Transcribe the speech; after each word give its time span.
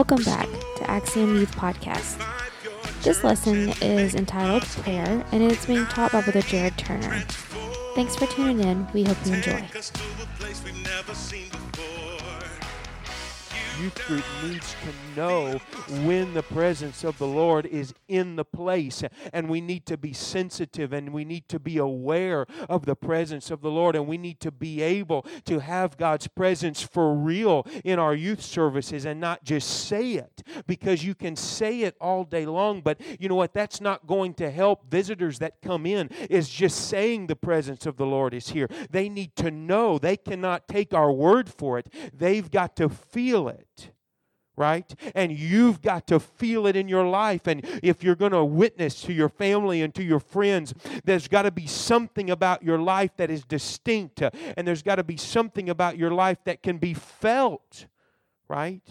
Welcome 0.00 0.24
back 0.24 0.48
to 0.76 0.90
Axiom 0.90 1.36
Youth 1.36 1.54
Podcast. 1.54 2.16
This 3.02 3.22
lesson 3.22 3.74
is 3.82 4.14
entitled 4.14 4.62
Prayer 4.62 5.22
and 5.30 5.42
it's 5.42 5.66
being 5.66 5.84
taught 5.88 6.12
by 6.12 6.22
Brother 6.22 6.40
Jared 6.40 6.78
Turner. 6.78 7.20
Thanks 7.94 8.16
for 8.16 8.24
tuning 8.28 8.60
in. 8.60 8.88
We 8.94 9.04
hope 9.04 9.18
you 9.26 9.34
enjoy. 9.34 9.62
Youth 13.80 14.06
group 14.06 14.24
needs 14.42 14.74
to 14.82 15.20
know 15.20 15.58
when 16.04 16.34
the 16.34 16.42
presence 16.42 17.02
of 17.02 17.16
the 17.16 17.26
Lord 17.26 17.64
is 17.64 17.94
in 18.08 18.36
the 18.36 18.44
place. 18.44 19.02
And 19.32 19.48
we 19.48 19.62
need 19.62 19.86
to 19.86 19.96
be 19.96 20.12
sensitive 20.12 20.92
and 20.92 21.14
we 21.14 21.24
need 21.24 21.48
to 21.48 21.58
be 21.58 21.78
aware 21.78 22.46
of 22.68 22.84
the 22.84 22.94
presence 22.94 23.50
of 23.50 23.62
the 23.62 23.70
Lord. 23.70 23.96
And 23.96 24.06
we 24.06 24.18
need 24.18 24.38
to 24.40 24.50
be 24.50 24.82
able 24.82 25.24
to 25.46 25.60
have 25.60 25.96
God's 25.96 26.28
presence 26.28 26.82
for 26.82 27.14
real 27.14 27.66
in 27.82 27.98
our 27.98 28.14
youth 28.14 28.42
services 28.42 29.06
and 29.06 29.18
not 29.18 29.44
just 29.44 29.86
say 29.88 30.12
it 30.12 30.42
because 30.66 31.02
you 31.02 31.14
can 31.14 31.34
say 31.34 31.80
it 31.82 31.96
all 32.00 32.24
day 32.24 32.44
long. 32.44 32.82
But 32.82 33.00
you 33.18 33.28
know 33.30 33.34
what? 33.34 33.54
That's 33.54 33.80
not 33.80 34.06
going 34.06 34.34
to 34.34 34.50
help 34.50 34.90
visitors 34.90 35.38
that 35.38 35.62
come 35.62 35.86
in, 35.86 36.10
is 36.28 36.50
just 36.50 36.88
saying 36.88 37.28
the 37.28 37.36
presence 37.36 37.86
of 37.86 37.96
the 37.96 38.06
Lord 38.06 38.34
is 38.34 38.50
here. 38.50 38.68
They 38.90 39.08
need 39.08 39.36
to 39.36 39.50
know. 39.50 39.98
They 39.98 40.18
cannot 40.18 40.68
take 40.68 40.92
our 40.92 41.10
word 41.10 41.48
for 41.48 41.78
it, 41.78 41.88
they've 42.12 42.50
got 42.50 42.76
to 42.76 42.88
feel 42.88 43.48
it 43.48 43.79
right? 44.60 44.94
And 45.14 45.32
you've 45.32 45.80
got 45.80 46.06
to 46.08 46.20
feel 46.20 46.66
it 46.66 46.76
in 46.76 46.86
your 46.86 47.06
life. 47.06 47.46
And 47.46 47.64
if 47.82 48.04
you're 48.04 48.14
going 48.14 48.32
to 48.32 48.44
witness 48.44 49.00
to 49.02 49.12
your 49.12 49.30
family 49.30 49.80
and 49.80 49.94
to 49.94 50.02
your 50.02 50.20
friends, 50.20 50.74
there's 51.02 51.28
got 51.28 51.42
to 51.42 51.50
be 51.50 51.66
something 51.66 52.28
about 52.28 52.62
your 52.62 52.78
life 52.78 53.10
that 53.16 53.30
is 53.30 53.42
distinct. 53.42 54.20
Uh, 54.20 54.30
and 54.58 54.68
there's 54.68 54.82
got 54.82 54.96
to 54.96 55.02
be 55.02 55.16
something 55.16 55.70
about 55.70 55.96
your 55.96 56.10
life 56.10 56.36
that 56.44 56.62
can 56.62 56.76
be 56.76 56.92
felt, 56.92 57.86
right? 58.48 58.82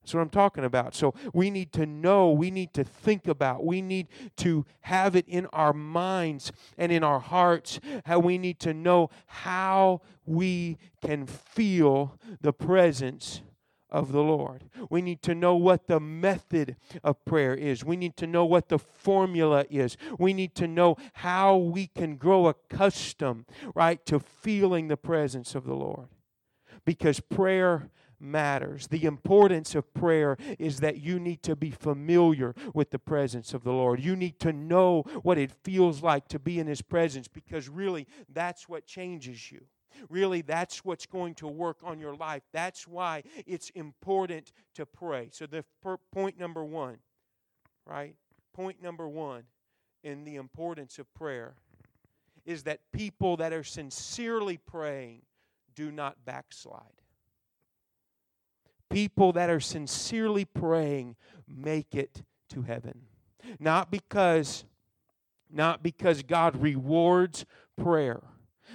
That's 0.00 0.14
what 0.14 0.20
I'm 0.20 0.30
talking 0.30 0.64
about. 0.64 0.94
So 0.94 1.12
we 1.32 1.50
need 1.50 1.72
to 1.72 1.86
know, 1.86 2.30
we 2.30 2.52
need 2.52 2.72
to 2.74 2.84
think 2.84 3.26
about, 3.26 3.64
we 3.64 3.82
need 3.82 4.06
to 4.36 4.64
have 4.82 5.16
it 5.16 5.24
in 5.26 5.46
our 5.46 5.72
minds 5.72 6.52
and 6.78 6.92
in 6.92 7.02
our 7.02 7.18
hearts, 7.18 7.80
how 8.04 8.20
we 8.20 8.38
need 8.38 8.60
to 8.60 8.72
know 8.72 9.10
how 9.26 10.02
we 10.24 10.78
can 11.02 11.26
feel 11.26 12.16
the 12.40 12.52
presence 12.52 13.42
of 13.94 14.10
the 14.10 14.22
Lord. 14.22 14.64
We 14.90 15.00
need 15.00 15.22
to 15.22 15.36
know 15.36 15.54
what 15.54 15.86
the 15.86 16.00
method 16.00 16.74
of 17.04 17.24
prayer 17.24 17.54
is. 17.54 17.84
We 17.84 17.96
need 17.96 18.16
to 18.16 18.26
know 18.26 18.44
what 18.44 18.68
the 18.68 18.78
formula 18.78 19.64
is. 19.70 19.96
We 20.18 20.34
need 20.34 20.56
to 20.56 20.66
know 20.66 20.96
how 21.12 21.56
we 21.56 21.86
can 21.86 22.16
grow 22.16 22.48
accustomed, 22.48 23.44
right, 23.72 24.04
to 24.06 24.18
feeling 24.18 24.88
the 24.88 24.96
presence 24.96 25.54
of 25.54 25.64
the 25.64 25.76
Lord. 25.76 26.08
Because 26.84 27.20
prayer 27.20 27.88
matters. 28.18 28.88
The 28.88 29.04
importance 29.04 29.76
of 29.76 29.94
prayer 29.94 30.36
is 30.58 30.80
that 30.80 30.98
you 30.98 31.20
need 31.20 31.44
to 31.44 31.54
be 31.54 31.70
familiar 31.70 32.52
with 32.74 32.90
the 32.90 32.98
presence 32.98 33.54
of 33.54 33.62
the 33.62 33.72
Lord. 33.72 34.00
You 34.00 34.16
need 34.16 34.40
to 34.40 34.52
know 34.52 35.02
what 35.22 35.38
it 35.38 35.52
feels 35.62 36.02
like 36.02 36.26
to 36.28 36.40
be 36.40 36.58
in 36.58 36.66
His 36.66 36.82
presence 36.82 37.28
because 37.28 37.68
really 37.68 38.08
that's 38.28 38.68
what 38.68 38.86
changes 38.86 39.52
you. 39.52 39.66
Really, 40.08 40.42
that's 40.42 40.84
what's 40.84 41.06
going 41.06 41.34
to 41.36 41.48
work 41.48 41.78
on 41.82 41.98
your 41.98 42.14
life. 42.14 42.42
That's 42.52 42.86
why 42.86 43.22
it's 43.46 43.70
important 43.70 44.52
to 44.74 44.86
pray. 44.86 45.28
So, 45.32 45.46
the 45.46 45.64
per, 45.82 45.96
point 46.12 46.38
number 46.38 46.64
one, 46.64 46.98
right? 47.86 48.16
Point 48.52 48.82
number 48.82 49.08
one 49.08 49.44
in 50.02 50.24
the 50.24 50.36
importance 50.36 50.98
of 50.98 51.12
prayer 51.14 51.54
is 52.44 52.64
that 52.64 52.80
people 52.92 53.36
that 53.38 53.52
are 53.52 53.64
sincerely 53.64 54.58
praying 54.58 55.22
do 55.74 55.90
not 55.90 56.24
backslide. 56.24 56.82
People 58.90 59.32
that 59.32 59.50
are 59.50 59.60
sincerely 59.60 60.44
praying 60.44 61.16
make 61.48 61.94
it 61.94 62.22
to 62.50 62.62
heaven. 62.62 63.02
Not 63.58 63.90
because 63.90 64.64
not 65.50 65.82
because 65.82 66.22
God 66.22 66.60
rewards 66.60 67.44
prayer 67.76 68.22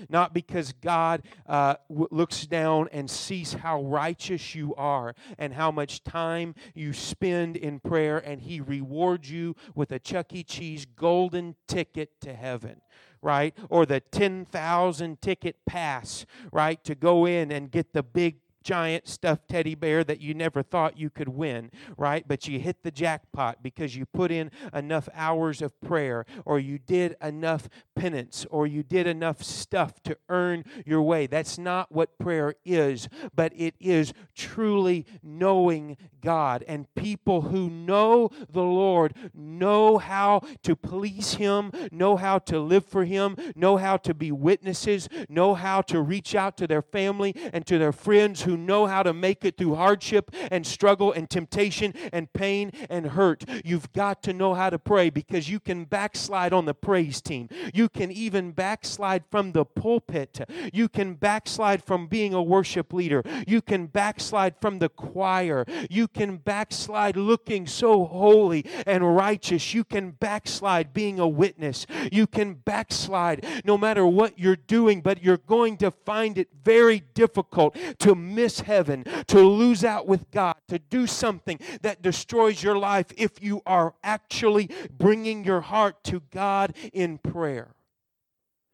not 0.09 0.33
because 0.33 0.73
God 0.73 1.23
uh, 1.47 1.75
looks 1.89 2.45
down 2.45 2.89
and 2.91 3.09
sees 3.09 3.53
how 3.53 3.81
righteous 3.83 4.55
you 4.55 4.75
are 4.75 5.15
and 5.37 5.53
how 5.53 5.71
much 5.71 6.03
time 6.03 6.55
you 6.73 6.93
spend 6.93 7.55
in 7.55 7.79
prayer, 7.79 8.17
and 8.17 8.41
He 8.41 8.61
rewards 8.61 9.31
you 9.31 9.55
with 9.75 9.91
a 9.91 9.99
Chuck 9.99 10.33
E. 10.33 10.43
Cheese 10.43 10.85
golden 10.85 11.55
ticket 11.67 12.21
to 12.21 12.33
heaven 12.33 12.81
right? 13.21 13.53
Or 13.69 13.85
the 13.85 13.99
10,000 13.99 15.21
ticket 15.21 15.57
pass, 15.65 16.25
right? 16.53 16.81
To 16.85 16.95
go 16.95 17.25
in 17.25 17.51
and 17.51 17.69
get 17.69 17.91
the 17.91 18.01
big 18.01 18.37
giant 18.69 19.07
stuffed 19.07 19.47
teddy 19.49 19.73
bear 19.73 20.03
that 20.03 20.21
you 20.21 20.31
never 20.31 20.61
thought 20.61 20.95
you 20.95 21.09
could 21.09 21.27
win, 21.27 21.71
right? 21.97 22.27
But 22.27 22.47
you 22.47 22.59
hit 22.59 22.83
the 22.83 22.91
jackpot 22.91 23.63
because 23.63 23.95
you 23.95 24.05
put 24.05 24.29
in 24.29 24.51
enough 24.71 25.09
hours 25.15 25.63
of 25.63 25.81
prayer, 25.81 26.23
or 26.45 26.59
you 26.59 26.77
did 26.77 27.15
enough 27.19 27.67
penance, 27.95 28.45
or 28.51 28.67
you 28.67 28.83
did 28.83 29.07
enough 29.07 29.41
stuff 29.41 30.03
to 30.03 30.15
earn 30.29 30.65
your 30.85 31.01
way. 31.01 31.25
That's 31.25 31.57
not 31.57 31.91
what 31.91 32.19
prayer 32.19 32.53
is, 32.63 33.09
but 33.35 33.53
it 33.55 33.73
is 33.79 34.13
truly 34.35 35.07
knowing 35.23 35.97
God. 36.21 36.63
And 36.67 36.93
people 36.93 37.41
who 37.41 37.71
know 37.71 38.29
the 38.51 38.61
Lord 38.61 39.15
know 39.33 39.97
how 39.97 40.43
to 40.61 40.75
please 40.75 41.33
Him, 41.33 41.71
know 41.91 42.17
how 42.17 42.37
to 42.37 42.59
live 42.59 42.85
for 42.85 43.05
Him, 43.05 43.35
know 43.55 43.77
how 43.77 43.97
to 43.97 44.13
be 44.13 44.31
witnesses, 44.31 45.09
know 45.27 45.55
how 45.55 45.81
to 45.81 45.99
reach 46.03 46.35
out 46.35 46.55
to 46.57 46.67
their 46.67 46.83
family 46.83 47.35
and 47.51 47.65
to 47.65 47.79
their 47.79 47.91
friends 47.91 48.43
who 48.43 48.58
know 48.65 48.85
how 48.85 49.03
to 49.03 49.13
make 49.13 49.45
it 49.45 49.57
through 49.57 49.75
hardship 49.75 50.31
and 50.51 50.65
struggle 50.65 51.11
and 51.11 51.29
temptation 51.29 51.93
and 52.11 52.31
pain 52.33 52.71
and 52.89 53.07
hurt. 53.07 53.43
You've 53.63 53.91
got 53.93 54.23
to 54.23 54.33
know 54.33 54.53
how 54.53 54.69
to 54.69 54.79
pray 54.79 55.09
because 55.09 55.49
you 55.49 55.59
can 55.59 55.85
backslide 55.85 56.53
on 56.53 56.65
the 56.65 56.73
praise 56.73 57.21
team. 57.21 57.49
You 57.73 57.89
can 57.89 58.11
even 58.11 58.51
backslide 58.51 59.23
from 59.29 59.51
the 59.51 59.65
pulpit. 59.65 60.39
You 60.73 60.89
can 60.89 61.15
backslide 61.15 61.83
from 61.83 62.07
being 62.07 62.33
a 62.33 62.41
worship 62.41 62.93
leader. 62.93 63.23
You 63.47 63.61
can 63.61 63.87
backslide 63.87 64.55
from 64.61 64.79
the 64.79 64.89
choir. 64.89 65.65
You 65.89 66.07
can 66.07 66.37
backslide 66.37 67.15
looking 67.15 67.67
so 67.67 68.05
holy 68.05 68.65
and 68.85 69.15
righteous. 69.15 69.73
You 69.73 69.83
can 69.83 70.11
backslide 70.11 70.93
being 70.93 71.19
a 71.19 71.27
witness. 71.27 71.85
You 72.11 72.27
can 72.27 72.55
backslide 72.55 73.45
no 73.63 73.77
matter 73.77 74.05
what 74.05 74.37
you're 74.37 74.55
doing, 74.55 75.01
but 75.01 75.23
you're 75.23 75.37
going 75.37 75.77
to 75.77 75.91
find 75.91 76.37
it 76.37 76.49
very 76.63 77.03
difficult 77.13 77.75
to 77.99 78.15
miss 78.39 78.61
heaven, 78.61 79.03
to 79.27 79.41
lose 79.41 79.83
out 79.83 80.07
with 80.07 80.31
God, 80.31 80.55
to 80.69 80.79
do 80.79 81.05
something 81.05 81.59
that 81.81 82.01
destroys 82.01 82.63
your 82.63 82.77
life 82.77 83.07
if 83.17 83.43
you 83.43 83.61
are 83.65 83.95
actually 84.01 84.69
bringing 84.97 85.43
your 85.43 85.59
heart 85.59 86.01
to 86.05 86.21
God 86.31 86.73
in 86.93 87.17
prayer. 87.17 87.75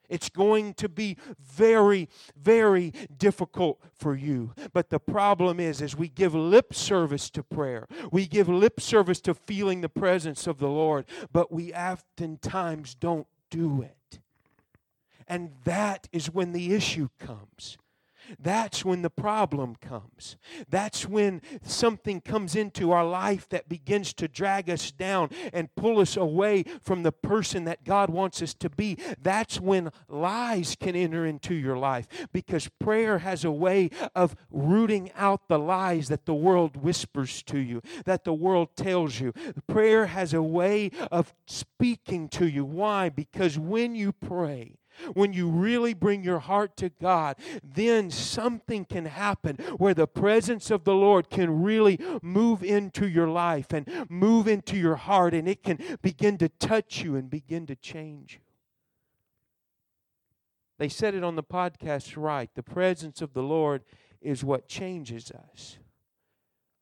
It's 0.08 0.30
going 0.30 0.76
to 0.76 0.88
be 0.88 1.18
very, 1.40 2.10
very 2.40 2.94
difficult 3.18 3.82
for 3.98 4.16
you. 4.16 4.54
But 4.72 4.92
the 4.92 5.00
problem 5.00 5.60
is, 5.60 5.82
is 5.82 5.98
we 5.98 6.10
give 6.10 6.36
lip 6.36 6.76
service 6.76 7.32
to 7.32 7.42
prayer. 7.42 7.88
We 8.12 8.28
give 8.28 8.48
lip 8.48 8.80
service 8.80 9.20
to 9.22 9.34
feeling 9.34 9.82
the 9.82 9.90
presence 9.90 10.46
of 10.46 10.60
the 10.60 10.70
Lord, 10.70 11.06
but 11.32 11.52
we 11.52 11.74
oftentimes 11.74 12.94
don't 12.94 13.26
do 13.50 13.82
it. 13.82 14.20
And 15.28 15.54
that 15.64 16.08
is 16.12 16.32
when 16.32 16.52
the 16.52 16.76
issue 16.76 17.10
comes. 17.20 17.80
That's 18.40 18.84
when 18.84 19.02
the 19.02 19.10
problem 19.10 19.76
comes. 19.76 20.38
That's 20.70 21.08
when 21.08 21.42
something 21.64 22.22
comes 22.22 22.56
into 22.56 22.92
our 22.92 23.06
life 23.06 23.48
that 23.50 23.70
begins 23.70 24.14
to 24.16 24.28
drag 24.28 24.70
us 24.70 24.92
down 24.92 25.30
and 25.54 25.74
pull 25.76 26.00
us 26.00 26.18
away 26.18 26.66
from 26.82 27.04
the 27.04 27.12
person 27.12 27.66
that 27.66 27.84
God 27.84 28.10
wants 28.10 28.42
us 28.42 28.54
to 28.56 28.70
be. 28.70 28.98
That's 29.22 29.60
when 29.60 29.92
lies 30.08 30.76
can 30.80 30.96
enter 30.96 31.26
into 31.26 31.54
your 31.54 31.78
life 31.78 32.08
because 32.32 32.70
prayer 32.80 33.20
has 33.20 33.44
a 33.44 33.52
way 33.52 33.90
of 34.16 34.36
rooting 34.50 35.12
out 35.16 35.48
the 35.48 35.60
lies 35.60 36.08
that 36.08 36.26
the 36.26 36.34
world 36.34 36.78
whispers 36.78 37.44
to 37.44 37.60
you, 37.60 37.82
that 38.06 38.24
the 38.24 38.34
world 38.34 38.70
tells 38.76 39.20
you. 39.20 39.34
Prayer 39.68 40.08
has 40.08 40.34
a 40.34 40.44
way 40.44 40.92
of 41.12 41.34
speaking 41.48 42.30
to 42.30 42.48
you. 42.48 42.66
Why? 42.66 43.10
Because 43.10 43.58
when 43.60 43.96
you 43.96 44.12
pray, 44.12 44.78
when 45.14 45.34
you 45.34 45.50
really 45.50 45.94
bring 45.94 46.24
your 46.24 46.40
heart 46.40 46.76
to 46.78 46.90
God, 46.90 47.38
then 47.64 48.10
something 48.12 48.86
can 48.86 49.06
happen 49.06 49.58
where 49.78 49.94
the 49.94 50.08
presence 50.08 50.72
of 50.72 50.84
the 50.84 50.96
Lord 50.96 51.30
can 51.30 51.64
really 51.64 52.00
move 52.22 52.64
into 52.64 53.08
your 53.08 53.28
life 53.28 53.74
and 53.74 53.88
move 54.10 54.48
into 54.48 54.78
your 54.78 54.96
heart, 54.96 55.34
and 55.34 55.48
it 55.48 55.64
can 55.64 55.80
begin 56.02 56.38
to 56.40 56.50
touch 56.50 57.04
you 57.04 57.16
and 57.16 57.30
begin 57.30 57.66
to 57.68 57.76
change 57.76 58.34
you. 58.34 58.40
They 60.78 60.90
said 60.90 61.16
it 61.16 61.24
on 61.24 61.36
the 61.36 61.44
podcast 61.44 62.18
right. 62.18 62.50
The 62.54 62.64
presence 62.64 63.22
of 63.22 63.34
the 63.34 63.44
Lord 63.44 63.84
is 64.22 64.44
what 64.44 64.68
changes 64.68 65.32
us. 65.32 65.78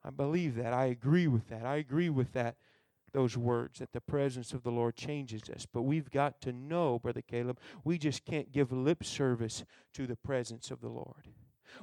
I 0.04 0.10
believe 0.10 0.56
that. 0.56 0.72
I 0.72 0.86
agree 0.86 1.28
with 1.28 1.48
that. 1.48 1.64
I 1.64 1.76
agree 1.76 2.10
with 2.10 2.32
that 2.32 2.56
those 3.14 3.36
words 3.38 3.78
that 3.78 3.92
the 3.92 4.00
presence 4.00 4.52
of 4.52 4.64
the 4.64 4.70
Lord 4.70 4.96
changes 4.96 5.48
us. 5.48 5.66
But 5.72 5.82
we've 5.82 6.10
got 6.10 6.42
to 6.42 6.52
know, 6.52 6.98
Brother 6.98 7.22
Caleb, 7.22 7.58
we 7.84 7.96
just 7.96 8.26
can't 8.26 8.52
give 8.52 8.72
lip 8.72 9.04
service 9.04 9.64
to 9.94 10.06
the 10.06 10.16
presence 10.16 10.70
of 10.70 10.80
the 10.80 10.88
Lord. 10.88 11.28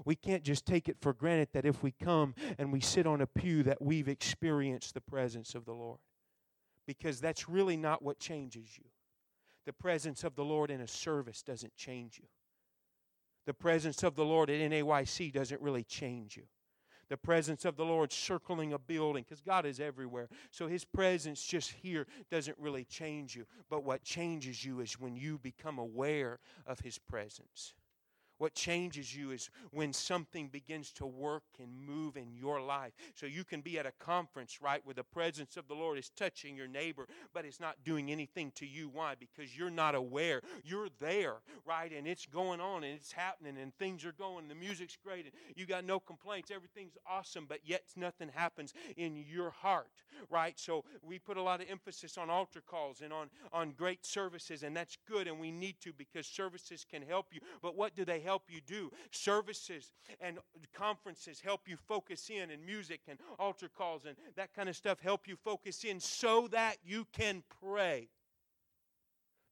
We 0.05 0.15
can't 0.15 0.43
just 0.43 0.65
take 0.65 0.87
it 0.87 0.97
for 1.01 1.13
granted 1.13 1.49
that 1.53 1.65
if 1.65 1.81
we 1.81 1.91
come 1.91 2.35
and 2.59 2.71
we 2.71 2.81
sit 2.81 3.07
on 3.07 3.21
a 3.21 3.27
pew 3.27 3.63
that 3.63 3.81
we've 3.81 4.07
experienced 4.07 4.93
the 4.93 5.01
presence 5.01 5.55
of 5.55 5.65
the 5.65 5.73
Lord. 5.73 5.99
Because 6.85 7.19
that's 7.19 7.49
really 7.49 7.77
not 7.77 8.03
what 8.03 8.19
changes 8.19 8.77
you. 8.77 8.85
The 9.65 9.73
presence 9.73 10.23
of 10.23 10.35
the 10.35 10.45
Lord 10.45 10.69
in 10.69 10.81
a 10.81 10.87
service 10.87 11.41
doesn't 11.41 11.75
change 11.75 12.19
you. 12.19 12.27
The 13.45 13.53
presence 13.53 14.03
of 14.03 14.15
the 14.15 14.25
Lord 14.25 14.49
at 14.49 14.59
NAYC 14.59 15.31
doesn't 15.31 15.61
really 15.61 15.83
change 15.83 16.35
you 16.35 16.43
the 17.11 17.17
presence 17.17 17.65
of 17.65 17.75
the 17.75 17.83
Lord 17.83 18.13
circling 18.13 18.71
a 18.71 18.79
building 18.79 19.25
because 19.27 19.41
God 19.41 19.65
is 19.65 19.81
everywhere. 19.81 20.29
So 20.49 20.67
His 20.67 20.85
presence 20.85 21.43
just 21.43 21.71
here 21.71 22.07
doesn't 22.31 22.57
really 22.57 22.85
change 22.85 23.35
you. 23.35 23.45
But 23.69 23.83
what 23.83 24.01
changes 24.01 24.63
you 24.63 24.79
is 24.79 24.97
when 24.97 25.17
you 25.17 25.37
become 25.37 25.77
aware 25.77 26.39
of 26.65 26.79
His 26.79 26.97
presence. 26.97 27.73
What 28.41 28.55
changes 28.55 29.15
you 29.15 29.29
is 29.29 29.51
when 29.69 29.93
something 29.93 30.47
begins 30.47 30.91
to 30.93 31.05
work 31.05 31.43
and 31.59 31.69
move 31.79 32.17
in 32.17 32.33
your 32.33 32.59
life. 32.59 32.93
So 33.13 33.27
you 33.27 33.43
can 33.43 33.61
be 33.61 33.77
at 33.77 33.85
a 33.85 33.91
conference, 33.99 34.63
right, 34.63 34.83
where 34.83 34.95
the 34.95 35.03
presence 35.03 35.57
of 35.57 35.67
the 35.67 35.75
Lord 35.75 35.99
is 35.99 36.09
touching 36.09 36.55
your 36.55 36.67
neighbor, 36.67 37.05
but 37.35 37.45
it's 37.45 37.59
not 37.59 37.75
doing 37.85 38.09
anything 38.09 38.51
to 38.55 38.65
you. 38.65 38.89
Why? 38.91 39.13
Because 39.13 39.55
you're 39.55 39.69
not 39.69 39.93
aware. 39.93 40.41
You're 40.63 40.87
there, 40.99 41.35
right, 41.67 41.91
and 41.95 42.07
it's 42.07 42.25
going 42.25 42.59
on 42.59 42.83
and 42.83 42.95
it's 42.95 43.11
happening 43.11 43.59
and 43.61 43.75
things 43.75 44.03
are 44.05 44.11
going. 44.11 44.47
The 44.47 44.55
music's 44.55 44.97
great 44.97 45.25
and 45.25 45.33
you 45.55 45.67
got 45.67 45.85
no 45.85 45.99
complaints. 45.99 46.49
Everything's 46.49 46.97
awesome, 47.07 47.45
but 47.47 47.59
yet 47.63 47.83
nothing 47.95 48.29
happens 48.33 48.73
in 48.97 49.23
your 49.31 49.51
heart, 49.51 50.01
right? 50.31 50.59
So 50.59 50.83
we 51.03 51.19
put 51.19 51.37
a 51.37 51.43
lot 51.43 51.61
of 51.61 51.69
emphasis 51.69 52.17
on 52.17 52.31
altar 52.31 52.63
calls 52.65 53.01
and 53.01 53.13
on, 53.13 53.29
on 53.53 53.73
great 53.77 54.03
services, 54.03 54.63
and 54.63 54.75
that's 54.75 54.97
good, 55.07 55.27
and 55.27 55.39
we 55.39 55.51
need 55.51 55.75
to 55.81 55.93
because 55.93 56.25
services 56.25 56.83
can 56.89 57.03
help 57.03 57.27
you. 57.31 57.39
But 57.61 57.77
what 57.77 57.93
do 57.93 58.03
they 58.03 58.19
help? 58.19 58.30
Help 58.31 58.43
you 58.49 58.61
do. 58.65 58.89
Services 59.11 59.91
and 60.21 60.37
conferences 60.73 61.41
help 61.43 61.67
you 61.67 61.75
focus 61.75 62.29
in, 62.29 62.49
and 62.49 62.65
music 62.65 63.01
and 63.09 63.19
altar 63.37 63.69
calls 63.77 64.05
and 64.05 64.15
that 64.37 64.53
kind 64.53 64.69
of 64.69 64.75
stuff 64.75 64.99
help 65.01 65.27
you 65.27 65.35
focus 65.35 65.83
in 65.83 65.99
so 65.99 66.47
that 66.47 66.77
you 66.81 67.05
can 67.11 67.43
pray 67.61 68.07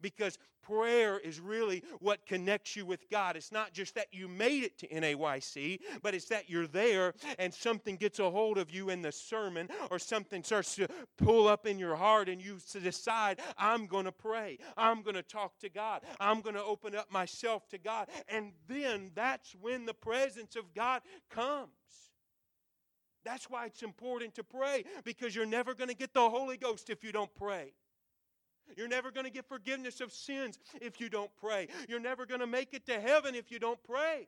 because 0.01 0.37
prayer 0.61 1.19
is 1.19 1.39
really 1.39 1.83
what 1.99 2.25
connects 2.25 2.75
you 2.75 2.85
with 2.85 3.09
God. 3.09 3.35
It's 3.35 3.51
not 3.51 3.73
just 3.73 3.95
that 3.95 4.07
you 4.11 4.27
made 4.27 4.63
it 4.63 4.77
to 4.79 4.87
NAYC, 4.87 5.79
but 6.01 6.13
it's 6.13 6.25
that 6.25 6.49
you're 6.49 6.67
there 6.67 7.13
and 7.37 7.53
something 7.53 7.95
gets 7.95 8.19
a 8.19 8.29
hold 8.29 8.57
of 8.57 8.71
you 8.71 8.89
in 8.89 9.01
the 9.01 9.11
sermon 9.11 9.69
or 9.89 9.99
something 9.99 10.43
starts 10.43 10.75
to 10.75 10.87
pull 11.17 11.47
up 11.47 11.65
in 11.65 11.79
your 11.79 11.95
heart 11.95 12.29
and 12.29 12.41
you 12.41 12.57
decide, 12.81 13.39
I'm 13.57 13.87
going 13.87 14.05
to 14.05 14.11
pray. 14.11 14.59
I'm 14.77 15.01
going 15.01 15.15
to 15.15 15.23
talk 15.23 15.57
to 15.59 15.69
God. 15.69 16.01
I'm 16.19 16.41
going 16.41 16.55
to 16.55 16.63
open 16.63 16.95
up 16.95 17.11
myself 17.11 17.67
to 17.69 17.77
God. 17.77 18.07
And 18.27 18.51
then 18.67 19.11
that's 19.15 19.55
when 19.59 19.85
the 19.85 19.93
presence 19.93 20.55
of 20.55 20.73
God 20.73 21.01
comes. 21.29 21.69
That's 23.25 23.49
why 23.49 23.65
it's 23.65 23.83
important 23.83 24.35
to 24.35 24.43
pray 24.43 24.85
because 25.03 25.35
you're 25.35 25.45
never 25.45 25.73
going 25.73 25.89
to 25.89 25.95
get 25.95 26.13
the 26.13 26.29
Holy 26.29 26.57
Ghost 26.57 26.89
if 26.89 27.03
you 27.03 27.11
don't 27.11 27.33
pray. 27.35 27.73
You're 28.77 28.87
never 28.87 29.11
going 29.11 29.25
to 29.25 29.31
get 29.31 29.45
forgiveness 29.45 30.01
of 30.01 30.11
sins 30.11 30.59
if 30.81 30.99
you 30.99 31.09
don't 31.09 31.31
pray. 31.39 31.67
You're 31.87 31.99
never 31.99 32.25
going 32.25 32.41
to 32.41 32.47
make 32.47 32.73
it 32.73 32.85
to 32.87 32.99
heaven 32.99 33.35
if 33.35 33.51
you 33.51 33.59
don't 33.59 33.81
pray. 33.83 34.27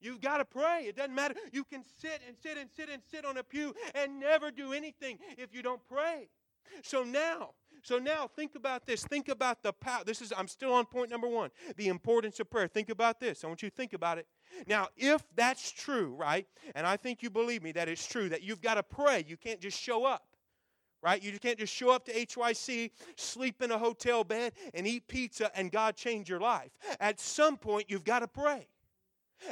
You've 0.00 0.20
got 0.20 0.38
to 0.38 0.44
pray. 0.44 0.84
It 0.88 0.96
doesn't 0.96 1.14
matter. 1.14 1.34
You 1.52 1.64
can 1.64 1.82
sit 2.00 2.20
and 2.26 2.36
sit 2.42 2.58
and 2.58 2.68
sit 2.76 2.88
and 2.90 3.02
sit 3.10 3.24
on 3.24 3.38
a 3.38 3.42
pew 3.42 3.74
and 3.94 4.20
never 4.20 4.50
do 4.50 4.72
anything 4.72 5.18
if 5.38 5.54
you 5.54 5.62
don't 5.62 5.80
pray. 5.88 6.28
So 6.82 7.02
now, 7.02 7.50
so 7.82 7.98
now 7.98 8.28
think 8.28 8.54
about 8.56 8.86
this. 8.86 9.04
Think 9.04 9.28
about 9.28 9.62
the 9.62 9.72
power. 9.72 10.02
This 10.04 10.20
is 10.20 10.32
I'm 10.36 10.48
still 10.48 10.72
on 10.72 10.84
point 10.84 11.10
number 11.10 11.28
1. 11.28 11.50
The 11.76 11.88
importance 11.88 12.40
of 12.40 12.50
prayer. 12.50 12.68
Think 12.68 12.88
about 12.88 13.20
this. 13.20 13.44
I 13.44 13.46
want 13.46 13.62
you 13.62 13.70
to 13.70 13.74
think 13.74 13.92
about 13.92 14.18
it. 14.18 14.26
Now, 14.66 14.88
if 14.96 15.22
that's 15.34 15.70
true, 15.70 16.14
right? 16.14 16.46
And 16.74 16.86
I 16.86 16.96
think 16.96 17.22
you 17.22 17.30
believe 17.30 17.62
me 17.62 17.72
that 17.72 17.88
it's 17.88 18.06
true 18.06 18.28
that 18.28 18.42
you've 18.42 18.60
got 18.60 18.74
to 18.74 18.82
pray. 18.82 19.24
You 19.26 19.36
can't 19.36 19.60
just 19.60 19.80
show 19.80 20.04
up 20.04 20.24
right? 21.06 21.22
You 21.22 21.38
can't 21.38 21.56
just 21.56 21.72
show 21.72 21.90
up 21.90 22.04
to 22.06 22.12
HYC, 22.12 22.90
sleep 23.14 23.62
in 23.62 23.70
a 23.70 23.78
hotel 23.78 24.24
bed, 24.24 24.54
and 24.74 24.88
eat 24.88 25.06
pizza, 25.06 25.56
and 25.56 25.70
God 25.70 25.94
change 25.94 26.28
your 26.28 26.40
life. 26.40 26.72
At 26.98 27.20
some 27.20 27.56
point, 27.56 27.84
you've 27.88 28.02
got 28.02 28.18
to 28.18 28.26
pray. 28.26 28.66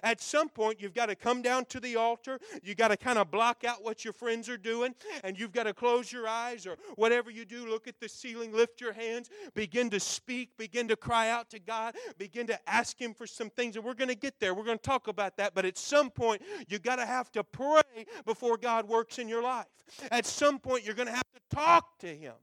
At 0.03 0.21
some 0.21 0.49
point, 0.49 0.81
you've 0.81 0.95
got 0.95 1.07
to 1.07 1.15
come 1.15 1.43
down 1.43 1.65
to 1.67 1.81
the 1.81 1.97
altar. 1.97 2.39
You've 2.63 2.77
got 2.77 2.89
to 2.89 2.97
kind 2.97 3.19
of 3.19 3.31
block 3.31 3.65
out 3.65 3.83
what 3.83 4.05
your 4.05 4.13
friends 4.13 4.49
are 4.49 4.57
doing, 4.57 4.95
and 5.23 5.39
you've 5.39 5.53
got 5.53 5.65
to 5.65 5.75
close 5.75 6.13
your 6.13 6.27
eyes 6.27 6.67
or 6.67 6.77
whatever 6.97 7.31
you 7.31 7.45
do. 7.45 7.67
Look 7.67 7.87
at 7.89 8.01
the 8.01 8.09
ceiling, 8.09 8.53
lift 8.53 8.81
your 8.81 8.93
hands, 8.93 9.31
begin 9.55 9.91
to 9.91 10.01
speak, 10.01 10.57
begin 10.57 10.89
to 10.89 10.97
cry 10.97 11.29
out 11.29 11.51
to 11.51 11.59
God, 11.59 11.95
begin 12.19 12.47
to 12.49 12.59
ask 12.69 13.01
Him 13.01 13.15
for 13.15 13.27
some 13.27 13.51
things. 13.51 13.77
And 13.77 13.85
we're 13.85 13.95
going 13.95 14.09
to 14.09 14.15
get 14.15 14.41
there. 14.41 14.55
We're 14.55 14.65
going 14.65 14.79
to 14.79 14.83
talk 14.83 15.09
about 15.09 15.37
that. 15.37 15.55
But 15.55 15.65
at 15.65 15.79
some 15.79 16.11
point, 16.11 16.43
you've 16.69 16.83
got 16.83 16.97
to 16.97 17.07
have 17.07 17.31
to 17.33 17.45
pray 17.45 18.07
before 18.25 18.57
God 18.57 18.89
works 18.89 19.19
in 19.19 19.29
your 19.29 19.43
life. 19.43 19.67
At 20.11 20.27
some 20.27 20.59
point, 20.59 20.85
you're 20.85 20.95
going 20.95 21.09
to 21.09 21.15
have 21.15 21.31
to 21.35 21.57
talk 21.57 21.99
to 22.01 22.07
Him 22.07 22.35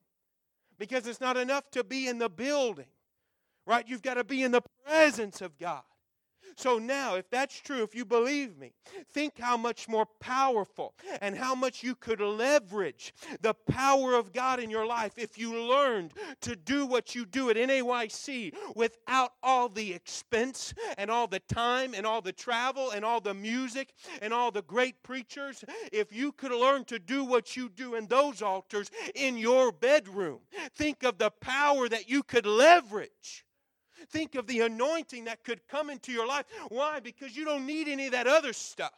because 0.78 1.06
it's 1.06 1.22
not 1.22 1.38
enough 1.38 1.70
to 1.72 1.84
be 1.84 2.08
in 2.08 2.18
the 2.18 2.30
building, 2.30 2.88
right? 3.66 3.88
You've 3.88 4.02
got 4.02 4.16
to 4.16 4.24
be 4.24 4.44
in 4.44 4.52
the 4.52 4.62
presence 4.86 5.42
of 5.42 5.58
God. 5.58 5.84
So 6.56 6.78
now, 6.78 7.16
if 7.16 7.30
that's 7.30 7.60
true, 7.60 7.84
if 7.84 7.96
you 7.96 8.06
believe 8.06 8.58
me, 8.58 8.74
think 9.12 9.40
how 9.40 9.58
much 9.58 9.88
more 9.88 10.06
powerful 10.20 10.94
and 11.22 11.36
how 11.36 11.56
much 11.56 11.84
you 11.84 11.96
could 11.96 12.20
leverage 12.20 13.14
the 13.42 13.54
power 13.54 14.16
of 14.16 14.34
God 14.34 14.60
in 14.60 14.70
your 14.70 14.86
life 14.86 15.14
if 15.18 15.38
you 15.38 15.56
learned 15.56 16.14
to 16.42 16.56
do 16.56 16.86
what 16.86 17.16
you 17.16 17.26
do 17.26 17.50
at 17.50 17.56
NAYC 17.56 18.54
without 18.76 19.34
all 19.44 19.70
the 19.70 19.94
expense 19.94 20.74
and 20.98 21.10
all 21.10 21.28
the 21.28 21.40
time 21.40 21.94
and 21.96 22.06
all 22.06 22.22
the 22.22 22.32
travel 22.32 22.92
and 22.92 23.06
all 23.06 23.22
the 23.22 23.34
music 23.34 23.94
and 24.22 24.34
all 24.34 24.52
the 24.52 24.64
great 24.64 25.02
preachers. 25.04 25.64
If 25.92 26.14
you 26.14 26.32
could 26.32 26.52
learn 26.52 26.86
to 26.86 27.00
do 27.00 27.24
what 27.24 27.56
you 27.56 27.70
do 27.70 27.96
in 27.96 28.08
those 28.08 28.42
altars 28.42 28.92
in 29.16 29.38
your 29.38 29.72
bedroom, 29.72 30.40
think 30.76 31.04
of 31.04 31.18
the 31.18 31.32
power 31.32 31.88
that 31.90 32.10
you 32.10 32.24
could 32.24 32.46
leverage 32.46 33.46
Think 34.10 34.36
of 34.36 34.48
the 34.48 34.62
anointing 34.62 35.26
that 35.26 35.44
could 35.44 35.68
come 35.68 35.90
into 35.90 36.12
your 36.12 36.28
life. 36.28 36.46
Why? 36.70 37.00
Because 37.00 37.36
you 37.36 37.46
don't 37.46 37.66
need 37.66 37.88
any 37.88 38.08
of 38.08 38.12
that 38.14 38.28
other 38.28 38.54
stuff. 38.54 38.94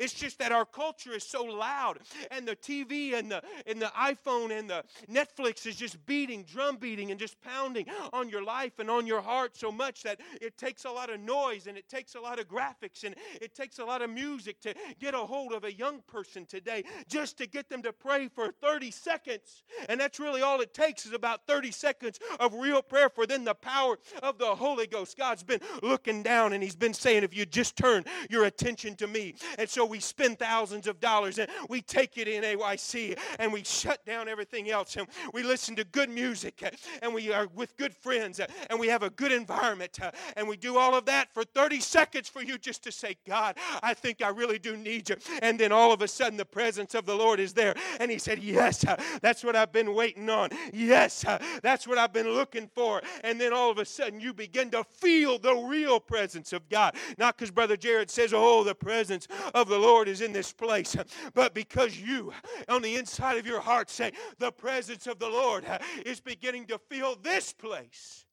It's 0.00 0.12
just 0.12 0.38
that 0.38 0.52
our 0.52 0.64
culture 0.64 1.12
is 1.12 1.24
so 1.24 1.44
loud, 1.44 1.98
and 2.30 2.46
the 2.46 2.56
TV 2.56 3.14
and 3.14 3.30
the 3.30 3.42
and 3.66 3.80
the 3.80 3.92
iPhone 3.98 4.56
and 4.56 4.68
the 4.68 4.84
Netflix 5.10 5.66
is 5.66 5.76
just 5.76 6.04
beating, 6.06 6.44
drum 6.44 6.76
beating, 6.76 7.10
and 7.10 7.20
just 7.20 7.40
pounding 7.40 7.86
on 8.12 8.28
your 8.28 8.42
life 8.42 8.78
and 8.78 8.90
on 8.90 9.06
your 9.06 9.20
heart 9.20 9.56
so 9.56 9.70
much 9.70 10.02
that 10.02 10.20
it 10.40 10.56
takes 10.56 10.84
a 10.84 10.90
lot 10.90 11.10
of 11.10 11.20
noise 11.20 11.66
and 11.66 11.76
it 11.76 11.88
takes 11.88 12.14
a 12.14 12.20
lot 12.20 12.38
of 12.38 12.48
graphics 12.48 13.04
and 13.04 13.14
it 13.40 13.54
takes 13.54 13.78
a 13.78 13.84
lot 13.84 14.02
of 14.02 14.10
music 14.10 14.60
to 14.60 14.74
get 14.98 15.14
a 15.14 15.18
hold 15.18 15.52
of 15.52 15.64
a 15.64 15.72
young 15.72 16.02
person 16.06 16.46
today 16.46 16.84
just 17.08 17.38
to 17.38 17.46
get 17.46 17.68
them 17.68 17.82
to 17.82 17.92
pray 17.92 18.28
for 18.28 18.52
30 18.62 18.90
seconds. 18.90 19.62
And 19.88 20.00
that's 20.00 20.18
really 20.18 20.42
all 20.42 20.60
it 20.60 20.74
takes 20.74 21.06
is 21.06 21.12
about 21.12 21.46
30 21.46 21.70
seconds 21.70 22.18
of 22.40 22.54
real 22.54 22.82
prayer 22.82 23.08
for 23.08 23.26
then 23.26 23.44
the 23.44 23.54
power 23.54 23.98
of 24.22 24.38
the 24.38 24.54
Holy 24.54 24.86
Ghost. 24.86 25.16
God's 25.16 25.42
been 25.42 25.60
looking 25.82 26.22
down 26.22 26.52
and 26.52 26.62
He's 26.62 26.76
been 26.76 26.94
saying, 26.94 27.22
if 27.22 27.36
you 27.36 27.46
just 27.46 27.76
turn 27.76 28.04
your 28.30 28.44
attention 28.44 28.96
to 28.96 29.06
me 29.06 29.34
and 29.58 29.65
and 29.66 29.70
so 29.72 29.84
we 29.84 29.98
spend 29.98 30.38
thousands 30.38 30.86
of 30.86 31.00
dollars 31.00 31.40
and 31.40 31.50
we 31.68 31.82
take 31.82 32.18
it 32.18 32.28
in 32.28 32.44
AYC 32.44 33.18
and 33.40 33.52
we 33.52 33.64
shut 33.64 34.06
down 34.06 34.28
everything 34.28 34.70
else 34.70 34.94
and 34.94 35.08
we 35.34 35.42
listen 35.42 35.74
to 35.74 35.82
good 35.82 36.08
music 36.08 36.62
and 37.02 37.12
we 37.12 37.32
are 37.32 37.48
with 37.52 37.76
good 37.76 37.92
friends 37.92 38.40
and 38.70 38.78
we 38.78 38.86
have 38.86 39.02
a 39.02 39.10
good 39.10 39.32
environment 39.32 39.98
and 40.36 40.46
we 40.46 40.56
do 40.56 40.78
all 40.78 40.94
of 40.94 41.04
that 41.06 41.34
for 41.34 41.42
30 41.42 41.80
seconds 41.80 42.28
for 42.28 42.44
you 42.44 42.58
just 42.58 42.84
to 42.84 42.92
say, 42.92 43.16
God, 43.26 43.56
I 43.82 43.92
think 43.92 44.22
I 44.22 44.28
really 44.28 44.60
do 44.60 44.76
need 44.76 45.08
you. 45.08 45.16
And 45.42 45.58
then 45.58 45.72
all 45.72 45.92
of 45.92 46.00
a 46.00 46.06
sudden 46.06 46.36
the 46.36 46.44
presence 46.44 46.94
of 46.94 47.04
the 47.04 47.16
Lord 47.16 47.40
is 47.40 47.52
there. 47.52 47.74
And 47.98 48.08
he 48.08 48.18
said, 48.18 48.38
Yes, 48.38 48.84
that's 49.20 49.42
what 49.42 49.56
I've 49.56 49.72
been 49.72 49.96
waiting 49.96 50.30
on. 50.30 50.50
Yes, 50.72 51.24
that's 51.60 51.88
what 51.88 51.98
I've 51.98 52.12
been 52.12 52.28
looking 52.28 52.70
for. 52.72 53.02
And 53.24 53.40
then 53.40 53.52
all 53.52 53.72
of 53.72 53.78
a 53.78 53.84
sudden 53.84 54.20
you 54.20 54.32
begin 54.32 54.70
to 54.70 54.84
feel 54.84 55.40
the 55.40 55.56
real 55.56 55.98
presence 55.98 56.52
of 56.52 56.68
God. 56.68 56.94
Not 57.18 57.36
because 57.36 57.50
Brother 57.50 57.76
Jared 57.76 58.12
says, 58.12 58.32
Oh, 58.32 58.62
the 58.62 58.76
presence 58.76 59.26
of 59.56 59.68
the 59.68 59.78
Lord 59.78 60.06
is 60.06 60.20
in 60.20 60.32
this 60.32 60.52
place, 60.52 60.94
but 61.32 61.54
because 61.54 61.98
you, 61.98 62.32
on 62.68 62.82
the 62.82 62.96
inside 62.96 63.38
of 63.38 63.46
your 63.46 63.60
heart, 63.60 63.88
say, 63.88 64.12
The 64.38 64.52
presence 64.52 65.06
of 65.06 65.18
the 65.18 65.28
Lord 65.28 65.64
uh, 65.64 65.78
is 66.04 66.20
beginning 66.20 66.66
to 66.66 66.78
fill 66.90 67.16
this 67.16 67.54
place. 67.54 68.26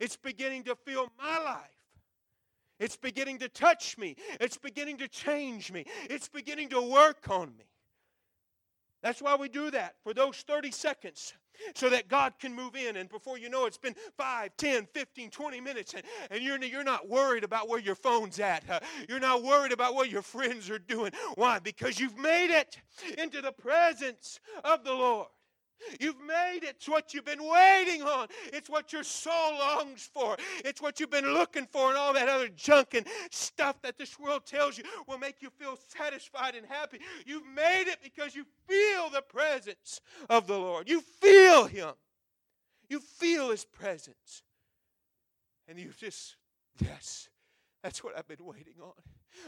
It's 0.00 0.16
beginning 0.16 0.64
to 0.64 0.74
fill 0.74 1.12
my 1.16 1.38
life. 1.38 1.70
It's 2.80 2.96
beginning 2.96 3.38
to 3.38 3.48
touch 3.48 3.96
me. 3.96 4.16
It's 4.40 4.58
beginning 4.58 4.98
to 4.98 5.08
change 5.08 5.70
me. 5.70 5.84
It's 6.10 6.28
beginning 6.28 6.70
to 6.70 6.82
work 6.82 7.30
on 7.30 7.56
me. 7.56 7.67
That's 9.02 9.22
why 9.22 9.36
we 9.36 9.48
do 9.48 9.70
that 9.70 9.94
for 10.02 10.12
those 10.12 10.36
30 10.38 10.70
seconds 10.70 11.34
so 11.74 11.88
that 11.88 12.08
God 12.08 12.34
can 12.38 12.54
move 12.54 12.76
in. 12.76 12.96
And 12.96 13.08
before 13.08 13.38
you 13.38 13.48
know 13.48 13.64
it, 13.64 13.68
it's 13.68 13.78
been 13.78 13.94
5, 14.16 14.56
10, 14.56 14.86
15, 14.92 15.30
20 15.30 15.60
minutes, 15.60 15.94
and, 15.94 16.02
and 16.30 16.42
you're, 16.42 16.62
you're 16.62 16.84
not 16.84 17.08
worried 17.08 17.44
about 17.44 17.68
where 17.68 17.80
your 17.80 17.94
phone's 17.94 18.38
at. 18.40 18.68
Uh, 18.68 18.80
you're 19.08 19.20
not 19.20 19.42
worried 19.42 19.72
about 19.72 19.94
what 19.94 20.10
your 20.10 20.22
friends 20.22 20.70
are 20.70 20.78
doing. 20.78 21.12
Why? 21.34 21.58
Because 21.58 21.98
you've 21.98 22.18
made 22.18 22.50
it 22.50 22.78
into 23.18 23.40
the 23.40 23.52
presence 23.52 24.40
of 24.64 24.84
the 24.84 24.92
Lord. 24.92 25.28
You've 26.00 26.20
made 26.20 26.60
it. 26.62 26.76
It's 26.76 26.88
what 26.88 27.14
you've 27.14 27.24
been 27.24 27.42
waiting 27.42 28.02
on. 28.02 28.28
It's 28.52 28.68
what 28.68 28.92
your 28.92 29.02
soul 29.02 29.58
longs 29.58 30.08
for. 30.12 30.36
It's 30.64 30.80
what 30.80 31.00
you've 31.00 31.10
been 31.10 31.32
looking 31.32 31.66
for, 31.66 31.88
and 31.88 31.96
all 31.96 32.12
that 32.14 32.28
other 32.28 32.48
junk 32.48 32.94
and 32.94 33.06
stuff 33.30 33.80
that 33.82 33.98
this 33.98 34.18
world 34.18 34.46
tells 34.46 34.78
you 34.78 34.84
will 35.06 35.18
make 35.18 35.40
you 35.40 35.50
feel 35.50 35.78
satisfied 35.96 36.54
and 36.54 36.66
happy. 36.66 36.98
You've 37.26 37.46
made 37.46 37.84
it 37.86 37.98
because 38.02 38.34
you 38.34 38.44
feel 38.66 39.10
the 39.10 39.22
presence 39.22 40.00
of 40.28 40.46
the 40.46 40.58
Lord. 40.58 40.88
You 40.88 41.00
feel 41.00 41.66
Him. 41.66 41.92
You 42.88 43.00
feel 43.00 43.50
His 43.50 43.64
presence. 43.64 44.42
And 45.68 45.78
you 45.78 45.92
just, 45.98 46.36
yes, 46.80 47.28
that's 47.82 48.02
what 48.02 48.16
I've 48.16 48.28
been 48.28 48.44
waiting 48.44 48.74
on. 48.82 48.92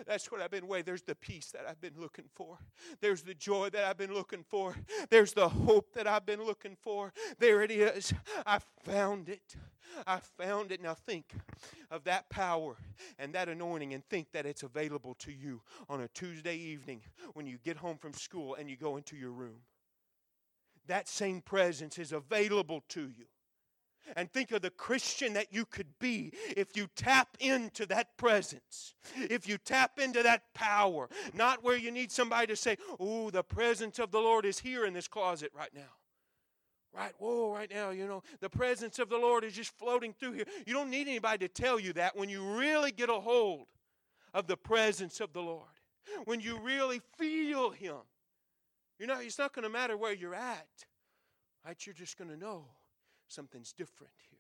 That's 0.07 0.31
what 0.31 0.41
I've 0.41 0.51
been 0.51 0.67
waiting. 0.67 0.87
There's 0.87 1.03
the 1.03 1.15
peace 1.15 1.51
that 1.53 1.63
I've 1.69 1.81
been 1.81 1.99
looking 1.99 2.27
for. 2.35 2.59
There's 3.01 3.23
the 3.23 3.35
joy 3.35 3.71
that 3.71 3.85
I've 3.85 3.97
been 3.97 4.15
looking 4.15 4.43
for. 4.43 4.75
There's 5.09 5.33
the 5.33 5.49
hope 5.49 5.93
that 5.95 6.07
I've 6.07 6.27
been 6.27 6.45
looking 6.45 6.77
for. 6.81 7.13
There 7.39 7.63
it 7.63 7.71
is. 7.71 8.13
I 8.47 8.59
found 8.85 9.29
it. 9.29 9.57
I 10.07 10.21
found 10.39 10.73
it. 10.73 10.83
Now 10.83 10.95
think 10.95 11.35
of 11.91 12.05
that 12.05 12.29
power 12.29 12.77
and 13.19 13.33
that 13.35 13.49
anointing 13.49 13.95
and 13.95 14.05
think 14.05 14.33
that 14.33 14.47
it's 14.47 14.63
available 14.63 15.15
to 15.21 15.33
you 15.33 15.63
on 15.89 16.01
a 16.01 16.09
Tuesday 16.09 16.57
evening 16.57 17.03
when 17.35 17.47
you 17.47 17.59
get 17.65 17.77
home 17.77 17.99
from 17.99 18.13
school 18.13 18.55
and 18.55 18.71
you 18.71 18.77
go 18.77 18.97
into 18.97 19.17
your 19.17 19.33
room. 19.33 19.61
That 20.87 21.09
same 21.09 21.41
presence 21.41 21.99
is 21.99 22.13
available 22.13 22.83
to 22.91 23.03
you 23.03 23.27
and 24.17 24.31
think 24.31 24.51
of 24.53 24.63
the 24.63 24.71
Christian 24.71 25.35
that 25.35 25.53
you 25.53 25.65
could 25.65 25.99
be 25.99 26.33
if 26.57 26.77
you 26.77 26.89
tap 26.97 27.37
into 27.41 27.87
that 27.87 28.17
presence, 28.17 28.95
if 29.17 29.49
you 29.49 29.59
tap 29.59 29.99
into 29.99 30.23
that 30.23 30.43
power, 30.55 31.09
not 31.35 31.63
where 31.63 31.77
you 31.77 31.91
need 31.91 32.11
somebody 32.11 32.47
to 32.49 32.57
say, 32.57 32.77
Oh, 32.99 33.31
the 33.31 33.43
presence 33.43 33.99
of 33.99 34.11
the 34.11 34.21
Lord 34.21 34.45
is 34.45 34.59
here 34.59 34.85
in 34.85 34.95
this 34.95 35.09
closet 35.09 35.51
right 35.55 35.75
now. 35.75 35.83
Right, 36.93 37.13
whoa, 37.19 37.53
right 37.53 37.71
now, 37.73 37.91
you 37.91 38.09
know, 38.09 38.25
the 38.41 38.51
presence 38.51 38.99
of 38.99 39.09
the 39.09 39.17
Lord 39.17 39.45
is 39.45 39.53
just 39.53 39.79
floating 39.79 40.13
through 40.13 40.33
here. 40.33 40.45
You 40.67 40.75
don't 40.75 40.91
need 40.91 41.07
anybody 41.07 41.47
to 41.47 41.63
tell 41.63 41.79
you 41.79 41.93
that 41.93 42.17
when 42.17 42.29
you 42.29 42.43
really 42.43 42.91
get 42.91 43.09
a 43.09 43.21
hold 43.21 43.67
of 44.35 44.49
the 44.49 44.57
presence 44.57 45.21
of 45.21 45.33
the 45.33 45.41
Lord, 45.41 45.69
when 46.25 46.41
you 46.41 46.59
really 46.59 47.01
feel 47.17 47.71
Him. 47.71 47.99
You 48.99 49.07
know, 49.07 49.19
it's 49.21 49.39
not 49.39 49.55
going 49.55 49.63
to 49.63 49.71
matter 49.71 49.97
where 49.97 50.13
you're 50.13 50.35
at, 50.35 50.69
right? 51.65 51.87
You're 51.87 51.95
just 51.95 52.19
going 52.19 52.31
to 52.31 52.37
know 52.37 52.67
something's 53.31 53.73
different 53.73 54.13
here. 54.31 54.39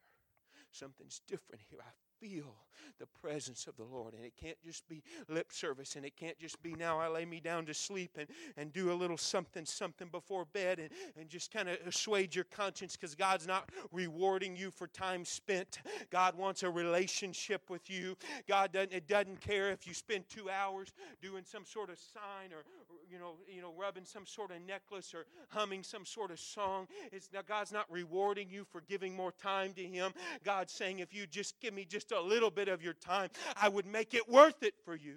Something's 0.72 1.20
different 1.26 1.62
here. 1.70 1.80
I 1.80 1.90
feel 2.20 2.54
the 2.98 3.06
presence 3.06 3.66
of 3.66 3.76
the 3.76 3.84
Lord. 3.84 4.14
And 4.14 4.24
it 4.24 4.34
can't 4.40 4.60
just 4.64 4.86
be 4.88 5.02
lip 5.28 5.52
service, 5.52 5.96
and 5.96 6.04
it 6.04 6.16
can't 6.16 6.38
just 6.38 6.62
be 6.62 6.74
now 6.74 7.00
I 7.00 7.08
lay 7.08 7.24
me 7.24 7.40
down 7.40 7.66
to 7.66 7.74
sleep 7.74 8.16
and, 8.18 8.28
and 8.56 8.72
do 8.72 8.92
a 8.92 8.94
little 8.94 9.16
something, 9.16 9.64
something 9.64 10.08
before 10.08 10.44
bed 10.44 10.78
and, 10.78 10.90
and 11.18 11.28
just 11.28 11.50
kind 11.50 11.68
of 11.68 11.78
assuage 11.86 12.36
your 12.36 12.44
conscience 12.44 12.96
because 12.96 13.14
God's 13.14 13.46
not 13.46 13.70
rewarding 13.92 14.56
you 14.56 14.70
for 14.70 14.86
time 14.86 15.24
spent. 15.24 15.78
God 16.10 16.36
wants 16.36 16.62
a 16.62 16.70
relationship 16.70 17.70
with 17.70 17.90
you. 17.90 18.16
God 18.46 18.72
doesn't, 18.72 18.92
it 18.92 19.08
doesn't 19.08 19.40
care 19.40 19.70
if 19.70 19.86
you 19.86 19.94
spend 19.94 20.24
two 20.28 20.50
hours 20.50 20.88
doing 21.22 21.44
some 21.44 21.64
sort 21.64 21.90
of 21.90 21.98
sign 21.98 22.52
or, 22.52 22.64
you 23.10 23.18
know, 23.18 23.34
you 23.48 23.62
know, 23.62 23.72
rubbing 23.76 24.04
some 24.04 24.26
sort 24.26 24.50
of 24.50 24.58
necklace 24.66 25.14
or 25.14 25.26
humming 25.48 25.82
some 25.82 26.04
sort 26.04 26.30
of 26.30 26.38
song. 26.38 26.86
It's 27.12 27.30
now 27.32 27.40
God's 27.46 27.72
not 27.72 27.86
rewarding 27.90 28.48
you 28.50 28.64
for 28.64 28.82
giving 28.82 29.16
more 29.16 29.32
time 29.32 29.72
to 29.74 29.82
Him. 29.82 30.12
God's 30.44 30.72
saying, 30.72 30.98
if 30.98 31.14
you 31.14 31.26
just 31.26 31.58
give 31.60 31.74
me 31.74 31.84
just 31.84 32.09
a 32.10 32.20
little 32.20 32.50
bit 32.50 32.68
of 32.68 32.82
your 32.82 32.94
time, 32.94 33.30
I 33.60 33.68
would 33.68 33.86
make 33.86 34.14
it 34.14 34.28
worth 34.28 34.62
it 34.62 34.74
for 34.84 34.94
you. 34.94 35.16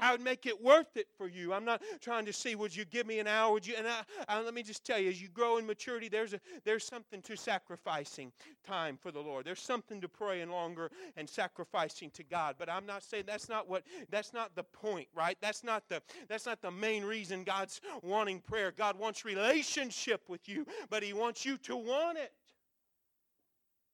I 0.00 0.12
would 0.12 0.20
make 0.20 0.46
it 0.46 0.62
worth 0.62 0.96
it 0.96 1.08
for 1.16 1.26
you. 1.26 1.52
I'm 1.52 1.64
not 1.64 1.82
trying 2.00 2.24
to 2.26 2.32
see, 2.32 2.54
would 2.54 2.74
you 2.74 2.84
give 2.84 3.06
me 3.06 3.18
an 3.18 3.26
hour? 3.26 3.52
Would 3.52 3.66
you? 3.66 3.74
And 3.76 3.86
I, 3.86 4.02
I, 4.28 4.40
let 4.40 4.54
me 4.54 4.62
just 4.62 4.84
tell 4.84 4.98
you, 4.98 5.08
as 5.08 5.20
you 5.20 5.28
grow 5.28 5.58
in 5.58 5.66
maturity, 5.66 6.08
there's, 6.08 6.34
a, 6.34 6.40
there's 6.64 6.84
something 6.84 7.20
to 7.22 7.36
sacrificing 7.36 8.32
time 8.64 8.96
for 8.96 9.10
the 9.10 9.18
Lord. 9.18 9.44
There's 9.44 9.60
something 9.60 10.00
to 10.00 10.08
praying 10.08 10.50
longer 10.50 10.90
and 11.16 11.28
sacrificing 11.28 12.10
to 12.10 12.22
God. 12.22 12.54
But 12.58 12.70
I'm 12.70 12.86
not 12.86 13.02
saying 13.02 13.24
that's 13.26 13.48
not 13.48 13.68
what, 13.68 13.82
that's 14.08 14.32
not 14.32 14.54
the 14.54 14.62
point, 14.62 15.08
right? 15.14 15.36
That's 15.40 15.64
not 15.64 15.88
the, 15.88 16.00
that's 16.28 16.46
not 16.46 16.62
the 16.62 16.70
main 16.70 17.04
reason 17.04 17.42
God's 17.42 17.80
wanting 18.02 18.40
prayer. 18.40 18.72
God 18.76 18.96
wants 18.98 19.24
relationship 19.24 20.22
with 20.28 20.48
you, 20.48 20.64
but 20.90 21.02
He 21.02 21.12
wants 21.12 21.44
you 21.44 21.56
to 21.58 21.76
want 21.76 22.18
it. 22.18 22.32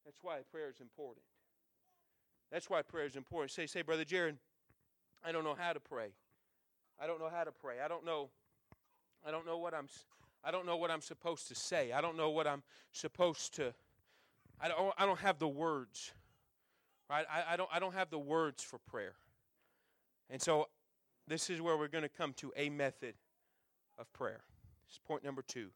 That's 0.05 0.19
why 0.21 0.37
prayer 0.51 0.69
is 0.69 0.81
important. 0.81 1.23
That's 2.51 2.69
why 2.69 2.81
prayer 2.81 3.05
is 3.05 3.15
important. 3.15 3.51
Say, 3.51 3.65
say, 3.65 3.81
Brother 3.81 4.05
Jared, 4.05 4.37
I 5.23 5.31
don't 5.31 5.43
know 5.43 5.55
how 5.57 5.73
to 5.73 5.79
pray. 5.79 6.09
I 7.01 7.07
don't 7.07 7.19
know 7.19 7.29
how 7.29 7.43
to 7.43 7.51
pray. 7.51 7.75
I 7.83 7.87
don't 7.87 8.05
know. 8.05 8.29
I 9.25 9.31
don't 9.31 9.45
know 9.45 9.57
what 9.57 9.73
I'm. 9.73 9.87
I 10.43 10.51
don't 10.51 10.65
know 10.65 10.77
what 10.77 10.91
I'm 10.91 11.01
supposed 11.01 11.47
to 11.47 11.55
say. 11.55 11.91
I 11.91 12.01
don't 12.01 12.15
know 12.15 12.29
what 12.29 12.47
I'm 12.47 12.63
supposed 12.91 13.55
to. 13.55 13.73
I 14.61 14.67
don't. 14.67 14.93
I 14.97 15.05
don't 15.05 15.19
have 15.19 15.39
the 15.39 15.47
words. 15.47 16.13
Right. 17.09 17.25
I, 17.31 17.53
I 17.53 17.57
don't. 17.57 17.69
I 17.73 17.79
don't 17.79 17.93
have 17.93 18.09
the 18.09 18.19
words 18.19 18.63
for 18.63 18.77
prayer. 18.79 19.15
And 20.29 20.41
so, 20.41 20.69
this 21.27 21.49
is 21.49 21.61
where 21.61 21.75
we're 21.77 21.87
going 21.87 22.03
to 22.03 22.09
come 22.09 22.33
to 22.33 22.53
a 22.55 22.69
method 22.69 23.15
of 23.97 24.11
prayer. 24.13 24.43
This 24.87 24.93
is 24.93 24.99
point 25.05 25.23
number 25.23 25.41
two. 25.41 25.69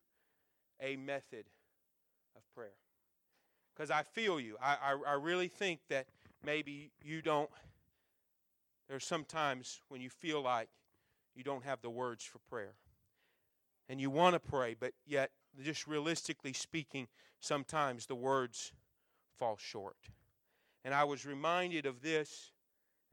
A 0.82 0.96
method 0.96 1.46
of 2.36 2.42
prayer. 2.56 2.78
Because 3.76 3.92
I 3.92 4.04
feel 4.04 4.40
you. 4.40 4.58
I, 4.62 4.78
I, 4.82 5.12
I 5.12 5.14
really 5.14 5.48
think 5.48 5.80
that 5.90 6.08
maybe 6.44 6.92
you 7.02 7.22
don't 7.22 7.50
there's 8.90 9.06
sometimes 9.06 9.82
when 9.88 10.02
you 10.02 10.10
feel 10.10 10.42
like 10.42 10.68
you 11.36 11.44
don't 11.44 11.64
have 11.64 11.82
the 11.82 11.92
words 11.92 12.24
for 12.26 12.40
prayer. 12.50 12.74
And 13.88 14.02
you 14.02 14.10
want 14.10 14.34
to 14.34 14.40
pray, 14.40 14.76
but 14.78 14.94
yet, 15.06 15.32
just 15.64 15.88
realistically 15.88 16.54
speaking, 16.54 17.08
sometimes 17.40 18.08
the 18.08 18.16
words 18.16 18.74
fall 19.38 19.58
short. 19.58 19.96
And 20.84 20.94
I 20.94 21.04
was 21.04 21.26
reminded 21.26 21.86
of 21.86 22.02
this 22.02 22.52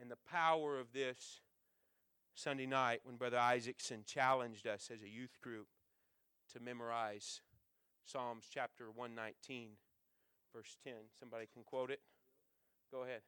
and 0.00 0.10
the 0.10 0.18
power 0.30 0.78
of 0.78 0.92
this 0.92 1.40
Sunday 2.34 2.66
night 2.66 3.00
when 3.04 3.16
Brother 3.16 3.38
Isaacson 3.38 4.02
challenged 4.06 4.66
us 4.66 4.90
as 4.92 5.02
a 5.02 5.08
youth 5.08 5.40
group 5.42 5.68
to 6.52 6.60
memorize 6.60 7.40
Psalms 8.04 8.46
chapter 8.50 8.86
119, 8.94 9.70
verse 10.54 10.76
10. 10.84 10.92
Somebody 11.18 11.46
can 11.52 11.64
quote 11.64 11.90
it? 11.90 12.00
Go 12.90 13.02
ahead. 13.02 13.22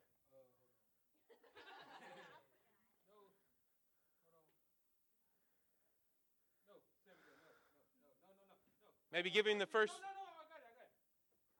Maybe 9.13 9.31
give 9.31 9.47
him 9.47 9.59
the 9.59 9.67
first. 9.67 9.95
No, 9.99 10.05
no, 10.05 10.21
no, 10.21 10.37
I 10.37 10.47
got 10.47 10.61
it, 10.61 10.69
I 10.69 10.75
got 10.77 10.87
it. 10.87 10.95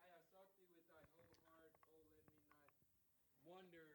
I 0.05 0.09
have 0.13 0.25
sought 0.29 0.53
thee 0.61 0.69
with 0.69 0.85
thy 0.85 1.01
whole 1.17 1.33
heart, 1.49 1.73
oh, 1.89 1.97
let 2.15 2.23
me 2.29 2.37
not 2.45 2.61
wander 3.49 3.89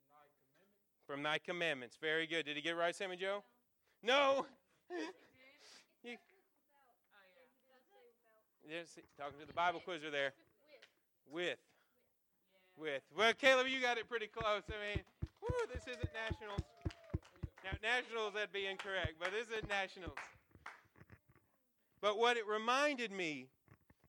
from 0.00 0.08
thy 0.08 0.26
commandments. 0.40 1.06
From 1.06 1.20
thy 1.22 1.38
commandments. 1.38 1.94
Very 2.00 2.26
good. 2.26 2.46
Did 2.46 2.56
he 2.56 2.62
get 2.62 2.72
it 2.72 2.80
right, 2.80 2.96
Sammy 2.96 3.16
Joe? 3.16 3.44
No. 4.02 4.46
you, 6.02 6.16
yes, 8.66 8.98
talking 9.20 9.38
to 9.38 9.46
the 9.46 9.52
Bible 9.52 9.80
quizzer 9.84 10.10
there. 10.10 10.32
With. 11.30 11.60
With. 12.76 13.02
Well, 13.16 13.32
Caleb, 13.34 13.66
you 13.68 13.80
got 13.80 13.98
it 13.98 14.08
pretty 14.08 14.26
close. 14.26 14.62
I 14.68 14.96
mean, 14.96 15.04
this 15.72 15.82
isn't 15.82 16.10
nationals. 16.12 16.62
Now, 17.64 17.70
nationals, 17.82 18.34
that'd 18.34 18.52
be 18.52 18.66
incorrect, 18.66 19.14
but 19.20 19.30
this 19.30 19.46
is 19.56 19.68
nationals. 19.68 20.16
But 22.00 22.18
what 22.18 22.36
it 22.36 22.46
reminded 22.46 23.12
me 23.12 23.46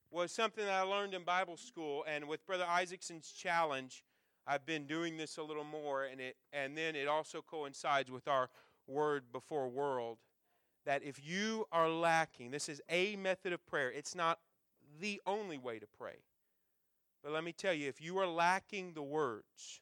was 0.09 0.31
something 0.31 0.65
that 0.65 0.73
I 0.73 0.81
learned 0.81 1.13
in 1.13 1.23
Bible 1.23 1.57
school, 1.57 2.03
and 2.07 2.27
with 2.27 2.45
Brother 2.45 2.65
Isaacson's 2.65 3.31
challenge, 3.31 4.03
I've 4.47 4.65
been 4.65 4.85
doing 4.85 5.17
this 5.17 5.37
a 5.37 5.43
little 5.43 5.63
more, 5.63 6.05
and 6.05 6.19
it 6.19 6.35
and 6.51 6.77
then 6.77 6.95
it 6.95 7.07
also 7.07 7.41
coincides 7.41 8.11
with 8.11 8.27
our 8.27 8.49
word 8.87 9.31
before 9.31 9.69
world 9.69 10.17
that 10.85 11.03
if 11.03 11.25
you 11.25 11.65
are 11.71 11.89
lacking, 11.89 12.51
this 12.51 12.67
is 12.67 12.81
a 12.89 13.15
method 13.15 13.53
of 13.53 13.65
prayer. 13.65 13.91
It's 13.91 14.15
not 14.15 14.39
the 14.99 15.21
only 15.25 15.57
way 15.57 15.79
to 15.79 15.87
pray. 15.97 16.17
But 17.23 17.31
let 17.31 17.43
me 17.43 17.53
tell 17.53 17.73
you, 17.73 17.87
if 17.87 18.01
you 18.01 18.17
are 18.19 18.27
lacking 18.27 18.93
the 18.93 19.03
words, 19.03 19.81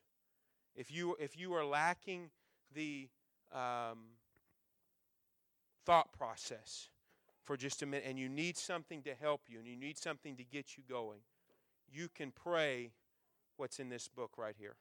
if 0.75 0.91
you 0.91 1.15
if 1.19 1.37
you 1.37 1.53
are 1.53 1.65
lacking 1.65 2.29
the 2.73 3.09
um, 3.51 3.99
thought 5.85 6.11
process, 6.13 6.89
for 7.43 7.57
just 7.57 7.81
a 7.81 7.85
minute 7.85 8.05
and 8.07 8.17
you 8.17 8.29
need 8.29 8.57
something 8.57 9.01
to 9.03 9.13
help 9.13 9.41
you 9.47 9.59
and 9.59 9.67
you 9.67 9.75
need 9.75 9.97
something 9.97 10.35
to 10.37 10.43
get 10.43 10.77
you 10.77 10.83
going, 10.87 11.19
you 11.91 12.07
can 12.07 12.31
pray 12.31 12.91
what's 13.57 13.79
in 13.79 13.89
this 13.89 14.07
book 14.07 14.31
right 14.37 14.55
here. 14.57 14.75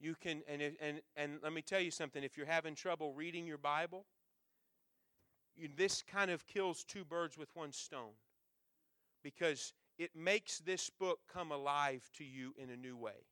You 0.00 0.14
can, 0.20 0.42
and, 0.48 0.62
and, 0.80 1.00
and 1.16 1.38
let 1.42 1.52
me 1.52 1.62
tell 1.62 1.80
you 1.80 1.90
something 1.90 2.22
if 2.22 2.36
you're 2.36 2.46
having 2.46 2.74
trouble 2.74 3.12
reading 3.12 3.46
your 3.46 3.58
Bible, 3.58 4.04
you, 5.56 5.68
this 5.74 6.02
kind 6.02 6.30
of 6.30 6.46
kills 6.46 6.84
two 6.84 7.04
birds 7.04 7.38
with 7.38 7.48
one 7.54 7.72
stone 7.72 8.14
because 9.22 9.72
it 9.98 10.10
makes 10.14 10.58
this 10.58 10.90
book 10.90 11.20
come 11.32 11.52
alive 11.52 12.08
to 12.18 12.24
you 12.24 12.54
in 12.56 12.70
a 12.70 12.76
new 12.76 12.96
way. 12.96 13.26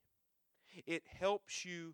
It 0.85 1.03
helps 1.19 1.65
you 1.65 1.93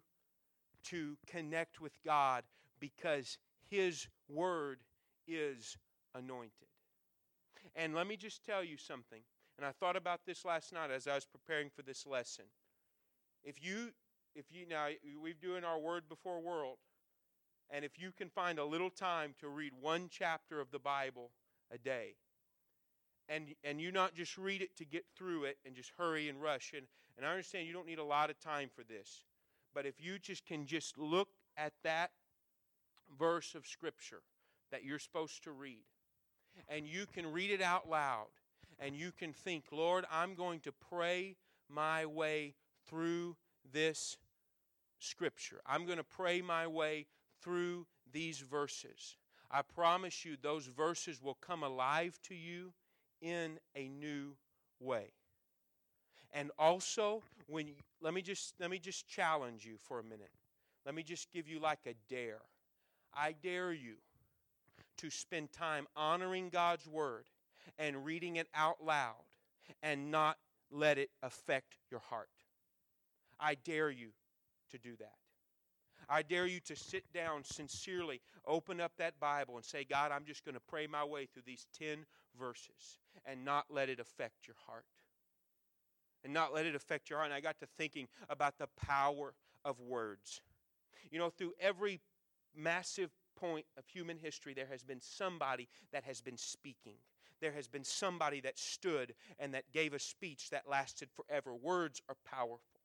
to 0.85 1.17
connect 1.27 1.81
with 1.81 1.93
God 2.05 2.43
because 2.79 3.38
His 3.69 4.07
Word 4.29 4.79
is 5.27 5.77
anointed. 6.15 6.67
And 7.75 7.93
let 7.93 8.07
me 8.07 8.15
just 8.15 8.45
tell 8.45 8.63
you 8.63 8.77
something. 8.77 9.21
And 9.57 9.65
I 9.65 9.71
thought 9.71 9.97
about 9.97 10.21
this 10.25 10.45
last 10.45 10.71
night 10.71 10.91
as 10.91 11.07
I 11.07 11.15
was 11.15 11.25
preparing 11.25 11.69
for 11.69 11.81
this 11.81 12.05
lesson. 12.05 12.45
If 13.43 13.63
you, 13.63 13.89
if 14.35 14.45
you 14.51 14.65
now 14.67 14.88
we're 15.21 15.33
doing 15.33 15.63
our 15.63 15.79
word 15.79 16.03
before 16.07 16.39
world, 16.39 16.77
and 17.69 17.85
if 17.85 17.99
you 17.99 18.11
can 18.11 18.29
find 18.29 18.57
a 18.57 18.65
little 18.65 18.89
time 18.89 19.35
to 19.39 19.49
read 19.49 19.73
one 19.79 20.07
chapter 20.09 20.59
of 20.59 20.71
the 20.71 20.79
Bible 20.79 21.31
a 21.71 21.77
day, 21.77 22.15
and 23.29 23.53
and 23.63 23.79
you 23.79 23.91
not 23.91 24.15
just 24.15 24.38
read 24.38 24.62
it 24.62 24.75
to 24.77 24.86
get 24.86 25.05
through 25.15 25.45
it 25.45 25.57
and 25.65 25.75
just 25.75 25.91
hurry 25.98 26.27
and 26.27 26.41
rush, 26.41 26.74
and, 26.75 26.86
and 27.17 27.25
I 27.25 27.29
understand 27.29 27.67
you 27.67 27.74
don't 27.74 27.88
need 27.88 28.00
a 28.00 28.03
lot 28.03 28.29
of 28.29 28.39
time 28.39 28.69
for 28.75 28.83
this, 28.83 29.24
but 29.74 29.86
if 29.86 30.01
you 30.01 30.19
just 30.19 30.45
can 30.45 30.65
just 30.65 30.98
look 30.98 31.29
at 31.55 31.74
that 31.83 32.12
verse 33.17 33.55
of 33.55 33.65
Scripture 33.65 34.21
that 34.71 34.83
you're 34.83 35.00
supposed 35.00 35.43
to 35.43 35.51
read, 35.51 35.86
and 36.67 36.88
you 36.88 37.05
can 37.05 37.31
read 37.31 37.51
it 37.51 37.62
out 37.62 37.89
loud, 37.89 38.27
and 38.79 38.95
you 38.95 39.12
can 39.12 39.31
think, 39.31 39.65
Lord, 39.71 40.05
I'm 40.12 40.36
going 40.36 40.59
to 40.62 40.71
pray 40.71 41.36
my 41.69 42.05
way 42.05 42.55
through 42.88 43.36
this 43.71 44.17
Scripture. 45.00 45.62
I'm 45.65 45.86
going 45.86 45.98
to 45.98 46.03
pray 46.03 46.41
my 46.41 46.67
way 46.67 47.05
through 47.41 47.86
these 48.12 48.39
verses. 48.39 49.17
I 49.51 49.62
promise 49.62 50.25
you, 50.25 50.36
those 50.41 50.65
verses 50.65 51.21
will 51.21 51.38
come 51.41 51.63
alive 51.63 52.19
to 52.24 52.36
you 52.36 52.74
in 53.21 53.59
a 53.75 53.88
new 53.88 54.35
way. 54.79 55.11
And 56.31 56.51
also, 56.59 57.23
when 57.47 57.67
you, 57.67 57.73
let 58.01 58.13
me 58.13 58.21
just 58.21 58.53
let 58.59 58.69
me 58.69 58.77
just 58.77 59.07
challenge 59.07 59.65
you 59.65 59.77
for 59.77 59.99
a 59.99 60.03
minute. 60.03 60.29
Let 60.85 60.95
me 60.95 61.03
just 61.03 61.31
give 61.31 61.47
you 61.47 61.59
like 61.59 61.79
a 61.88 61.93
dare. 62.07 62.41
I 63.13 63.33
dare 63.43 63.73
you 63.73 63.95
to 64.97 65.09
spend 65.09 65.51
time 65.51 65.88
honoring 65.95 66.49
God's 66.49 66.88
word 66.88 67.25
and 67.77 68.05
reading 68.05 68.35
it 68.35 68.47
out 68.53 68.83
loud 68.83 69.23
and 69.81 70.11
not 70.11 70.38
let 70.71 70.97
it 70.97 71.09
affect 71.23 71.77
your 71.89 72.01
heart. 72.01 72.29
I 73.39 73.55
dare 73.55 73.89
you 73.89 74.09
to 74.71 74.77
do 74.77 74.95
that. 74.97 75.13
I 76.09 76.23
dare 76.23 76.47
you 76.47 76.59
to 76.61 76.75
sit 76.75 77.03
down 77.13 77.43
sincerely, 77.43 78.19
open 78.47 78.81
up 78.81 78.93
that 78.97 79.19
Bible, 79.19 79.57
and 79.57 79.65
say, 79.65 79.85
God, 79.88 80.11
I'm 80.11 80.25
just 80.25 80.43
going 80.43 80.55
to 80.55 80.61
pray 80.61 80.88
my 80.88 81.03
way 81.03 81.27
through 81.27 81.43
these 81.45 81.67
10 81.77 82.05
verses 82.39 83.00
and 83.25 83.43
not 83.43 83.65
let 83.69 83.89
it 83.89 84.00
affect 84.00 84.48
your 84.48 84.55
heart. 84.65 84.86
And 86.24 86.34
not 86.34 86.53
let 86.53 86.65
it 86.65 86.75
affect 86.75 87.10
your 87.10 87.19
heart. 87.19 87.31
And 87.31 87.36
I 87.36 87.41
got 87.41 87.60
to 87.60 87.67
thinking 87.77 88.08
about 88.29 88.58
the 88.58 88.67
power 88.75 89.34
of 89.63 89.79
words. 89.79 90.41
You 91.12 91.19
know, 91.19 91.29
through 91.29 91.53
every 91.60 92.01
massive 92.55 93.12
point 93.38 93.65
of 93.77 93.86
human 93.88 94.17
history, 94.17 94.53
there 94.53 94.67
has 94.69 94.84
been 94.84 95.01
somebody 95.01 95.69
that 95.93 96.03
has 96.03 96.22
been 96.22 96.38
speaking. 96.38 96.96
There 97.41 97.53
has 97.53 97.67
been 97.67 97.86
somebody 97.86 98.41
that 98.41 98.60
stood 98.60 99.13
and 99.39 99.53
that 99.53 99.72
gave 99.72 99.93
a 99.93 100.00
speech 100.00 100.50
that 100.50 100.69
lasted 100.69 101.10
forever. 101.12 101.55
Words 101.55 102.01
are 102.10 102.17
powerful. 102.25 102.81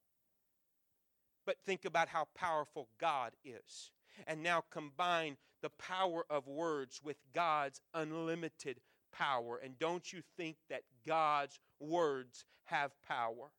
But 1.45 1.57
think 1.67 1.85
about 1.85 2.09
how 2.09 2.29
powerful 2.37 2.89
God 3.01 3.33
is. 3.45 3.91
And 4.27 4.43
now 4.43 4.63
combine 4.71 5.37
the 5.61 5.71
power 5.71 6.25
of 6.31 6.47
words 6.47 7.01
with 7.03 7.17
God's 7.35 7.81
unlimited 7.93 8.81
power. 9.17 9.61
And 9.63 9.79
don't 9.79 10.13
you 10.13 10.21
think 10.37 10.57
that 10.69 10.83
God's 11.07 11.59
words 11.81 12.45
have 12.65 12.93
power? 13.07 13.51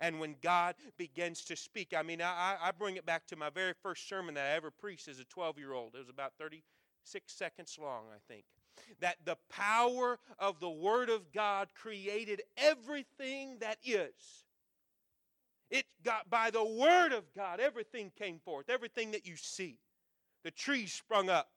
And 0.00 0.18
when 0.18 0.36
God 0.42 0.74
begins 0.96 1.44
to 1.44 1.56
speak, 1.56 1.94
I 1.96 2.02
mean, 2.02 2.22
I, 2.22 2.56
I 2.60 2.70
bring 2.72 2.96
it 2.96 3.06
back 3.06 3.26
to 3.26 3.36
my 3.36 3.50
very 3.50 3.74
first 3.82 4.08
sermon 4.08 4.34
that 4.34 4.46
I 4.46 4.56
ever 4.56 4.70
preached 4.70 5.08
as 5.08 5.18
a 5.18 5.24
12 5.24 5.58
year 5.58 5.72
old. 5.72 5.94
It 5.94 5.98
was 5.98 6.08
about 6.08 6.32
36 6.38 7.32
seconds 7.32 7.78
long, 7.80 8.04
I 8.10 8.18
think. 8.32 8.44
That 9.00 9.16
the 9.24 9.36
power 9.50 10.18
of 10.38 10.58
the 10.58 10.70
Word 10.70 11.10
of 11.10 11.32
God 11.32 11.68
created 11.74 12.42
everything 12.56 13.58
that 13.60 13.78
is. 13.84 14.44
It 15.70 15.84
got 16.04 16.28
by 16.30 16.50
the 16.50 16.64
Word 16.64 17.12
of 17.12 17.24
God, 17.34 17.60
everything 17.60 18.10
came 18.18 18.38
forth, 18.38 18.68
everything 18.68 19.12
that 19.12 19.26
you 19.26 19.36
see. 19.36 19.78
The 20.44 20.50
trees 20.50 20.92
sprung 20.92 21.30
up, 21.30 21.48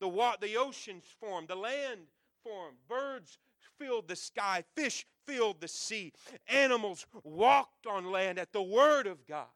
the, 0.00 0.08
wa- 0.08 0.36
the 0.40 0.56
oceans 0.56 1.04
formed, 1.20 1.48
the 1.48 1.56
land 1.56 2.02
formed, 2.44 2.76
birds 2.88 3.38
filled 3.78 4.08
the 4.08 4.16
sky, 4.16 4.64
fish 4.74 5.06
filled 5.26 5.60
the 5.60 5.68
sea, 5.68 6.12
animals 6.48 7.06
walked 7.24 7.86
on 7.86 8.10
land 8.10 8.38
at 8.38 8.52
the 8.52 8.62
Word 8.62 9.06
of 9.06 9.26
God. 9.26 9.46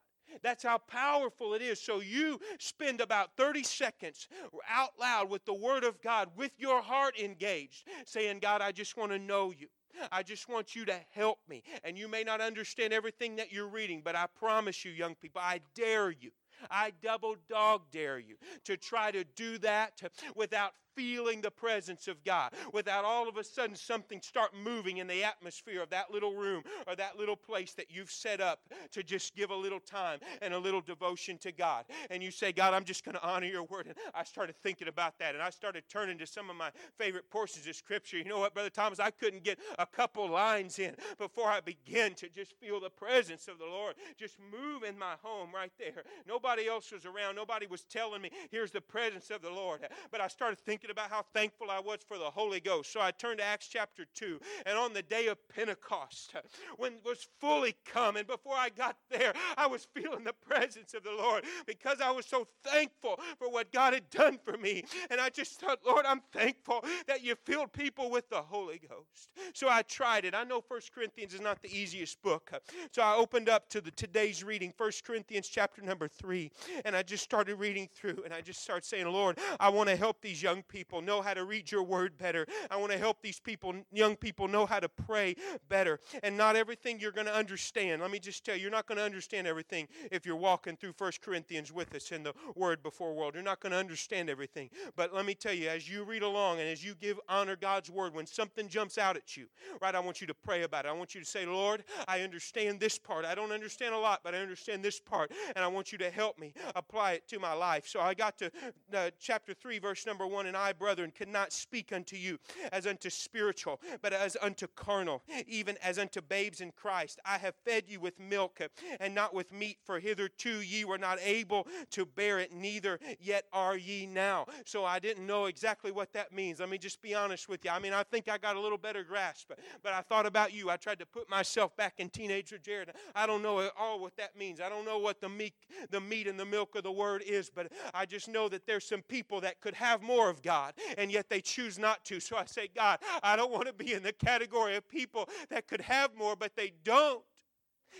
That's 0.43 0.63
how 0.63 0.77
powerful 0.77 1.53
it 1.53 1.61
is. 1.61 1.81
So 1.81 2.01
you 2.01 2.39
spend 2.59 3.01
about 3.01 3.31
30 3.37 3.63
seconds 3.63 4.27
out 4.69 4.91
loud 4.99 5.29
with 5.29 5.45
the 5.45 5.53
Word 5.53 5.83
of 5.83 6.01
God, 6.01 6.29
with 6.35 6.51
your 6.57 6.81
heart 6.81 7.17
engaged, 7.19 7.87
saying, 8.05 8.39
God, 8.39 8.61
I 8.61 8.71
just 8.71 8.97
want 8.97 9.11
to 9.11 9.19
know 9.19 9.51
you. 9.57 9.67
I 10.11 10.21
just 10.23 10.47
want 10.47 10.75
you 10.75 10.85
to 10.85 10.99
help 11.11 11.39
me. 11.49 11.63
And 11.83 11.97
you 11.97 12.07
may 12.07 12.23
not 12.23 12.41
understand 12.41 12.93
everything 12.93 13.35
that 13.37 13.51
you're 13.51 13.67
reading, 13.67 14.01
but 14.03 14.15
I 14.15 14.27
promise 14.27 14.85
you, 14.85 14.91
young 14.91 15.15
people, 15.15 15.41
I 15.43 15.61
dare 15.75 16.11
you. 16.11 16.31
I 16.71 16.91
double 17.03 17.35
dog 17.47 17.83
dare 17.91 18.19
you 18.19 18.35
to 18.65 18.77
try 18.77 19.11
to 19.11 19.23
do 19.35 19.59
that 19.59 20.01
without 20.35 20.73
feeling 20.97 21.41
the 21.41 21.51
presence 21.51 22.07
of 22.07 22.23
God, 22.23 22.51
without 22.73 23.05
all 23.05 23.29
of 23.29 23.37
a 23.37 23.43
sudden 23.43 23.75
something 23.75 24.19
start 24.21 24.51
moving 24.61 24.97
in 24.97 25.05
the 25.07 25.23
atmosphere 25.23 25.81
of 25.81 25.91
that 25.91 26.11
little 26.11 26.33
room 26.33 26.63
or 26.87 26.95
that 26.95 27.17
little 27.17 27.35
place 27.35 27.73
that 27.73 27.85
you've 27.89 28.09
set 28.11 28.41
up 28.41 28.61
to 28.91 29.03
just 29.03 29.35
give 29.35 29.51
a 29.51 29.55
little 29.55 29.79
time 29.79 30.19
and 30.41 30.53
a 30.53 30.59
little 30.59 30.81
devotion 30.81 31.37
to 31.37 31.51
God. 31.51 31.85
And 32.09 32.23
you 32.23 32.31
say, 32.31 32.51
God, 32.51 32.73
I'm 32.73 32.83
just 32.83 33.05
going 33.05 33.15
to 33.15 33.23
honor 33.23 33.45
your 33.45 33.63
word. 33.63 33.85
And 33.85 33.95
I 34.15 34.23
started 34.23 34.55
thinking 34.63 34.87
about 34.87 35.19
that 35.19 35.35
and 35.35 35.43
I 35.43 35.51
started 35.51 35.83
turning 35.87 36.17
to 36.17 36.25
some 36.25 36.49
of 36.49 36.55
my 36.55 36.71
favorite 36.97 37.29
portions 37.29 37.67
of 37.67 37.75
Scripture. 37.75 38.17
You 38.17 38.25
know 38.25 38.39
what, 38.39 38.55
Brother 38.55 38.71
Thomas? 38.71 38.99
I 38.99 39.11
couldn't 39.11 39.43
get 39.43 39.59
a 39.77 39.85
couple 39.85 40.27
lines 40.27 40.79
in 40.79 40.95
before 41.19 41.47
I 41.47 41.61
began 41.61 42.15
to 42.15 42.29
just 42.29 42.53
feel 42.59 42.79
the 42.79 42.89
presence 42.89 43.47
of 43.47 43.59
the 43.59 43.65
Lord 43.65 43.95
just 44.17 44.37
move 44.51 44.83
in 44.83 44.97
my 44.97 45.13
home 45.21 45.49
right 45.53 45.71
there. 45.77 46.03
Nobody 46.27 46.67
else 46.67 46.91
was 46.91 47.05
around. 47.05 47.35
Nobody 47.35 47.67
was 47.67 47.83
telling 47.83 48.21
me, 48.21 48.31
here's 48.49 48.71
the 48.71 48.81
presence 48.81 49.29
of 49.29 49.41
the 49.41 49.51
Lord. 49.51 49.81
But 50.11 50.21
I 50.21 50.27
started 50.27 50.57
thinking 50.57 50.86
thinking 50.87 51.03
about 51.03 51.15
how 51.15 51.25
thankful 51.33 51.69
I 51.69 51.79
was 51.79 51.99
for 52.07 52.17
the 52.17 52.29
Holy 52.29 52.59
Ghost. 52.59 52.91
So 52.91 53.01
I 53.01 53.11
turned 53.11 53.39
to 53.39 53.43
Acts 53.43 53.67
chapter 53.67 54.05
2. 54.13 54.39
And 54.65 54.77
on 54.77 54.93
the 54.93 55.01
day 55.01 55.27
of 55.27 55.37
Pentecost, 55.49 56.33
when 56.77 56.93
it 56.93 57.05
was 57.05 57.27
fully 57.39 57.75
come, 57.85 58.15
and 58.15 58.27
before 58.27 58.55
I 58.55 58.69
got 58.69 58.97
there, 59.09 59.33
I 59.57 59.67
was 59.67 59.87
feeling 59.93 60.23
the 60.23 60.33
presence 60.33 60.93
of 60.93 61.03
the 61.03 61.11
Lord 61.11 61.43
because 61.65 61.99
I 62.01 62.11
was 62.11 62.25
so 62.25 62.47
thankful 62.63 63.19
for 63.37 63.49
what 63.49 63.71
God 63.71 63.93
had 63.93 64.09
done 64.09 64.39
for 64.43 64.57
me. 64.57 64.83
And 65.09 65.19
I 65.19 65.29
just 65.29 65.59
thought, 65.59 65.79
Lord, 65.85 66.05
I'm 66.05 66.21
thankful 66.31 66.83
that 67.07 67.23
you 67.23 67.35
filled 67.45 67.73
people 67.73 68.09
with 68.09 68.29
the 68.29 68.41
Holy 68.41 68.79
Ghost. 68.79 69.31
So 69.53 69.67
I 69.69 69.81
tried 69.83 70.25
it. 70.25 70.33
I 70.35 70.43
know 70.43 70.61
First 70.61 70.93
Corinthians 70.93 71.33
is 71.33 71.41
not 71.41 71.61
the 71.61 71.69
easiest 71.69 72.21
book. 72.21 72.51
So 72.91 73.01
I 73.01 73.15
opened 73.15 73.49
up 73.49 73.69
to 73.69 73.81
the 73.81 73.91
today's 73.91 74.43
reading, 74.43 74.73
First 74.77 75.03
Corinthians 75.03 75.47
chapter 75.47 75.81
number 75.81 76.07
3, 76.07 76.49
and 76.85 76.95
I 76.95 77.03
just 77.03 77.23
started 77.23 77.55
reading 77.55 77.89
through 77.93 78.21
and 78.23 78.33
I 78.33 78.41
just 78.41 78.61
started 78.61 78.85
saying, 78.85 79.07
Lord, 79.07 79.37
I 79.59 79.69
want 79.69 79.89
to 79.89 79.95
help 79.95 80.21
these 80.21 80.41
young 80.41 80.63
people 80.63 80.76
people 80.77 81.01
know 81.01 81.23
how 81.23 81.33
to 81.33 81.43
read 81.43 81.71
your 81.71 81.81
word 81.81 82.19
better. 82.19 82.45
I 82.69 82.77
want 82.77 82.91
to 82.91 82.99
help 82.99 83.23
these 83.23 83.39
people, 83.39 83.73
young 83.91 84.15
people, 84.15 84.47
know 84.47 84.67
how 84.67 84.79
to 84.79 84.87
pray 84.87 85.35
better. 85.69 85.99
And 86.21 86.37
not 86.37 86.55
everything 86.55 86.99
you're 86.99 87.11
going 87.11 87.25
to 87.25 87.33
understand. 87.33 87.99
Let 87.99 88.11
me 88.11 88.19
just 88.19 88.45
tell 88.45 88.55
you, 88.55 88.61
you're 88.61 88.69
not 88.69 88.85
going 88.85 88.99
to 88.99 89.03
understand 89.03 89.47
everything 89.47 89.87
if 90.11 90.23
you're 90.23 90.35
walking 90.35 90.77
through 90.77 90.93
First 90.93 91.21
Corinthians 91.21 91.73
with 91.73 91.95
us 91.95 92.11
in 92.11 92.21
the 92.21 92.35
word 92.55 92.83
before 92.83 93.15
world. 93.15 93.33
You're 93.33 93.43
not 93.43 93.59
going 93.59 93.71
to 93.71 93.77
understand 93.79 94.29
everything. 94.29 94.69
But 94.95 95.15
let 95.15 95.25
me 95.25 95.33
tell 95.33 95.51
you, 95.51 95.67
as 95.67 95.89
you 95.89 96.03
read 96.03 96.21
along 96.21 96.59
and 96.59 96.69
as 96.69 96.85
you 96.85 96.93
give 96.93 97.19
honor 97.27 97.55
God's 97.55 97.89
word, 97.89 98.13
when 98.13 98.27
something 98.27 98.67
jumps 98.67 98.99
out 98.99 99.17
at 99.17 99.35
you, 99.35 99.47
right, 99.81 99.95
I 99.95 99.99
want 99.99 100.21
you 100.21 100.27
to 100.27 100.35
pray 100.35 100.61
about 100.61 100.85
it. 100.85 100.89
I 100.89 100.91
want 100.91 101.15
you 101.15 101.21
to 101.21 101.27
say, 101.27 101.47
Lord, 101.47 101.85
I 102.07 102.21
understand 102.21 102.79
this 102.79 102.99
part. 102.99 103.25
I 103.25 103.33
don't 103.33 103.51
understand 103.51 103.95
a 103.95 103.97
lot, 103.97 104.19
but 104.23 104.35
I 104.35 104.37
understand 104.37 104.83
this 104.83 104.99
part. 104.99 105.31
And 105.55 105.65
I 105.65 105.67
want 105.69 105.91
you 105.91 105.97
to 105.97 106.11
help 106.11 106.37
me 106.37 106.53
apply 106.75 107.13
it 107.13 107.27
to 107.29 107.39
my 107.39 107.53
life. 107.53 107.87
So 107.87 107.99
I 107.99 108.13
got 108.13 108.37
to 108.37 108.51
uh, 108.93 109.09
chapter 109.19 109.55
3, 109.55 109.79
verse 109.79 110.05
number 110.05 110.27
1, 110.27 110.45
and 110.45 110.55
I 110.55 110.66
I, 110.67 110.73
brethren, 110.73 111.11
cannot 111.15 111.53
speak 111.53 111.93
unto 111.93 112.17
you 112.17 112.39
as 112.71 112.85
unto 112.85 113.09
spiritual, 113.09 113.79
but 114.01 114.11
as 114.11 114.35
unto 114.41 114.67
carnal, 114.67 115.23
even 115.47 115.77
as 115.81 115.97
unto 115.97 116.21
babes 116.21 116.59
in 116.59 116.71
Christ. 116.71 117.19
I 117.25 117.37
have 117.37 117.55
fed 117.63 117.85
you 117.87 117.99
with 118.01 118.19
milk 118.19 118.59
and 118.99 119.15
not 119.15 119.33
with 119.33 119.53
meat, 119.53 119.77
for 119.85 119.99
hitherto 119.99 120.61
ye 120.61 120.83
were 120.83 120.97
not 120.97 121.19
able 121.23 121.67
to 121.91 122.05
bear 122.05 122.39
it, 122.39 122.51
neither 122.51 122.99
yet 123.19 123.45
are 123.53 123.77
ye 123.77 124.05
now. 124.05 124.45
So 124.65 124.83
I 124.83 124.99
didn't 124.99 125.25
know 125.25 125.45
exactly 125.45 125.91
what 125.91 126.11
that 126.13 126.33
means. 126.33 126.59
Let 126.59 126.69
me 126.69 126.77
just 126.77 127.01
be 127.01 127.15
honest 127.15 127.47
with 127.47 127.63
you. 127.63 127.71
I 127.71 127.79
mean, 127.79 127.93
I 127.93 128.03
think 128.03 128.27
I 128.27 128.37
got 128.37 128.57
a 128.57 128.59
little 128.59 128.77
better 128.77 129.03
grasp, 129.03 129.51
but, 129.83 129.93
I 129.93 130.01
thought 130.01 130.25
about 130.25 130.53
you. 130.53 130.69
I 130.69 130.75
tried 130.75 130.99
to 130.99 131.05
put 131.05 131.29
myself 131.29 131.75
back 131.77 131.95
in 131.97 132.09
teenager 132.09 132.57
Jared. 132.57 132.91
I 133.15 133.25
don't 133.25 133.41
know 133.41 133.61
at 133.61 133.71
all 133.79 133.99
what 133.99 134.17
that 134.17 134.37
means. 134.37 134.59
I 134.59 134.69
don't 134.69 134.85
know 134.85 134.99
what 134.99 135.21
the 135.21 135.29
meat, 135.29 135.53
the 135.89 136.01
meat 136.01 136.27
and 136.27 136.37
the 136.39 136.45
milk 136.45 136.75
of 136.75 136.83
the 136.83 136.91
word 136.91 137.23
is, 137.25 137.49
but 137.49 137.71
I 137.93 138.05
just 138.05 138.27
know 138.27 138.49
that 138.49 138.67
there's 138.67 138.85
some 138.85 139.01
people 139.01 139.41
that 139.41 139.61
could 139.61 139.75
have 139.75 140.01
more 140.01 140.29
of 140.29 140.41
God 140.47 140.73
and 140.97 141.11
yet 141.11 141.29
they 141.29 141.41
choose 141.41 141.77
not 141.77 142.05
to. 142.05 142.21
So 142.21 142.37
I 142.37 142.45
say, 142.45 142.69
God, 142.73 142.99
I 143.21 143.35
don't 143.35 143.51
want 143.51 143.67
to 143.67 143.73
be 143.73 143.91
in 143.91 144.01
the 144.01 144.13
category 144.13 144.77
of 144.77 144.87
people 144.87 145.27
that 145.49 145.67
could 145.67 145.81
have 145.81 146.15
more, 146.15 146.37
but 146.37 146.55
they 146.55 146.71
don't. 146.85 147.21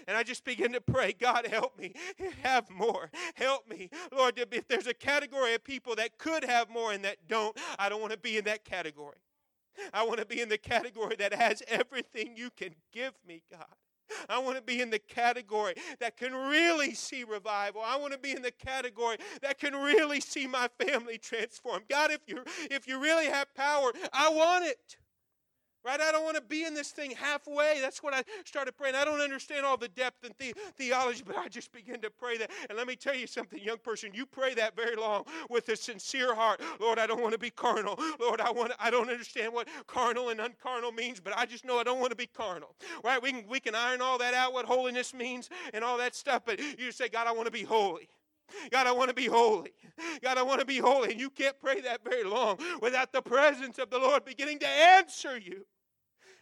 And 0.08 0.16
I 0.16 0.24
just 0.24 0.46
begin 0.46 0.72
to 0.72 0.80
pray, 0.80 1.14
God, 1.20 1.46
help 1.48 1.78
me 1.78 1.94
have 2.44 2.70
more. 2.70 3.12
Help 3.36 3.68
me. 3.70 3.90
Lord, 4.16 4.40
if 4.52 4.68
there's 4.70 4.88
a 4.88 4.94
category 4.94 5.56
of 5.56 5.64
people 5.66 5.96
that 5.96 6.18
could 6.18 6.46
have 6.46 6.70
more 6.70 6.94
and 6.94 7.04
that 7.04 7.18
don't, 7.28 7.58
I 7.78 7.90
don't 7.90 8.00
want 8.00 8.14
to 8.14 8.20
be 8.20 8.38
in 8.38 8.46
that 8.46 8.64
category. 8.64 9.18
I 9.94 10.04
want 10.04 10.20
to 10.20 10.26
be 10.26 10.40
in 10.40 10.48
the 10.48 10.58
category 10.58 11.18
that 11.18 11.34
has 11.34 11.62
everything 11.68 12.36
you 12.38 12.50
can 12.50 12.76
give 12.94 13.14
me, 13.28 13.44
God. 13.52 13.66
I 14.30 14.39
want 14.39 14.58
to 14.58 14.62
be 14.62 14.82
in 14.82 14.89
the 14.89 15.00
category 15.00 15.74
that 16.00 16.17
can 16.17 16.34
really 16.34 16.93
see 16.93 17.24
revival. 17.24 17.82
I 17.86 17.98
want 17.98 18.13
to 18.13 18.20
be 18.20 18.32
in 18.32 18.41
the 18.41 18.52
category 18.52 19.17
that 19.41 19.60
can 19.60 19.76
really 19.76 20.20
see 20.20 20.48
my 20.48 20.70
family 20.80 21.17
transformed. 21.22 21.86
God, 21.89 22.12
if 22.12 22.22
you 22.28 22.43
if 22.70 22.88
you 22.88 23.00
really 23.00 23.26
have 23.26 23.54
power, 23.56 23.91
I 24.13 24.30
want 24.30 24.65
it. 24.65 24.98
Right? 25.86 26.02
I 26.02 26.12
don't 26.12 26.24
want 26.24 26.36
to 26.36 26.42
be 26.42 26.66
in 26.66 26.74
this 26.74 26.92
thing 26.92 27.12
halfway. 27.12 27.80
That's 27.82 28.04
what 28.04 28.13
I 28.13 28.24
started 28.46 28.76
praying. 28.76 28.96
I 28.96 29.06
don't 29.06 29.22
understand 29.22 29.66
all 29.66 29.78
the 29.78 29.88
depth 29.88 30.26
and 30.26 30.34
the- 30.38 30.54
theology, 30.76 31.24
but 31.26 31.38
I 31.38 31.48
just 31.48 31.72
begin 31.72 32.02
to 32.02 32.10
pray 32.10 32.38
that. 32.38 32.52
And 32.70 32.78
let 32.78 32.88
me 32.88 32.96
tell 32.96 33.16
you 33.16 33.28
something, 33.28 33.62
young 33.62 33.78
person, 33.78 34.12
you 34.13 34.26
pray 34.26 34.54
that 34.56 34.76
very 34.76 34.96
long 34.96 35.26
with 35.50 35.70
a 35.70 35.76
sincere 35.76 36.36
heart. 36.36 36.62
Lord, 36.80 37.00
I 37.00 37.08
don't 37.08 37.22
want 37.22 37.34
to 37.34 37.40
be 37.40 37.50
carnal. 37.50 37.98
Lord, 38.20 38.42
I 38.42 38.52
want 38.52 38.74
I 38.80 38.90
don't 38.90 39.10
understand 39.10 39.54
what 39.54 39.68
carnal 39.88 40.30
and 40.30 40.40
uncarnal 40.40 40.94
means, 40.94 41.20
but 41.20 41.38
I 41.38 41.46
just 41.46 41.66
know 41.66 41.80
I 41.80 41.84
don't 41.84 42.00
want 42.00 42.12
to 42.12 42.18
be 42.18 42.28
carnal. 42.28 42.76
Right? 43.04 43.22
We 43.22 43.32
can 43.32 43.48
we 43.48 43.60
can 43.60 43.76
iron 43.76 44.02
all 44.02 44.18
that 44.18 44.34
out, 44.34 44.54
what 44.54 44.66
holiness 44.66 45.13
means 45.13 45.50
and 45.74 45.84
all 45.84 45.98
that 45.98 46.16
stuff, 46.16 46.44
but 46.46 46.60
you 46.80 46.92
say, 46.92 47.10
God, 47.10 47.28
I 47.28 47.32
want 47.32 47.46
to 47.46 47.52
be 47.52 47.63
holy. 47.63 48.10
God, 48.72 48.88
I 48.88 48.92
want 48.92 49.10
to 49.10 49.14
be 49.14 49.26
holy. 49.26 49.72
God, 50.22 50.38
I 50.38 50.44
want 50.44 50.60
to 50.60 50.66
be 50.66 50.78
holy. 50.78 51.12
And 51.12 51.20
you 51.20 51.30
can't 51.30 51.60
pray 51.60 51.82
that 51.82 52.04
very 52.04 52.24
long 52.24 52.58
without 52.82 53.12
the 53.12 53.22
presence 53.22 53.78
of 53.80 53.90
the 53.90 54.00
Lord 54.00 54.26
beginning 54.26 54.60
to 54.60 54.68
answer 54.68 55.38
you 55.38 55.66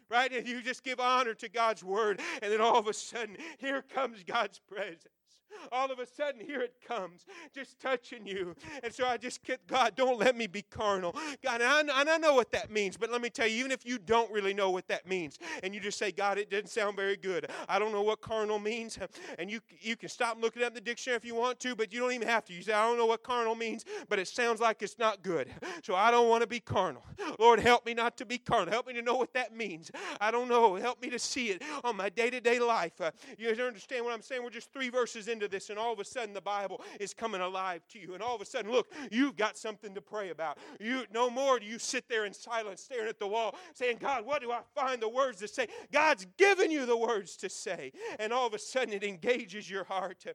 right? 0.09 0.31
And 0.31 0.47
you 0.47 0.61
just 0.61 0.83
give 0.83 0.99
honor 0.99 1.33
to 1.33 1.49
God's 1.49 1.83
word, 1.83 2.21
and 2.41 2.51
then 2.51 2.61
all 2.61 2.77
of 2.77 2.87
a 2.87 2.93
sudden, 2.93 3.37
here 3.57 3.81
comes 3.81 4.23
God's 4.23 4.59
presence. 4.59 5.14
All 5.71 5.91
of 5.91 5.99
a 5.99 6.05
sudden, 6.05 6.41
here 6.45 6.61
it 6.61 6.75
comes, 6.87 7.25
just 7.53 7.79
touching 7.79 8.25
you. 8.25 8.55
And 8.83 8.93
so 8.93 9.05
I 9.05 9.17
just 9.17 9.43
get, 9.43 9.65
God, 9.67 9.93
don't 9.95 10.19
let 10.19 10.35
me 10.35 10.47
be 10.47 10.61
carnal. 10.61 11.15
God, 11.43 11.61
and 11.61 11.91
I, 11.91 12.01
and 12.01 12.09
I 12.09 12.17
know 12.17 12.35
what 12.35 12.51
that 12.51 12.71
means, 12.71 12.97
but 12.97 13.11
let 13.11 13.21
me 13.21 13.29
tell 13.29 13.47
you, 13.47 13.59
even 13.59 13.71
if 13.71 13.85
you 13.85 13.97
don't 13.97 14.31
really 14.31 14.53
know 14.53 14.69
what 14.69 14.87
that 14.87 15.07
means, 15.07 15.39
and 15.63 15.73
you 15.73 15.81
just 15.81 15.97
say, 15.97 16.11
God, 16.11 16.37
it 16.37 16.49
didn't 16.49 16.69
sound 16.69 16.95
very 16.95 17.17
good. 17.17 17.49
I 17.67 17.79
don't 17.79 17.91
know 17.91 18.01
what 18.01 18.21
carnal 18.21 18.59
means. 18.59 18.97
And 19.39 19.49
you, 19.49 19.59
you 19.81 19.95
can 19.95 20.09
stop 20.09 20.37
looking 20.41 20.61
at 20.61 20.73
the 20.73 20.81
dictionary 20.81 21.17
if 21.17 21.25
you 21.25 21.35
want 21.35 21.59
to, 21.61 21.75
but 21.75 21.91
you 21.93 21.99
don't 21.99 22.11
even 22.11 22.27
have 22.27 22.45
to. 22.45 22.53
You 22.53 22.61
say, 22.61 22.73
I 22.73 22.85
don't 22.87 22.97
know 22.97 23.05
what 23.05 23.23
carnal 23.23 23.55
means, 23.55 23.85
but 24.09 24.19
it 24.19 24.27
sounds 24.27 24.59
like 24.59 24.81
it's 24.81 24.99
not 24.99 25.23
good. 25.23 25.49
So 25.83 25.95
I 25.95 26.11
don't 26.11 26.29
want 26.29 26.41
to 26.41 26.47
be 26.47 26.59
carnal. 26.59 27.03
Lord, 27.39 27.59
help 27.59 27.85
me 27.85 27.93
not 27.93 28.17
to 28.17 28.25
be 28.25 28.37
carnal. 28.37 28.71
Help 28.71 28.87
me 28.87 28.93
to 28.93 29.01
know 29.01 29.15
what 29.15 29.33
that 29.33 29.55
means. 29.55 29.91
I 30.19 30.31
don't 30.31 30.47
know. 30.47 30.75
Help 30.75 31.01
me 31.01 31.09
to 31.09 31.19
see 31.19 31.49
it 31.49 31.61
on 31.83 31.95
my 31.97 32.09
day 32.09 32.29
to 32.29 32.39
day 32.39 32.59
life. 32.59 32.99
Uh, 32.99 33.11
you 33.37 33.49
understand 33.49 34.05
what 34.05 34.13
I'm 34.13 34.21
saying? 34.21 34.43
We're 34.43 34.49
just 34.49 34.71
three 34.71 34.89
verses 34.89 35.27
into 35.35 35.47
this, 35.47 35.69
and 35.69 35.77
all 35.77 35.93
of 35.93 35.99
a 35.99 36.05
sudden 36.05 36.33
the 36.33 36.41
Bible 36.41 36.81
is 36.99 37.13
coming 37.13 37.41
alive 37.41 37.81
to 37.89 37.99
you. 37.99 38.13
And 38.13 38.23
all 38.23 38.35
of 38.35 38.41
a 38.41 38.45
sudden, 38.45 38.71
look, 38.71 38.91
you've 39.11 39.35
got 39.35 39.57
something 39.57 39.93
to 39.93 40.01
pray 40.01 40.29
about. 40.29 40.57
You 40.79 41.03
no 41.13 41.29
more 41.29 41.59
do 41.59 41.65
you 41.65 41.77
sit 41.77 42.07
there 42.09 42.25
in 42.25 42.33
silence, 42.33 42.81
staring 42.81 43.09
at 43.09 43.19
the 43.19 43.27
wall, 43.27 43.55
saying, 43.73 43.97
God, 43.99 44.25
what 44.25 44.41
do 44.41 44.51
I 44.51 44.61
find 44.73 45.01
the 45.01 45.09
words 45.09 45.39
to 45.39 45.47
say? 45.47 45.67
God's 45.91 46.25
given 46.37 46.71
you 46.71 46.85
the 46.85 46.97
words 46.97 47.35
to 47.37 47.49
say. 47.49 47.91
And 48.17 48.31
all 48.31 48.47
of 48.47 48.53
a 48.53 48.59
sudden 48.59 48.93
it 48.93 49.03
engages 49.03 49.69
your 49.69 49.83
heart. 49.83 50.25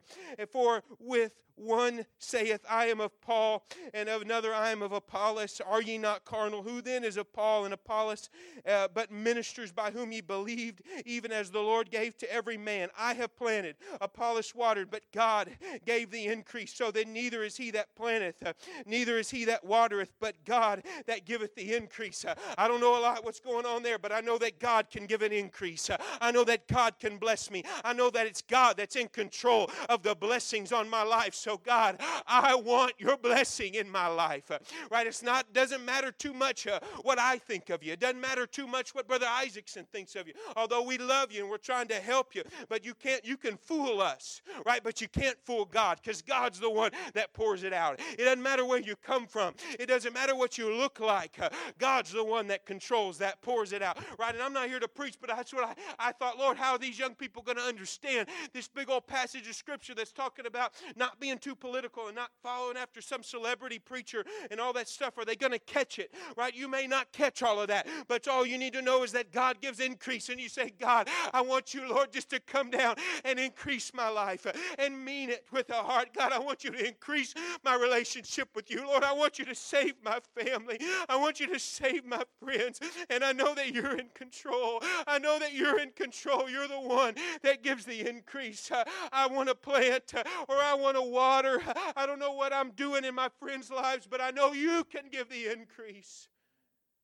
For 0.51 0.83
with 0.99 1.33
one 1.55 2.05
saith, 2.17 2.61
I 2.69 2.87
am 2.87 2.99
of 2.99 3.19
Paul, 3.21 3.65
and 3.93 4.09
of 4.09 4.21
another, 4.21 4.53
I 4.53 4.71
am 4.71 4.81
of 4.81 4.91
Apollos. 4.91 5.61
Are 5.65 5.81
ye 5.81 5.97
not 5.97 6.25
carnal? 6.25 6.63
Who 6.63 6.81
then 6.81 7.03
is 7.03 7.17
of 7.17 7.31
Paul 7.33 7.65
and 7.65 7.73
Apollos, 7.73 8.29
uh, 8.67 8.87
but 8.93 9.11
ministers 9.11 9.71
by 9.71 9.91
whom 9.91 10.11
ye 10.11 10.21
believed, 10.21 10.81
even 11.05 11.31
as 11.31 11.51
the 11.51 11.59
Lord 11.59 11.91
gave 11.91 12.17
to 12.17 12.33
every 12.33 12.57
man? 12.57 12.89
I 12.97 13.13
have 13.13 13.35
planted, 13.35 13.75
Apollos 13.99 14.55
watered, 14.55 14.89
but 14.91 15.03
God 15.13 15.49
gave 15.85 16.11
the 16.11 16.27
increase. 16.27 16.73
So 16.73 16.91
then 16.91 17.13
neither 17.13 17.43
is 17.43 17.57
he 17.57 17.71
that 17.71 17.95
planteth, 17.95 18.45
uh, 18.45 18.53
neither 18.85 19.17
is 19.17 19.31
he 19.31 19.45
that 19.45 19.63
watereth, 19.63 20.13
but 20.19 20.35
God 20.45 20.83
that 21.07 21.25
giveth 21.25 21.55
the 21.55 21.73
increase. 21.73 22.25
Uh, 22.25 22.35
I 22.57 22.67
don't 22.67 22.81
know 22.81 22.99
a 22.99 23.01
lot 23.01 23.23
what's 23.23 23.39
going 23.39 23.65
on 23.65 23.81
there, 23.81 23.97
but 23.97 24.11
I 24.11 24.19
know 24.19 24.37
that 24.37 24.59
God 24.59 24.89
can 24.91 25.05
give 25.05 25.21
an 25.21 25.31
increase. 25.31 25.89
Uh, 25.89 25.97
I 26.19 26.31
know 26.31 26.43
that 26.43 26.67
God 26.67 26.99
can 26.99 27.17
bless 27.17 27.49
me. 27.49 27.63
I 27.83 27.93
know 27.93 28.09
that 28.11 28.27
it's 28.27 28.41
God 28.41 28.77
that's 28.77 28.95
in 28.95 29.07
control 29.07 29.71
of 29.89 30.03
the 30.03 30.13
blessings 30.13 30.71
on 30.71 30.89
my 30.89 31.03
life. 31.03 31.33
So 31.33 31.57
God, 31.57 32.01
I 32.27 32.55
want 32.55 32.93
your 32.99 33.17
blessing 33.17 33.75
in 33.75 33.89
my 33.89 34.07
life. 34.07 34.51
Right? 34.91 35.07
It's 35.07 35.23
not 35.23 35.53
doesn't 35.53 35.85
matter 35.85 36.11
too 36.11 36.33
much 36.33 36.67
what 37.03 37.19
I 37.19 37.37
think 37.37 37.69
of 37.69 37.83
you. 37.83 37.93
It 37.93 37.99
doesn't 37.99 38.19
matter 38.19 38.45
too 38.45 38.67
much 38.67 38.93
what 38.93 39.07
Brother 39.07 39.27
Isaacson 39.29 39.85
thinks 39.91 40.15
of 40.15 40.27
you. 40.27 40.33
Although 40.55 40.83
we 40.83 40.97
love 40.97 41.31
you 41.31 41.41
and 41.41 41.49
we're 41.49 41.57
trying 41.57 41.87
to 41.87 41.95
help 41.95 42.35
you, 42.35 42.43
but 42.69 42.85
you 42.85 42.93
can't 42.93 43.23
you 43.25 43.37
can 43.37 43.57
fool 43.57 44.01
us, 44.01 44.41
right? 44.65 44.80
But 44.83 45.01
you 45.01 45.07
can't 45.07 45.37
fool 45.43 45.65
God 45.65 45.99
because 46.03 46.21
God's 46.21 46.59
the 46.59 46.69
one 46.69 46.91
that 47.13 47.33
pours 47.33 47.63
it 47.63 47.73
out. 47.73 47.99
It 48.17 48.23
doesn't 48.23 48.41
matter 48.41 48.65
where 48.65 48.79
you 48.79 48.95
come 48.95 49.27
from. 49.27 49.53
It 49.79 49.87
doesn't 49.87 50.13
matter 50.13 50.35
what 50.35 50.57
you 50.57 50.73
look 50.73 50.99
like. 50.99 51.39
God's 51.77 52.11
the 52.11 52.23
one 52.23 52.47
that 52.47 52.65
controls 52.65 53.17
that, 53.19 53.41
pours 53.41 53.73
it 53.73 53.81
out, 53.81 53.97
right? 54.17 54.33
And 54.33 54.43
I'm 54.43 54.53
not 54.53 54.67
here 54.67 54.79
to 54.79 54.87
preach, 54.87 55.15
but 55.19 55.29
that's 55.29 55.53
what 55.53 55.63
I, 55.63 55.73
I 55.99 56.11
thought, 56.11 56.37
Lord, 56.37 56.57
how 56.57 56.73
are 56.73 56.77
these 56.77 56.99
young 56.99 57.15
people 57.15 57.41
going 57.41 57.57
to 57.57 57.63
understand 57.63 58.27
this 58.53 58.67
big 58.67 58.89
old 58.89 59.07
passage 59.07 59.47
of 59.47 59.55
scripture 59.55 59.93
that's 59.95 60.11
talking 60.11 60.45
about 60.45 60.73
not 60.95 61.19
being 61.19 61.37
too 61.37 61.55
political 61.55 62.07
and 62.07 62.15
not 62.15 62.31
following 62.43 62.77
after 62.77 63.01
some 63.01 63.23
celebrity 63.23 63.79
preacher 63.79 64.25
and 64.49 64.59
all 64.59 64.73
that 64.73 64.87
stuff? 64.87 65.17
Are 65.17 65.25
they 65.25 65.35
going 65.35 65.53
to 65.53 65.59
catch 65.59 65.99
it, 65.99 66.13
right? 66.37 66.55
You 66.55 66.67
may 66.67 66.87
not 66.87 67.11
catch 67.11 67.43
all 67.43 67.59
of 67.61 67.67
that, 67.67 67.87
but 68.07 68.27
all 68.27 68.45
you 68.45 68.57
need 68.57 68.73
to 68.73 68.81
know 68.81 69.03
is 69.03 69.11
that 69.13 69.31
God 69.31 69.61
gives 69.61 69.79
increase. 69.79 70.29
And 70.29 70.39
you 70.39 70.49
say, 70.49 70.71
God, 70.79 71.07
I 71.33 71.41
want 71.41 71.73
you, 71.73 71.87
Lord, 71.89 72.11
just 72.11 72.29
to 72.31 72.39
come 72.39 72.69
down 72.69 72.95
and 73.23 73.39
increase 73.39 73.93
my 73.93 74.09
life 74.09 74.45
and 74.77 75.03
mean 75.03 75.29
it 75.29 75.45
with 75.51 75.69
a 75.69 75.75
heart. 75.75 76.09
God, 76.15 76.31
I 76.31 76.39
want 76.39 76.63
you 76.63 76.71
to 76.71 76.87
increase 76.87 77.33
my 77.63 77.75
relationship 77.75 78.49
with 78.55 78.69
you. 78.69 78.85
Lord, 78.85 79.03
I 79.03 79.13
want 79.13 79.39
you 79.39 79.45
to 79.45 79.55
save 79.55 79.95
my 80.03 80.19
family. 80.35 80.79
I 81.09 81.15
want 81.15 81.39
you 81.39 81.47
to 81.47 81.59
save 81.59 82.05
my 82.05 82.23
friends. 82.43 82.79
And 83.09 83.23
I 83.23 83.31
know 83.31 83.53
that 83.55 83.73
you're 83.73 83.97
in 83.97 84.09
control. 84.13 84.81
I 85.07 85.19
know 85.19 85.39
that 85.39 85.53
you're 85.53 85.79
in 85.79 85.91
control. 85.91 86.49
You're 86.49 86.67
the 86.67 86.79
one 86.79 87.15
that 87.43 87.63
gives 87.63 87.85
the 87.85 88.07
increase. 88.07 88.71
Uh, 88.71 88.83
I 89.11 89.27
want 89.27 89.49
to 89.49 89.55
plant 89.55 90.13
or 90.47 90.55
I 90.55 90.73
want 90.73 90.97
to 90.97 91.01
water. 91.01 91.61
I 91.95 92.05
don't 92.05 92.19
know 92.19 92.33
what 92.33 92.53
I'm 92.53 92.71
doing 92.71 93.05
in 93.05 93.15
my 93.15 93.29
friends' 93.39 93.71
lives, 93.71 94.07
but 94.09 94.21
I 94.21 94.31
know 94.31 94.53
you 94.53 94.83
can 94.85 95.03
give 95.11 95.29
the 95.29 95.51
increase. 95.51 96.27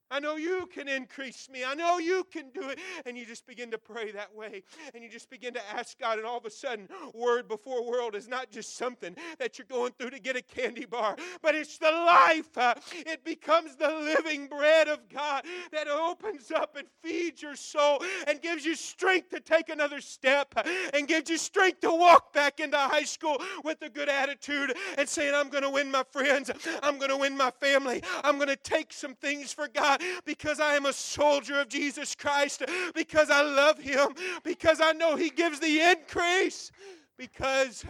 I 0.10 0.20
know 0.20 0.38
you 0.38 0.68
can 0.74 0.88
increase 0.88 1.50
me. 1.50 1.64
I 1.66 1.74
know 1.74 2.00
you 2.00 2.26
can 2.32 2.50
do 2.54 2.70
it. 2.70 2.80
And 3.06 3.18
you 3.18 3.26
just 3.26 3.46
begin 3.46 3.72
to 3.72 3.78
pray 3.78 4.12
that 4.12 4.34
way. 4.34 4.64
And 4.94 5.04
you 5.04 5.10
just 5.10 5.30
begin 5.30 5.54
to 5.54 5.62
ask 5.76 6.00
God. 6.00 6.18
And 6.18 6.28
all 6.28 6.38
of 6.38 6.46
a 6.46 6.50
sudden, 6.50 6.88
word 7.14 7.48
before 7.48 7.86
world 7.86 8.16
is 8.16 8.28
not 8.28 8.50
just 8.52 8.78
something 8.78 9.16
that 9.40 9.58
you're 9.58 9.68
going 9.68 9.92
through 9.98 10.12
to 10.12 10.20
get 10.20 10.36
a 10.36 10.42
candy 10.42 10.86
bar, 10.86 11.16
but 11.42 11.56
it's 11.56 11.78
the 11.78 11.92
life. 11.92 12.58
Uh, 12.58 12.76
it 12.94 13.24
becomes 13.24 13.76
the 13.76 13.88
living 13.88 14.48
bread 14.48 14.88
of 14.88 15.08
God 15.10 15.44
that 15.72 15.88
opens 15.88 16.52
up 16.52 16.78
and 16.78 16.88
feeds 17.04 17.42
your 17.42 17.56
soul 17.56 18.02
and 18.28 18.42
gives 18.42 18.66
you 18.66 18.76
strength 18.76 19.30
to 19.30 19.40
take 19.40 19.70
another 19.70 20.02
step 20.02 20.54
and 20.94 21.08
gives 21.08 21.30
you 21.30 21.38
strength 21.38 21.82
to 21.82 21.92
walk 21.92 22.34
back 22.34 22.60
into 22.60 22.78
high 22.78 23.04
school 23.04 23.38
with 23.64 23.82
a 23.82 23.90
good 23.90 24.10
attitude 24.10 24.74
and 24.98 25.08
saying, 25.08 25.34
I'm 25.36 25.50
going 25.50 25.64
to 25.64 25.70
win 25.70 25.92
my 25.92 26.04
friends. 26.12 26.50
I'm 26.82 26.98
going 26.98 27.12
to 27.12 27.18
win 27.18 27.36
my 27.36 27.52
family. 27.52 28.02
I'm 28.24 28.38
going 28.38 28.48
to 28.48 28.56
take 28.56 28.94
some 28.94 29.16
things 29.16 29.52
for 29.52 29.68
God 29.68 29.97
because 30.26 30.60
I 30.60 30.76
am 30.76 30.86
a 30.86 30.94
soldier 30.94 31.60
of 31.60 31.70
Jesus 31.70 32.16
Christ, 32.16 32.64
because 32.94 33.30
I 33.30 33.42
love 33.42 33.80
Him, 33.80 34.10
because 34.44 34.80
I 34.82 34.94
know 34.94 35.16
He 35.16 35.30
gives 35.30 35.60
the 35.60 35.80
increase, 35.82 36.72
because, 37.18 37.86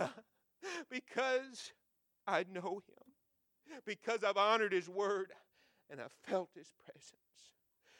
because 0.89 1.74
I 2.28 2.46
know 2.52 2.82
Him, 2.88 3.82
because 3.86 4.24
I've 4.24 4.38
honored 4.38 4.74
His 4.74 4.89
word 4.89 5.32
and 5.89 6.02
I've 6.02 6.13
felt 6.24 6.50
His 6.56 6.72
presence 6.86 7.27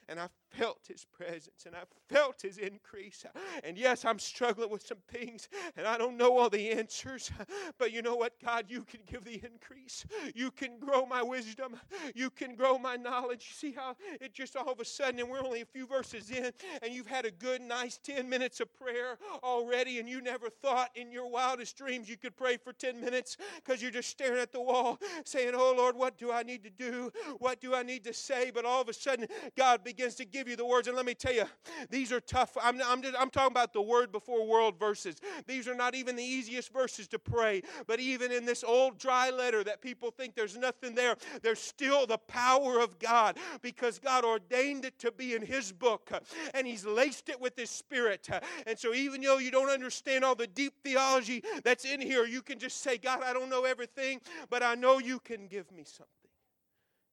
and 0.10 0.20
I 0.20 0.28
felt 0.50 0.80
His 0.88 1.06
presence 1.06 1.66
and 1.66 1.76
I 1.76 1.84
felt 2.10 2.42
His 2.42 2.58
increase. 2.58 3.26
And 3.64 3.78
yes, 3.78 4.06
I'm 4.06 4.20
struggling 4.20 4.70
with 4.70 4.86
some 4.86 4.98
things 5.10 5.50
and 5.76 5.86
I 5.86 5.98
don't 5.98 6.18
know 6.18 6.38
all 6.38 6.50
the 6.50 6.72
answers, 6.72 7.32
but 7.78 7.92
you 7.92 8.02
know 8.02 8.16
what, 8.16 8.34
God, 8.44 8.66
you 8.70 8.84
can 8.84 9.02
give 9.06 9.24
the 9.26 9.42
increase. 9.44 10.06
You 10.34 10.52
can 10.52 10.80
grow 10.80 11.06
my 11.06 11.22
wisdom. 11.22 11.76
You 12.16 12.30
can 12.30 12.56
grow 12.56 12.78
my 12.78 12.96
knowledge. 12.96 13.48
You 13.50 13.68
See 13.68 13.76
how 13.76 13.96
it 14.22 14.34
just 14.34 14.56
all 14.56 14.72
of 14.72 14.80
a 14.80 14.86
sudden, 14.86 15.20
and 15.20 15.30
we're 15.30 15.44
only 15.44 15.62
a 15.62 15.66
few 15.66 15.86
verses 15.86 16.30
in, 16.32 16.52
and 16.82 16.94
you've 16.94 17.08
had 17.08 17.26
a 17.26 17.32
good, 17.32 17.62
nice 17.62 17.98
10 17.98 18.30
minutes 18.30 18.60
of 18.60 18.74
prayer 18.74 19.18
already, 19.44 20.00
and 20.00 20.08
you 20.08 20.22
never 20.22 20.50
thought 20.50 20.90
in 20.96 21.12
your 21.12 21.28
wildest 21.30 21.78
dreams 21.78 22.10
you 22.10 22.18
could 22.18 22.36
pray 22.38 22.58
for 22.58 22.72
10 22.74 23.02
minutes 23.02 23.38
because 23.56 23.82
you're 23.82 23.92
just 23.92 24.10
staring 24.10 24.40
at 24.40 24.52
the 24.52 24.62
wall 24.62 25.00
saying, 25.26 25.54
Oh 25.56 25.74
Lord, 25.76 25.96
what 25.96 26.18
do 26.18 26.32
I 26.32 26.44
need 26.44 26.64
to 26.64 26.70
do? 26.70 27.12
What 27.40 27.60
do 27.60 27.76
I 27.76 27.84
need 27.84 28.04
to 28.06 28.14
say? 28.14 28.52
But 28.54 28.66
all 28.66 28.82
of 28.82 28.90
a 28.90 28.94
sudden, 28.94 29.28
God 29.56 29.84
begins 29.84 29.97
to 29.98 30.26
give 30.26 30.48
you 30.48 30.56
the 30.56 30.66
words. 30.66 30.88
And 30.88 30.96
let 30.96 31.06
me 31.06 31.14
tell 31.14 31.34
you, 31.34 31.46
these 31.90 32.12
are 32.12 32.20
tough. 32.20 32.56
I'm, 32.62 32.82
I'm, 32.86 33.02
just, 33.02 33.16
I'm 33.20 33.30
talking 33.30 33.52
about 33.52 33.74
the 33.74 33.82
word 33.82 34.12
before 34.12 34.46
world 34.48 34.80
verses. 34.80 35.18
These 35.46 35.68
are 35.68 35.76
not 35.76 35.96
even 35.96 36.16
the 36.16 36.24
easiest 36.24 36.72
verses 36.72 37.08
to 37.10 37.20
pray. 37.20 37.62
But 37.86 38.00
even 38.00 38.32
in 38.32 38.46
this 38.46 38.64
old 38.64 38.98
dry 38.98 39.30
letter 39.30 39.64
that 39.64 39.82
people 39.82 40.12
think 40.12 40.36
there's 40.36 40.58
nothing 40.58 40.96
there, 40.96 41.16
there's 41.42 41.60
still 41.60 42.06
the 42.06 42.18
power 42.18 42.80
of 42.80 43.00
God 43.00 43.38
because 43.62 44.00
God 44.00 44.24
ordained 44.24 44.86
it 44.86 44.98
to 45.00 45.12
be 45.12 45.36
in 45.36 45.42
His 45.42 45.72
book 45.72 46.10
and 46.54 46.66
He's 46.66 46.86
laced 46.86 47.30
it 47.30 47.40
with 47.40 47.58
His 47.58 47.70
Spirit. 47.70 48.30
And 48.66 48.78
so 48.78 48.94
even 48.94 49.22
though 49.22 49.38
you 49.38 49.52
don't 49.52 49.70
understand 49.70 50.24
all 50.24 50.36
the 50.36 50.48
deep 50.48 50.74
theology 50.84 51.44
that's 51.64 51.86
in 51.86 52.02
here, 52.02 52.26
you 52.26 52.42
can 52.42 52.60
just 52.60 52.82
say, 52.82 52.98
God, 52.98 53.22
I 53.24 53.34
don't 53.34 53.50
know 53.50 53.64
everything, 53.64 54.22
but 54.50 54.64
I 54.64 54.76
know 54.76 55.00
you 55.00 55.20
can 55.20 55.48
give 55.48 55.72
me 55.72 55.84
something 55.84 56.27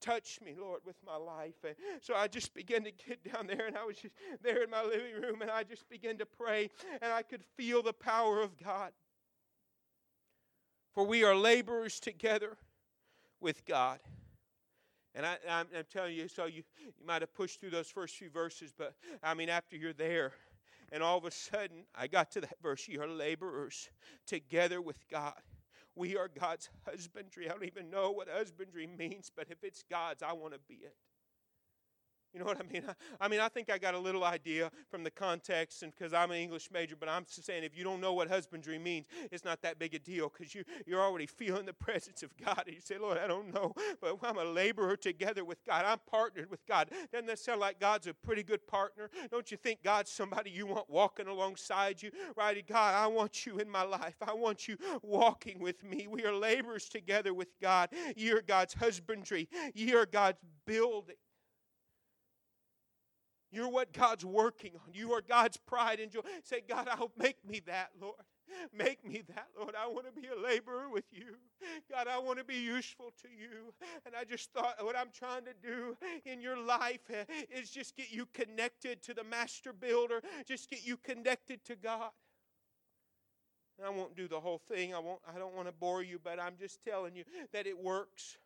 touch 0.05 0.39
me, 0.45 0.55
Lord, 0.59 0.81
with 0.85 0.97
my 1.05 1.17
life. 1.17 1.55
And 1.65 1.75
so 2.01 2.15
I 2.15 2.29
just 2.29 2.55
began 2.55 2.85
to 2.85 2.91
get 2.91 3.33
down 3.33 3.47
there, 3.47 3.67
and 3.67 3.77
I 3.77 3.85
was 3.85 3.97
just 3.97 4.15
there 4.43 4.63
in 4.63 4.71
my 4.71 4.83
living 4.83 5.15
room, 5.21 5.43
and 5.43 5.51
I 5.51 5.63
just 5.63 5.89
began 5.89 6.19
to 6.19 6.27
pray, 6.27 6.71
and 7.01 7.13
I 7.13 7.23
could 7.23 7.43
feel 7.57 7.83
the 7.83 7.93
power 7.93 8.43
of 8.43 8.57
God. 8.63 8.93
For 10.95 11.05
we 11.05 11.25
are 11.25 11.35
laborers 11.35 11.99
together 11.99 12.57
with 13.41 13.65
God. 13.65 13.99
And 15.15 15.25
I, 15.25 15.37
am 15.49 15.67
telling 15.93 16.15
you, 16.15 16.29
so 16.29 16.47
you, 16.47 16.65
you 16.79 16.93
might 17.05 17.23
have 17.23 17.33
pushed 17.35 17.61
through 17.61 17.71
those 17.71 17.89
first 17.89 18.17
few 18.17 18.31
verses, 18.31 18.73
but 18.77 18.95
I 19.23 19.35
mean, 19.35 19.49
after 19.49 19.77
you're 19.77 19.93
there, 19.93 20.33
and 20.93 21.03
all 21.03 21.19
of 21.19 21.25
a 21.25 21.31
sudden, 21.31 21.85
I 21.95 22.07
got 22.09 22.31
to 22.33 22.41
that 22.43 22.57
verse 22.63 22.87
you 22.89 23.01
are 23.03 23.09
laborers 23.09 23.89
together 24.27 24.81
with 24.81 24.99
God. 25.09 25.41
We 25.97 26.17
are 26.17 26.29
God's 26.29 26.69
husbandry. 26.85 27.49
I 27.49 27.53
don't 27.53 27.65
even 27.65 27.91
know 27.91 28.11
what 28.11 28.29
husbandry 28.29 28.87
means, 28.87 29.31
but 29.35 29.47
if 29.51 29.63
it's 29.63 29.85
God's, 29.89 30.23
I 30.23 30.33
want 30.33 30.55
to 30.55 30.61
be 30.69 30.75
it. 30.75 30.97
You 32.35 32.41
know 32.41 32.47
what 32.47 32.59
I 32.59 32.73
mean? 32.73 32.83
I, 32.89 32.95
I, 33.21 33.29
mean, 33.29 33.39
I 33.39 33.49
think 33.49 33.71
I 33.71 33.79
got 33.79 33.95
a 33.95 33.99
little 33.99 34.25
idea 34.25 34.73
from 34.91 35.05
the 35.05 35.11
context, 35.11 35.85
and 35.85 35.95
because 35.95 36.13
I'm 36.13 36.33
an 36.33 36.39
English 36.39 36.69
major. 36.73 36.97
But 36.99 37.09
I'm 37.09 37.25
saying, 37.29 37.63
if 37.63 37.79
you 37.79 37.85
don't 37.85 38.01
know 38.01 38.13
what 38.13 38.29
husbandry 38.29 38.77
means, 38.77 39.07
it's 39.31 39.45
not 39.45 39.63
that 39.63 39.79
big 39.79 39.95
a 39.95 40.01
deal 40.01 40.33
because 40.37 40.53
you 40.53 40.65
you're 40.85 41.01
already 41.01 41.27
feeling 41.27 41.65
the 41.65 41.73
presence 41.85 42.25
of 42.25 42.37
God. 42.37 42.65
And 42.67 42.75
you 42.75 42.81
say, 42.81 42.99
Lord, 42.99 43.19
I 43.19 43.29
don't 43.29 43.55
know, 43.55 43.73
but 44.01 44.19
I'm 44.25 44.39
a 44.39 44.45
laborer 44.45 44.97
together 44.97 45.45
with 45.45 45.65
God. 45.65 45.85
I'm 45.85 46.01
partnered 46.11 46.51
with 46.51 46.67
God. 46.67 46.91
Doesn't 47.13 47.27
that 47.27 47.39
sound 47.39 47.61
like 47.61 47.79
God's 47.79 48.09
a 48.09 48.15
pretty 48.15 48.43
good 48.43 48.67
partner? 48.67 49.11
Don't 49.31 49.53
you 49.53 49.57
think 49.57 49.85
God's 49.85 50.11
somebody 50.11 50.51
you 50.51 50.67
want 50.67 50.91
walking 50.91 51.29
alongside 51.29 52.03
you? 52.03 52.11
Right? 52.37 52.67
God, 52.67 52.95
I 52.95 53.07
want 53.07 53.47
you 53.47 53.59
in 53.59 53.71
my 53.71 53.83
life. 53.83 54.17
I 54.27 54.35
want 54.35 54.67
you 54.67 54.77
walking 55.03 55.61
with 55.61 55.85
me. 55.85 56.09
We 56.09 56.25
are 56.25 56.35
laborers 56.35 56.89
together 56.89 57.33
with 57.33 57.49
God. 57.61 57.91
You're 58.17 58.43
God's 58.43 58.75
husbandry. 58.75 59.49
You're 59.75 60.07
God's 60.07 60.39
building. 60.67 61.15
You're 63.55 63.69
what 63.69 63.93
God's 63.93 64.25
working 64.25 64.73
on. 64.75 64.93
You 64.93 65.13
are 65.13 65.23
God's 65.23 65.57
pride 65.57 66.01
and 66.01 66.11
joy. 66.11 66.21
Say, 66.43 66.63
God, 66.69 66.89
I'll 66.91 67.13
make 67.17 67.37
me 67.49 67.61
that, 67.67 67.91
Lord. 68.01 68.17
Make 68.77 69.07
me 69.07 69.23
that, 69.29 69.47
Lord. 69.59 69.75
I 69.81 69.87
want 69.87 70.07
to 70.07 70.21
be 70.21 70.29
a 70.29 70.41
laborer 70.41 70.89
with 70.91 71.05
you. 71.13 71.37
God, 71.91 72.09
I 72.09 72.19
want 72.19 72.39
to 72.39 72.45
be 72.45 72.57
useful 72.57 73.13
to 73.23 73.29
you. 73.29 73.73
And 74.05 74.15
I 74.15 74.25
just 74.25 74.53
thought 74.53 74.85
what 74.85 74.97
I'm 74.97 75.11
trying 75.13 75.45
to 75.45 75.55
do 75.63 75.97
in 76.25 76.41
your 76.41 76.59
life 76.59 77.01
eh, 77.11 77.25
is 77.51 77.71
just 77.71 77.97
get 77.97 78.13
you 78.13 78.27
connected 78.35 79.03
to 79.05 79.15
the 79.15 79.25
master 79.25 79.73
builder, 79.73 80.21
just 80.47 80.69
get 80.69 80.85
you 80.85 80.97
connected 80.97 81.65
to 81.67 81.77
God. 81.77 82.11
And 83.79 83.87
I 83.87 83.91
won't 83.91 84.17
do 84.17 84.29
the 84.29 84.41
whole 84.41 84.59
thing. 84.59 84.95
I 84.95 84.99
won't 84.99 85.21
I 85.35 85.39
don't 85.39 85.55
want 85.55 85.69
to 85.69 85.73
bore 85.73 86.03
you, 86.03 86.21
but 86.23 86.39
I'm 86.41 86.55
just 86.59 86.85
telling 86.85 87.17
you 87.17 87.25
that 87.53 87.67
it 87.67 87.79
works 87.79 88.37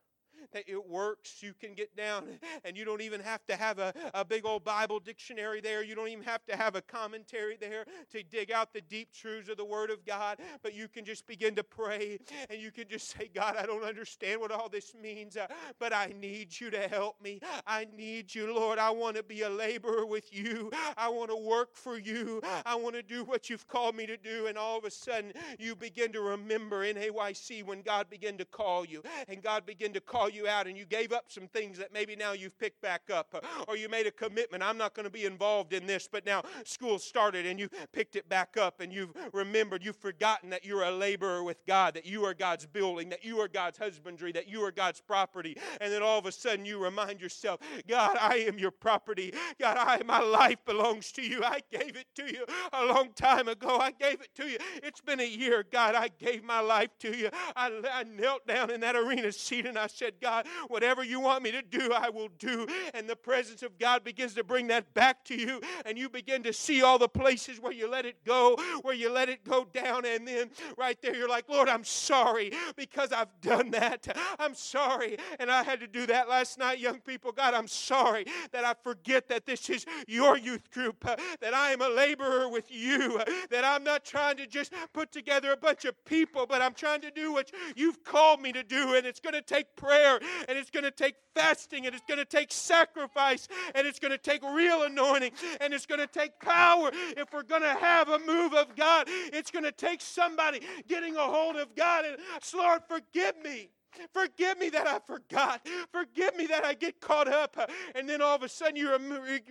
that 0.53 0.64
it 0.66 0.88
works. 0.88 1.42
You 1.42 1.55
can 1.59 1.74
get 1.74 1.96
down 1.96 2.24
and 2.64 2.77
you 2.77 2.85
don't 2.85 3.01
even 3.01 3.20
have 3.20 3.44
to 3.46 3.57
have 3.57 3.79
a, 3.79 3.92
a 4.14 4.24
big 4.24 4.44
old 4.44 4.64
Bible 4.64 5.01
dictionary 5.01 5.61
there. 5.61 5.83
You 5.83 5.94
don't 5.94 6.09
even 6.09 6.24
have 6.24 6.44
to 6.46 6.57
have 6.57 6.74
a 6.74 6.83
commentary 6.83 7.57
there 7.61 7.85
to 8.12 8.22
dig 8.22 8.51
out 8.51 8.72
the 8.72 8.81
deep 8.81 9.12
truths 9.12 9.48
of 9.48 9.57
the 9.57 9.64
Word 9.64 9.90
of 9.90 10.05
God. 10.05 10.38
But 10.62 10.74
you 10.74 10.88
can 10.88 11.05
just 11.05 11.27
begin 11.27 11.55
to 11.57 11.64
pray 11.64 12.18
and 12.51 12.61
you 12.61 12.70
can 12.70 12.88
just 12.88 13.16
say, 13.16 13.31
God, 13.35 13.57
I 13.57 13.66
don't 13.66 13.85
understand 13.85 14.40
what 14.40 14.51
all 14.51 14.68
this 14.68 14.94
means, 15.01 15.37
uh, 15.37 15.46
but 15.79 15.92
I 15.92 16.14
need 16.18 16.59
you 16.59 16.70
to 16.70 16.88
help 16.88 17.20
me. 17.22 17.40
I 17.66 17.87
need 17.96 18.35
you, 18.35 18.55
Lord. 18.55 18.79
I 18.79 18.90
want 18.90 19.16
to 19.16 19.22
be 19.22 19.42
a 19.42 19.51
laborer 19.51 20.07
with 20.07 20.33
you. 20.33 20.70
I 20.96 21.09
want 21.09 21.31
to 21.31 21.37
work 21.37 21.77
for 21.77 21.98
you. 21.98 22.40
I 22.64 22.74
want 22.74 22.94
to 22.94 23.03
do 23.03 23.24
what 23.24 23.51
you've 23.51 23.66
called 23.66 23.94
me 23.94 24.07
to 24.07 24.16
do. 24.16 24.46
And 24.46 24.57
all 24.57 24.79
of 24.79 24.85
a 24.85 24.90
sudden, 24.90 25.33
you 25.59 25.74
begin 25.74 26.12
to 26.12 26.20
remember 26.20 26.85
NAYC 26.85 27.64
when 27.64 27.83
God 27.83 28.09
began 28.11 28.37
to 28.38 28.44
call 28.44 28.85
you 28.85 29.03
and 29.29 29.42
God 29.42 29.66
began 29.66 29.92
to 29.92 30.01
call 30.01 30.27
call 30.28 30.36
you 30.36 30.48
out 30.48 30.66
and 30.66 30.76
you 30.76 30.84
gave 30.84 31.12
up 31.12 31.24
some 31.28 31.46
things 31.48 31.78
that 31.78 31.92
maybe 31.92 32.16
now 32.16 32.32
you've 32.32 32.58
picked 32.58 32.80
back 32.82 33.02
up, 33.12 33.34
or 33.66 33.76
you 33.76 33.88
made 33.88 34.06
a 34.06 34.10
commitment, 34.10 34.62
I'm 34.62 34.76
not 34.76 34.94
going 34.94 35.04
to 35.04 35.10
be 35.10 35.24
involved 35.24 35.72
in 35.72 35.86
this, 35.86 36.08
but 36.10 36.26
now 36.26 36.42
school 36.64 36.98
started 36.98 37.46
and 37.46 37.58
you 37.58 37.68
picked 37.92 38.16
it 38.16 38.28
back 38.28 38.56
up 38.56 38.80
and 38.80 38.92
you've 38.92 39.12
remembered, 39.32 39.84
you've 39.84 39.96
forgotten 39.96 40.50
that 40.50 40.64
you're 40.64 40.82
a 40.82 40.90
laborer 40.90 41.42
with 41.42 41.64
God, 41.66 41.94
that 41.94 42.06
you 42.06 42.24
are 42.24 42.34
God's 42.34 42.66
building, 42.66 43.08
that 43.08 43.24
you 43.24 43.38
are 43.38 43.48
God's 43.48 43.78
husbandry, 43.78 44.32
that 44.32 44.48
you 44.48 44.60
are 44.62 44.72
God's 44.72 45.00
property, 45.00 45.56
and 45.80 45.92
then 45.92 46.02
all 46.02 46.18
of 46.18 46.26
a 46.26 46.32
sudden 46.32 46.64
you 46.64 46.82
remind 46.82 47.20
yourself, 47.20 47.60
God, 47.86 48.16
I 48.20 48.36
am 48.48 48.58
your 48.58 48.70
property. 48.70 49.32
God, 49.60 49.76
I, 49.78 50.02
my 50.04 50.20
life 50.20 50.58
belongs 50.66 51.12
to 51.12 51.22
you. 51.22 51.42
I 51.42 51.60
gave 51.70 51.96
it 51.96 52.06
to 52.16 52.32
you 52.32 52.44
a 52.72 52.84
long 52.84 53.10
time 53.14 53.48
ago. 53.48 53.78
I 53.78 53.92
gave 53.92 54.20
it 54.20 54.34
to 54.36 54.48
you. 54.48 54.58
It's 54.82 55.00
been 55.00 55.20
a 55.20 55.28
year. 55.28 55.64
God, 55.70 55.94
I 55.94 56.08
gave 56.18 56.44
my 56.44 56.60
life 56.60 56.90
to 57.00 57.16
you. 57.16 57.30
I, 57.56 57.70
I 57.92 58.04
knelt 58.04 58.46
down 58.46 58.70
in 58.70 58.80
that 58.80 58.96
arena 58.96 59.32
seat 59.32 59.66
and 59.66 59.78
I 59.78 59.86
said, 59.86 60.14
God, 60.20 60.46
whatever 60.68 61.04
you 61.04 61.20
want 61.20 61.42
me 61.42 61.50
to 61.52 61.62
do, 61.62 61.92
I 61.92 62.09
will 62.09 62.28
do. 62.38 62.66
And 62.94 63.09
the 63.09 63.16
presence 63.16 63.62
of 63.62 63.78
God 63.78 64.04
begins 64.04 64.35
to 64.35 64.44
bring 64.44 64.68
that 64.68 64.92
back 64.94 65.24
to 65.26 65.37
you, 65.37 65.61
and 65.85 65.98
you 65.98 66.09
begin 66.09 66.42
to 66.44 66.52
see 66.52 66.83
all 66.83 66.98
the 66.98 67.09
places 67.09 67.61
where 67.61 67.72
you 67.72 67.88
let 67.90 68.07
it 68.07 68.24
go, 68.24 68.57
where 68.83 68.94
you 68.94 69.11
let 69.11 69.28
it 69.28 69.44
go 69.44 69.66
down. 69.72 70.04
And 70.04 70.26
then 70.26 70.50
right 70.76 71.00
there, 71.02 71.14
you're 71.14 71.28
like, 71.28 71.48
Lord, 71.48 71.68
I'm 71.68 71.85
sorry 71.85 72.52
because 72.76 73.12
I've 73.12 73.40
done 73.40 73.70
that. 73.72 74.07
I'm 74.38 74.54
sorry. 74.54 75.16
And 75.38 75.50
I 75.50 75.62
had 75.62 75.81
to 75.81 75.87
do 75.87 76.07
that 76.07 76.28
last 76.28 76.59
night, 76.59 76.78
young 76.78 77.00
people. 77.00 77.33
God, 77.33 77.54
I'm 77.54 77.68
sorry 77.68 78.26
that 78.52 78.64
I 78.64 78.74
forget 78.83 79.28
that 79.28 79.46
this 79.46 79.68
is 79.70 79.85
your 80.07 80.38
youth 80.38 80.70
group, 80.70 81.04
that 81.40 81.54
I 81.54 81.72
am 81.72 81.83
a 81.83 81.88
laborer 81.88 82.48
with 82.48 82.70
you, 82.70 83.20
that 83.50 83.64
I'm 83.64 83.85
not 83.85 84.04
trying 84.04 84.37
to 84.38 84.46
just 84.46 84.72
put 84.92 85.12
together 85.12 85.52
a 85.52 85.57
bunch 85.57 85.85
of 85.85 86.04
people, 86.04 86.46
but 86.46 86.62
I'm 86.62 86.74
trying 86.74 87.00
to 87.02 87.11
do 87.11 87.33
what 87.33 87.50
you've 87.76 88.02
called 88.04 88.40
me 88.40 88.52
to 88.52 88.62
do. 88.62 88.94
And 88.94 89.07
it's 89.07 89.20
going 89.20 89.35
to 89.35 89.42
take 89.42 89.74
prayer 89.76 89.97
prayer, 89.98 90.20
and 90.48 90.58
it's 90.58 90.70
going 90.70 90.84
to 90.84 90.90
take 90.90 91.14
fasting, 91.34 91.87
and 91.87 91.94
it's 91.94 92.04
going 92.06 92.18
to 92.18 92.24
take 92.24 92.52
sacrifice, 92.52 93.48
and 93.74 93.87
it's 93.87 93.98
going 93.98 94.12
to 94.12 94.18
take 94.18 94.42
real 94.42 94.84
anointing, 94.84 95.32
and 95.61 95.72
it's 95.74 95.87
going 95.87 96.00
to 96.00 96.06
take 96.06 96.38
power. 96.40 96.90
If 97.16 97.32
we're 97.32 97.42
going 97.42 97.62
to 97.62 97.74
have 97.74 98.08
a 98.08 98.18
move 98.20 98.54
of 98.54 98.74
God, 98.76 99.06
it's 99.08 99.50
going 99.50 99.64
to 99.64 99.72
take 99.72 100.00
somebody 100.00 100.61
getting 100.88 101.16
a 101.16 101.20
hold 101.20 101.56
of 101.56 101.74
God. 101.74 102.04
And 102.04 102.16
Lord, 102.54 102.82
forgive 102.88 103.34
me. 103.42 103.70
Forgive 104.12 104.58
me 104.58 104.68
that 104.70 104.87
I 104.87 104.98
forgot. 105.00 105.66
Forgive 105.92 106.37
me 106.37 106.46
that 106.46 106.64
I 106.64 106.74
get 106.74 107.00
caught 107.00 107.28
up. 107.28 107.56
And 107.94 108.08
then 108.08 108.22
all 108.22 108.34
of 108.34 108.42
a 108.42 108.48
sudden 108.48 108.76
you 108.76 108.96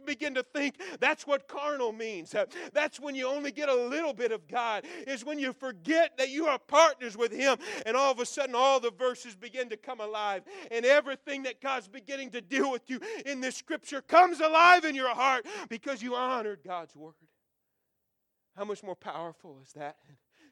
begin 0.05 0.35
to 0.35 0.43
think 0.43 0.75
that's 0.99 1.25
what 1.25 1.47
carnal 1.47 1.91
means. 1.91 2.35
That's 2.73 2.99
when 2.99 3.15
you 3.15 3.27
only 3.27 3.51
get 3.51 3.69
a 3.69 3.75
little 3.75 4.13
bit 4.13 4.31
of 4.31 4.47
God, 4.47 4.85
is 5.05 5.25
when 5.25 5.39
you 5.39 5.53
forget 5.53 6.17
that 6.17 6.29
you 6.29 6.47
are 6.47 6.59
partners 6.59 7.17
with 7.17 7.31
Him. 7.31 7.57
And 7.85 7.97
all 7.97 8.11
of 8.11 8.19
a 8.19 8.25
sudden 8.25 8.55
all 8.55 8.79
the 8.79 8.91
verses 8.91 9.35
begin 9.35 9.69
to 9.69 9.77
come 9.77 9.99
alive. 9.99 10.43
And 10.71 10.85
everything 10.85 11.43
that 11.43 11.61
God's 11.61 11.87
beginning 11.87 12.31
to 12.31 12.41
deal 12.41 12.71
with 12.71 12.89
you 12.89 12.99
in 13.25 13.41
this 13.41 13.55
scripture 13.55 14.01
comes 14.01 14.39
alive 14.39 14.85
in 14.85 14.95
your 14.95 15.13
heart 15.13 15.45
because 15.69 16.01
you 16.01 16.15
honored 16.15 16.59
God's 16.65 16.95
word. 16.95 17.13
How 18.55 18.65
much 18.65 18.81
more 18.83 18.95
powerful 18.95 19.59
is 19.61 19.73
that? 19.73 19.97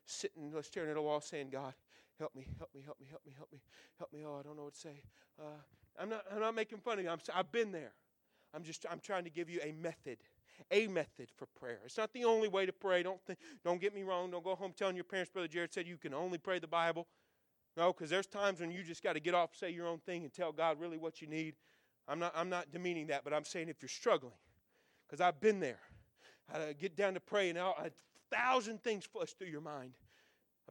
Sitting, 0.06 0.54
staring 0.62 0.92
at 0.92 0.98
a 0.98 1.02
wall 1.02 1.22
saying, 1.22 1.50
God, 1.52 1.74
help 2.20 2.36
me, 2.36 2.48
help 2.58 2.74
me, 2.74 2.82
help 2.86 3.00
me, 3.00 3.08
help 3.10 3.26
me, 3.26 3.34
help 3.38 3.52
me, 3.52 3.60
help 3.98 4.14
me. 4.14 4.20
Oh, 4.26 4.40
I 4.40 4.44
don't 4.44 4.58
know 4.58 4.64
what 4.66 4.74
to 4.74 4.80
say. 4.80 5.02
Uh, 5.40 5.44
I'm 6.00 6.10
not, 6.10 6.24
I'm 6.34 6.40
not 6.40 6.56
making 6.56 6.80
fun 6.80 7.00
of 7.00 7.06
you. 7.06 7.10
I'm, 7.10 7.20
I've 7.34 7.52
been 7.52 7.72
there. 7.72 7.94
I'm 8.54 8.64
just, 8.64 8.86
I'm 8.90 9.00
trying 9.00 9.26
to 9.26 9.30
give 9.30 9.50
you 9.50 9.60
a 9.62 9.74
method, 9.74 10.18
a 10.72 10.88
method 10.88 11.30
for 11.36 11.46
prayer. 11.60 11.80
It's 11.86 11.98
not 11.98 12.14
the 12.14 12.24
only 12.24 12.48
way 12.48 12.66
to 12.66 12.74
pray. 12.74 13.04
Don't, 13.04 13.20
don't 13.64 13.82
get 13.82 13.94
me 13.94 14.04
wrong. 14.04 14.32
Don't 14.32 14.44
go 14.44 14.56
home 14.56 14.74
telling 14.76 14.96
your 14.96 15.04
parents, 15.04 15.32
Brother 15.32 15.48
Jared 15.48 15.74
said 15.74 15.88
you 15.88 15.98
can 15.98 16.14
only 16.14 16.38
pray 16.38 16.60
the 16.60 16.68
Bible. 16.68 17.08
No, 17.76 17.92
because 17.92 18.10
there's 18.10 18.28
times 18.28 18.62
when 18.62 18.72
you 18.72 18.84
just 18.84 19.04
got 19.04 19.14
to 19.14 19.20
get 19.20 19.34
off, 19.34 19.50
say 19.54 19.70
your 19.70 19.88
own 19.88 20.00
thing, 20.00 20.24
and 20.24 20.34
tell 20.34 20.54
God 20.54 20.80
really 20.80 20.98
what 20.98 21.22
you 21.22 21.28
need. 21.28 21.56
I'm 22.08 22.20
not, 22.20 22.32
I'm 22.36 22.50
not 22.50 22.72
demeaning 22.72 23.08
that, 23.08 23.26
but 23.26 23.34
I'm 23.34 23.44
saying 23.44 23.68
if 23.68 23.82
you're 23.82 23.90
struggling, 23.90 24.32
because 25.06 25.20
I've 25.20 25.42
been 25.42 25.60
there. 25.60 25.80
I 26.54 26.74
get 26.74 26.96
down 26.96 27.16
to 27.16 27.20
pray, 27.20 27.50
and 27.50 27.58
a 27.58 27.92
thousand 28.32 28.84
things 28.84 29.04
flush 29.04 29.34
through 29.34 29.48
your 29.48 29.62
mind 29.62 29.94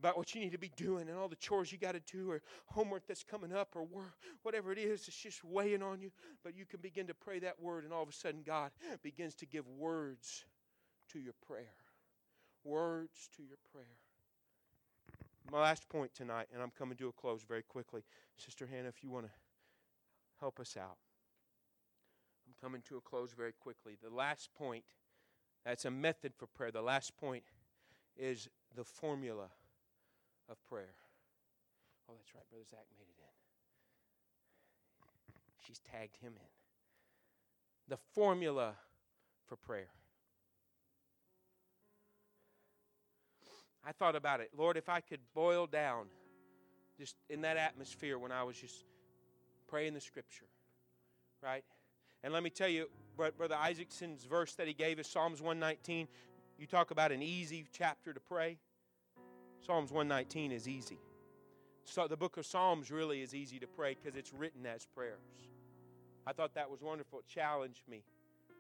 about 0.05 0.19
what 0.19 0.35
you 0.35 0.41
need 0.43 0.53
to 0.53 0.59
be 0.59 0.71
doing 0.77 1.09
and 1.09 1.17
all 1.17 1.29
the 1.29 1.37
chores 1.37 1.73
you 1.73 1.79
got 1.79 1.93
to 1.93 2.13
do 2.13 2.31
or 2.31 2.43
homework 2.67 3.07
that's 3.07 3.25
coming 3.25 3.55
up 3.55 3.75
or 3.75 3.87
whatever 4.43 4.71
it 4.71 4.79
is, 4.79 5.09
it's 5.09 5.17
just 5.17 5.43
weighing 5.43 5.83
on 5.83 5.99
you. 5.99 6.11
But 6.43 6.55
you 6.55 6.67
can 6.67 6.81
begin 6.81 7.07
to 7.07 7.15
pray 7.15 7.39
that 7.39 7.59
word, 7.59 7.85
and 7.85 7.93
all 7.93 8.03
of 8.03 8.11
a 8.11 8.13
sudden, 8.13 8.43
God 8.45 8.71
begins 9.03 9.35
to 9.37 9.47
give 9.47 9.67
words 9.67 10.45
to 11.11 11.19
your 11.19 11.33
prayer. 11.47 11.73
Words 12.65 13.31
to 13.37 13.43
your 13.43 13.57
prayer. 13.73 13.97
My 15.51 15.63
last 15.63 15.89
point 15.89 16.15
tonight, 16.15 16.49
and 16.53 16.63
I'm 16.63 16.73
coming 16.79 16.99
to 16.99 17.09
a 17.09 17.13
close 17.13 17.43
very 17.43 17.63
quickly. 17.63 18.03
Sister 18.37 18.69
Hannah, 18.71 18.89
if 18.89 19.03
you 19.03 19.09
want 19.09 19.25
to 19.25 19.33
help 20.39 20.61
us 20.61 20.77
out. 20.77 20.99
I'm 22.47 22.55
coming 22.61 22.83
to 22.89 22.99
a 22.99 23.01
close 23.01 23.33
very 23.33 23.53
quickly. 23.59 23.97
The 24.03 24.15
last 24.15 24.51
point, 24.55 24.85
that's 25.65 25.87
a 25.87 25.91
method 25.91 26.35
for 26.37 26.47
prayer. 26.47 26.71
The 26.71 26.83
last 26.83 27.17
point 27.17 27.45
is 28.19 28.51
the 28.77 28.85
formula 28.85 29.49
of 30.49 30.57
prayer. 30.69 30.95
Oh, 32.09 32.15
that's 32.17 32.35
right. 32.35 32.45
Brother 32.51 32.65
Zach 32.71 32.87
made 32.97 33.09
it 33.09 33.19
in. 33.19 33.35
She's 35.67 35.81
tagged 35.81 36.17
him 36.17 36.33
in. 36.37 36.51
The 37.89 37.99
formula 38.15 38.75
for 39.47 39.57
prayer. 39.57 39.89
I 43.87 43.93
thought 43.93 44.17
about 44.17 44.41
it. 44.41 44.51
Lord, 44.57 44.77
if 44.77 44.89
I 44.89 45.01
could 45.01 45.21
boil 45.35 45.67
down 45.67 46.07
just 46.99 47.17
in 47.29 47.43
that 47.43 47.57
atmosphere 47.57 48.19
when 48.19 48.33
I 48.33 48.43
was 48.43 48.57
just 48.57 48.85
praying 49.69 49.95
the 49.95 50.01
scripture, 50.01 50.47
Right? 51.43 51.65
And 52.23 52.33
let 52.33 52.43
me 52.43 52.49
tell 52.49 52.69
you, 52.69 52.89
Brother 53.17 53.55
Isaacson's 53.55 54.25
verse 54.25 54.55
that 54.55 54.67
he 54.67 54.73
gave 54.73 54.99
us, 54.99 55.07
Psalms 55.07 55.43
119, 55.43 56.09
you 56.59 56.67
talk 56.67 56.91
about 56.91 57.13
an 57.13 57.23
easy 57.23 57.67
chapter 57.71 58.15
to 58.15 58.21
pray. 58.21 58.57
Psalms 59.65 59.91
119 59.91 60.53
is 60.53 60.69
easy. 60.69 60.99
So 61.85 62.07
the 62.07 62.17
book 62.17 62.37
of 62.37 62.45
Psalms 62.45 62.91
really 62.91 63.23
is 63.23 63.35
easy 63.35 63.59
to 63.59 63.67
pray 63.67 63.97
because 64.01 64.17
it's 64.17 64.33
written 64.33 64.67
as 64.67 64.87
prayers. 64.87 65.19
I 66.27 66.33
thought 66.33 66.55
that 66.55 66.71
was 66.71 66.83
wonderful. 66.83 67.21
It 67.21 67.27
challenged 67.27 67.83
me. 67.89 68.03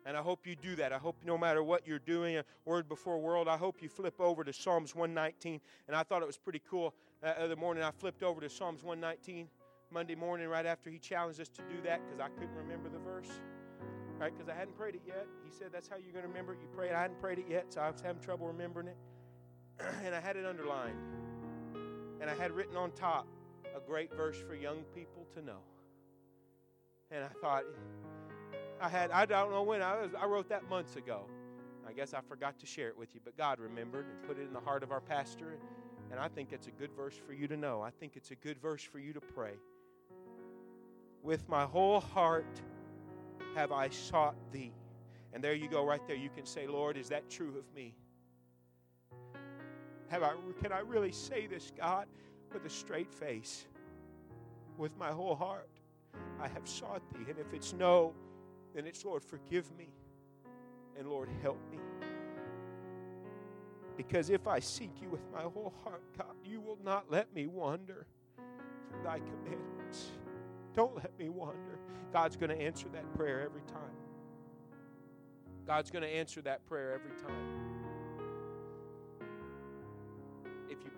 And 0.06 0.16
I 0.16 0.20
hope 0.20 0.46
you 0.46 0.54
do 0.54 0.76
that. 0.76 0.92
I 0.92 0.98
hope 0.98 1.16
no 1.24 1.38
matter 1.38 1.62
what 1.62 1.86
you're 1.86 1.98
doing, 1.98 2.36
a 2.36 2.44
word 2.66 2.88
before 2.88 3.18
world, 3.18 3.48
I 3.48 3.56
hope 3.56 3.82
you 3.82 3.88
flip 3.88 4.20
over 4.20 4.44
to 4.44 4.52
Psalms 4.52 4.94
119. 4.94 5.60
And 5.88 5.96
I 5.96 6.02
thought 6.02 6.22
it 6.22 6.26
was 6.26 6.36
pretty 6.36 6.60
cool. 6.70 6.94
That 7.22 7.38
other 7.38 7.56
morning, 7.56 7.82
I 7.82 7.90
flipped 7.90 8.22
over 8.22 8.40
to 8.42 8.50
Psalms 8.50 8.82
119 8.82 9.48
Monday 9.90 10.14
morning 10.14 10.48
right 10.48 10.66
after 10.66 10.90
he 10.90 10.98
challenged 10.98 11.40
us 11.40 11.48
to 11.48 11.62
do 11.62 11.80
that 11.84 12.00
because 12.04 12.20
I 12.20 12.28
couldn't 12.28 12.56
remember 12.56 12.88
the 12.90 12.98
verse. 12.98 13.30
Right? 14.18 14.32
Because 14.32 14.48
I 14.48 14.54
hadn't 14.54 14.76
prayed 14.76 14.94
it 14.94 15.02
yet. 15.06 15.26
He 15.42 15.50
said 15.50 15.68
that's 15.72 15.88
how 15.88 15.96
you're 15.96 16.12
going 16.12 16.24
to 16.24 16.28
remember 16.28 16.52
it. 16.52 16.60
You 16.60 16.68
pray 16.74 16.88
it. 16.88 16.94
I 16.94 17.00
hadn't 17.00 17.20
prayed 17.20 17.38
it 17.38 17.46
yet, 17.48 17.72
so 17.72 17.80
I 17.80 17.90
was 17.90 18.00
having 18.00 18.22
trouble 18.22 18.46
remembering 18.46 18.88
it. 18.88 18.96
and 20.04 20.14
I 20.14 20.20
had 20.20 20.36
it 20.36 20.46
underlined. 20.46 20.98
And 22.20 22.30
I 22.30 22.34
had 22.34 22.52
written 22.52 22.76
on 22.76 22.90
top 22.92 23.26
a 23.76 23.80
great 23.80 24.14
verse 24.14 24.36
for 24.38 24.54
young 24.54 24.82
people 24.94 25.26
to 25.34 25.42
know. 25.42 25.58
And 27.10 27.24
I 27.24 27.28
thought, 27.40 27.64
I 28.80 28.88
had, 28.88 29.10
I 29.10 29.26
don't 29.26 29.50
know 29.50 29.62
when, 29.62 29.82
I, 29.82 30.00
was, 30.00 30.10
I 30.20 30.26
wrote 30.26 30.48
that 30.48 30.68
months 30.68 30.96
ago. 30.96 31.26
I 31.86 31.92
guess 31.92 32.14
I 32.14 32.20
forgot 32.20 32.58
to 32.60 32.66
share 32.66 32.88
it 32.88 32.96
with 32.96 33.14
you, 33.14 33.20
but 33.24 33.36
God 33.36 33.60
remembered 33.60 34.06
and 34.06 34.26
put 34.26 34.38
it 34.38 34.46
in 34.46 34.52
the 34.52 34.60
heart 34.60 34.82
of 34.82 34.90
our 34.90 35.00
pastor. 35.00 35.58
And 36.10 36.18
I 36.18 36.28
think 36.28 36.52
it's 36.52 36.66
a 36.66 36.70
good 36.70 36.92
verse 36.92 37.14
for 37.26 37.32
you 37.32 37.46
to 37.48 37.56
know. 37.56 37.82
I 37.82 37.90
think 37.90 38.16
it's 38.16 38.30
a 38.30 38.36
good 38.36 38.58
verse 38.60 38.82
for 38.82 38.98
you 38.98 39.12
to 39.12 39.20
pray. 39.20 39.54
With 41.22 41.48
my 41.48 41.64
whole 41.64 42.00
heart 42.00 42.60
have 43.54 43.72
I 43.72 43.88
sought 43.88 44.36
thee. 44.52 44.72
And 45.32 45.42
there 45.42 45.54
you 45.54 45.68
go, 45.68 45.84
right 45.84 46.00
there. 46.06 46.16
You 46.16 46.30
can 46.30 46.46
say, 46.46 46.66
Lord, 46.66 46.96
is 46.96 47.08
that 47.08 47.28
true 47.28 47.58
of 47.58 47.74
me? 47.74 47.94
Have 50.08 50.22
I, 50.22 50.32
can 50.62 50.72
I 50.72 50.80
really 50.80 51.12
say 51.12 51.46
this, 51.46 51.72
God, 51.76 52.06
with 52.52 52.64
a 52.64 52.70
straight 52.70 53.12
face? 53.12 53.66
With 54.76 54.96
my 54.98 55.10
whole 55.10 55.34
heart, 55.34 55.68
I 56.40 56.48
have 56.48 56.68
sought 56.68 57.02
thee. 57.12 57.24
And 57.28 57.38
if 57.38 57.52
it's 57.52 57.72
no, 57.72 58.12
then 58.74 58.86
it's, 58.86 59.04
Lord, 59.04 59.22
forgive 59.22 59.70
me. 59.78 59.88
And 60.98 61.08
Lord, 61.08 61.28
help 61.42 61.58
me. 61.70 61.78
Because 63.96 64.30
if 64.30 64.46
I 64.48 64.58
seek 64.58 64.90
you 65.00 65.08
with 65.08 65.22
my 65.32 65.42
whole 65.42 65.72
heart, 65.84 66.02
God, 66.18 66.34
you 66.44 66.60
will 66.60 66.78
not 66.84 67.10
let 67.10 67.32
me 67.34 67.46
wander 67.46 68.06
from 68.90 69.04
thy 69.04 69.18
commandments. 69.18 70.10
Don't 70.74 70.96
let 70.96 71.16
me 71.18 71.28
wander. 71.28 71.78
God's 72.12 72.36
going 72.36 72.50
to 72.50 72.60
answer 72.60 72.88
that 72.92 73.12
prayer 73.14 73.40
every 73.40 73.62
time. 73.62 73.94
God's 75.66 75.90
going 75.90 76.02
to 76.02 76.08
answer 76.08 76.42
that 76.42 76.66
prayer 76.66 76.92
every 76.92 77.16
time. 77.22 77.73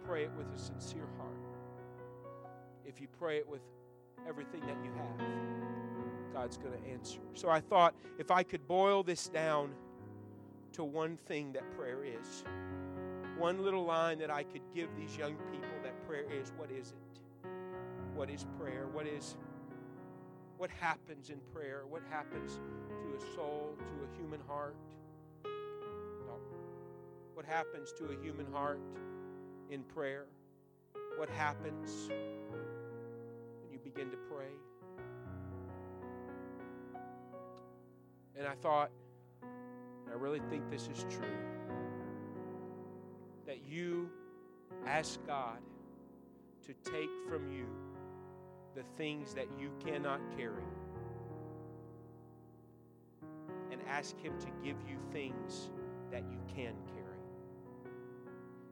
Pray 0.06 0.24
it 0.24 0.30
with 0.36 0.46
a 0.54 0.58
sincere 0.58 1.08
heart, 1.18 1.36
if 2.84 3.00
you 3.00 3.08
pray 3.18 3.38
it 3.38 3.48
with 3.48 3.62
everything 4.28 4.60
that 4.60 4.76
you 4.84 4.90
have, 4.92 5.26
God's 6.32 6.56
going 6.56 6.80
to 6.80 6.88
answer. 6.88 7.18
So 7.34 7.48
I 7.48 7.60
thought 7.60 7.94
if 8.18 8.30
I 8.30 8.42
could 8.42 8.66
boil 8.68 9.02
this 9.02 9.28
down 9.28 9.70
to 10.72 10.84
one 10.84 11.16
thing 11.26 11.52
that 11.52 11.64
prayer 11.76 12.04
is, 12.04 12.44
one 13.36 13.62
little 13.62 13.84
line 13.84 14.18
that 14.20 14.30
I 14.30 14.44
could 14.44 14.62
give 14.74 14.88
these 14.96 15.16
young 15.16 15.34
people 15.50 15.68
that 15.82 16.06
prayer 16.06 16.24
is, 16.30 16.52
what 16.56 16.70
is 16.70 16.92
it? 16.92 17.48
What 18.14 18.30
is 18.30 18.46
prayer? 18.58 18.86
What 18.92 19.06
is 19.06 19.36
what 20.56 20.70
happens 20.70 21.28
in 21.28 21.38
prayer? 21.52 21.82
What 21.86 22.00
happens 22.08 22.54
to 22.54 23.16
a 23.16 23.34
soul, 23.34 23.74
to 23.76 23.84
a 23.84 24.16
human 24.18 24.40
heart? 24.48 24.76
What 27.34 27.44
happens 27.44 27.92
to 27.98 28.06
a 28.06 28.22
human 28.22 28.50
heart 28.50 28.80
in 29.70 29.82
prayer? 29.82 30.26
What 31.16 31.28
happens 31.30 32.08
when 32.08 33.72
you 33.72 33.78
begin 33.78 34.10
to 34.10 34.16
pray? 34.30 34.52
And 38.36 38.46
I 38.46 38.54
thought, 38.54 38.90
and 39.42 40.12
I 40.12 40.16
really 40.16 40.40
think 40.50 40.70
this 40.70 40.88
is 40.88 41.04
true, 41.10 41.26
that 43.46 43.64
you 43.66 44.10
ask 44.86 45.24
God 45.26 45.58
to 46.66 46.74
take 46.90 47.10
from 47.28 47.50
you 47.50 47.66
the 48.74 48.82
things 48.98 49.32
that 49.34 49.46
you 49.58 49.70
cannot 49.84 50.20
carry 50.36 50.64
and 53.72 53.80
ask 53.88 54.18
Him 54.18 54.32
to 54.40 54.46
give 54.62 54.76
you 54.88 54.98
things 55.12 55.70
that 56.10 56.24
you 56.30 56.38
can 56.54 56.74
carry. 56.86 56.95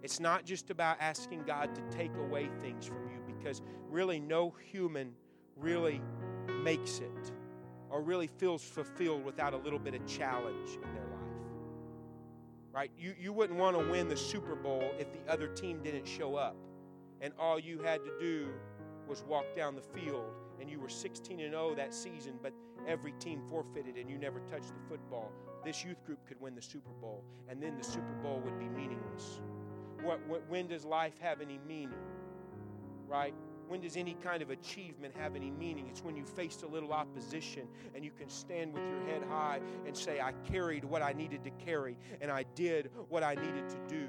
It's 0.04 0.20
not 0.20 0.44
just 0.44 0.68
about 0.68 0.98
asking 1.00 1.44
God 1.44 1.74
to 1.74 1.80
take 1.96 2.14
away 2.16 2.50
things 2.60 2.84
from 2.84 3.08
you 3.08 3.22
because 3.26 3.62
really 3.88 4.20
no 4.20 4.54
human 4.70 5.14
really 5.56 6.02
makes 6.62 6.98
it 6.98 7.32
or 7.88 8.02
really 8.02 8.26
feels 8.26 8.62
fulfilled 8.62 9.24
without 9.24 9.54
a 9.54 9.56
little 9.56 9.78
bit 9.78 9.94
of 9.94 10.06
challenge 10.06 10.74
in 10.74 10.92
their 10.92 11.06
life. 11.10 11.30
Right? 12.70 12.90
You, 12.98 13.14
you 13.18 13.32
wouldn't 13.32 13.58
want 13.58 13.78
to 13.78 13.90
win 13.90 14.08
the 14.08 14.16
Super 14.16 14.54
Bowl 14.54 14.92
if 14.98 15.10
the 15.10 15.32
other 15.32 15.48
team 15.48 15.82
didn't 15.82 16.06
show 16.06 16.34
up 16.34 16.54
and 17.22 17.32
all 17.38 17.58
you 17.58 17.78
had 17.78 18.04
to 18.04 18.12
do 18.20 18.50
was 19.08 19.24
walk 19.26 19.56
down 19.56 19.74
the 19.74 19.98
field 19.98 20.34
and 20.60 20.68
you 20.68 20.78
were 20.78 20.90
16 20.90 21.40
and 21.40 21.52
0 21.52 21.76
that 21.76 21.94
season, 21.94 22.34
but 22.42 22.52
every 22.86 23.12
team 23.12 23.40
forfeited 23.48 23.96
and 23.96 24.10
you 24.10 24.18
never 24.18 24.40
touched 24.40 24.68
the 24.68 24.86
football, 24.86 25.32
this 25.64 25.82
youth 25.82 26.04
group 26.04 26.18
could 26.28 26.38
win 26.42 26.54
the 26.54 26.62
Super 26.62 26.92
Bowl, 27.00 27.24
and 27.48 27.62
then 27.62 27.74
the 27.78 27.84
Super 27.84 28.12
Bowl 28.22 28.42
would 28.44 28.58
be 28.58 28.68
meaningless. 28.68 29.40
What, 30.04 30.20
when 30.48 30.68
does 30.68 30.84
life 30.84 31.18
have 31.20 31.40
any 31.40 31.58
meaning? 31.66 31.98
Right? 33.08 33.34
When 33.68 33.80
does 33.80 33.96
any 33.96 34.14
kind 34.22 34.42
of 34.42 34.50
achievement 34.50 35.14
have 35.16 35.34
any 35.34 35.50
meaning? 35.50 35.86
It's 35.88 36.04
when 36.04 36.16
you 36.16 36.24
faced 36.24 36.62
a 36.62 36.66
little 36.66 36.92
opposition 36.92 37.66
and 37.94 38.04
you 38.04 38.10
can 38.10 38.28
stand 38.28 38.74
with 38.74 38.82
your 38.82 39.06
head 39.06 39.22
high 39.28 39.60
and 39.86 39.96
say, 39.96 40.20
I 40.20 40.32
carried 40.50 40.84
what 40.84 41.02
I 41.02 41.12
needed 41.12 41.42
to 41.44 41.50
carry 41.50 41.96
and 42.20 42.30
I 42.30 42.44
did 42.54 42.90
what 43.08 43.22
I 43.22 43.34
needed 43.34 43.68
to 43.70 43.78
do. 43.88 44.08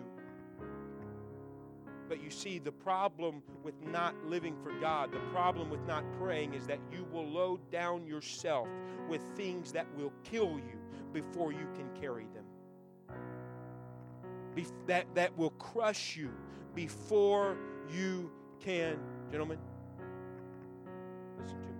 But 2.08 2.22
you 2.22 2.30
see, 2.30 2.60
the 2.60 2.72
problem 2.72 3.42
with 3.64 3.82
not 3.82 4.14
living 4.26 4.56
for 4.62 4.72
God, 4.80 5.12
the 5.12 5.20
problem 5.32 5.70
with 5.70 5.82
not 5.88 6.04
praying 6.20 6.54
is 6.54 6.68
that 6.68 6.80
you 6.92 7.08
will 7.12 7.28
load 7.28 7.72
down 7.72 8.06
yourself 8.06 8.68
with 9.10 9.22
things 9.36 9.72
that 9.72 9.88
will 9.96 10.14
kill 10.24 10.60
you 10.60 10.80
before 11.14 11.52
you 11.52 11.68
can 11.76 11.90
carry 12.00 12.28
them. 12.34 12.45
That, 14.88 15.06
that 15.16 15.38
will 15.38 15.52
crush 15.52 16.16
you 16.16 16.32
before 16.74 17.58
you 17.92 18.32
can. 18.60 18.98
Gentlemen, 19.32 19.58
listen 21.42 21.58
to 21.58 21.68
me. 21.68 21.76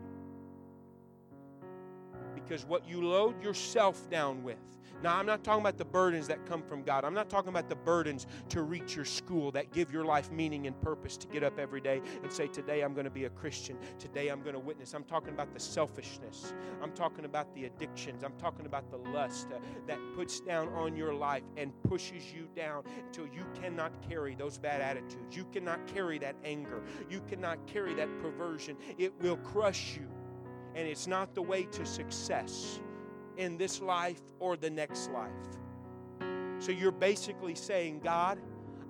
Because 2.34 2.66
what 2.66 2.88
you 2.88 3.02
load 3.02 3.42
yourself 3.42 4.10
down 4.10 4.44
with 4.44 4.58
now, 5.06 5.20
I'm 5.20 5.28
not 5.28 5.44
talking 5.44 5.62
about 5.62 5.78
the 5.78 5.86
burdens 5.86 6.28
that 6.30 6.48
come 6.48 6.64
from 6.64 6.82
God. 6.82 7.06
I'm 7.06 7.14
not 7.14 7.30
talking 7.30 7.50
about 7.50 7.70
the 7.70 7.76
burdens 7.76 8.26
to 8.50 8.64
reach 8.64 8.96
your 8.96 9.06
school 9.06 9.52
that 9.52 9.72
give 9.72 9.94
your 9.94 10.04
life 10.04 10.32
meaning 10.32 10.66
and 10.66 10.82
purpose 10.82 11.16
to 11.18 11.28
get 11.28 11.44
up 11.44 11.60
every 11.60 11.80
day 11.80 12.02
and 12.24 12.34
say, 12.34 12.48
Today 12.48 12.82
I'm 12.82 12.96
going 12.96 13.04
to 13.04 13.12
be 13.12 13.26
a 13.26 13.30
Christian. 13.30 13.78
Today 14.00 14.30
I'm 14.30 14.42
going 14.42 14.56
to 14.56 14.60
witness. 14.60 14.96
I'm 14.96 15.04
talking 15.04 15.32
about 15.32 15.54
the 15.54 15.60
selfishness. 15.60 16.56
I'm 16.82 16.92
talking 16.94 17.26
about 17.26 17.54
the 17.54 17.66
addictions. 17.66 18.24
I'm 18.24 18.34
talking 18.40 18.66
about 18.66 18.90
the 18.90 18.98
lust 18.98 19.50
uh, 19.54 19.60
that 19.86 20.00
puts 20.16 20.40
down 20.40 20.70
on 20.70 20.96
your 20.96 21.14
life 21.14 21.44
and 21.56 21.72
pushes 21.84 22.34
you 22.34 22.48
down 22.56 22.84
until 23.06 23.28
you 23.28 23.46
cannot 23.62 23.92
carry 24.10 24.34
those 24.34 24.58
bad 24.58 24.82
attitudes. 24.82 25.38
You 25.38 25.46
cannot 25.54 25.86
carry 25.86 26.18
that 26.18 26.36
anger. 26.44 26.82
You 27.12 27.22
cannot 27.30 27.68
carry 27.68 27.94
that 27.94 28.10
perversion. 28.24 28.76
It 28.98 29.14
will 29.22 29.38
crush 29.38 29.98
you. 29.98 30.08
And 30.74 30.88
it's 30.88 31.06
not 31.06 31.36
the 31.36 31.44
way 31.44 31.66
to 31.66 31.86
success 31.86 32.80
in 33.38 33.58
this 33.58 33.82
life 33.82 34.22
or 34.40 34.58
the 34.58 34.70
next 34.70 35.12
life. 35.12 35.32
So 36.60 36.72
you're 36.72 36.92
basically 36.92 37.56
saying, 37.56 38.02
God, 38.04 38.40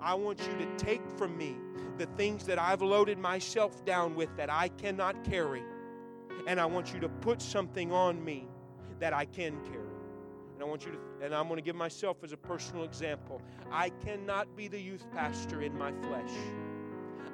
I 0.00 0.14
want 0.14 0.40
you 0.40 0.64
to 0.64 0.76
take 0.76 1.02
from 1.16 1.36
me 1.36 1.56
the 1.98 2.06
things 2.16 2.44
that 2.44 2.58
I've 2.58 2.82
loaded 2.82 3.18
myself 3.18 3.84
down 3.84 4.14
with 4.14 4.34
that 4.36 4.50
I 4.50 4.68
cannot 4.68 5.24
carry. 5.24 5.62
And 6.46 6.60
I 6.60 6.66
want 6.66 6.92
you 6.92 7.00
to 7.00 7.08
put 7.08 7.42
something 7.42 7.92
on 7.92 8.24
me 8.24 8.46
that 9.00 9.12
I 9.12 9.24
can 9.24 9.60
carry. 9.64 9.80
And 10.54 10.62
I 10.62 10.64
want 10.64 10.86
you 10.86 10.92
to, 10.92 11.24
and 11.24 11.34
I'm 11.34 11.48
going 11.48 11.58
to 11.58 11.62
give 11.62 11.76
myself 11.76 12.18
as 12.22 12.32
a 12.32 12.36
personal 12.36 12.84
example. 12.84 13.42
I 13.70 13.90
cannot 13.90 14.56
be 14.56 14.68
the 14.68 14.80
youth 14.80 15.04
pastor 15.12 15.62
in 15.62 15.76
my 15.76 15.92
flesh. 16.02 16.30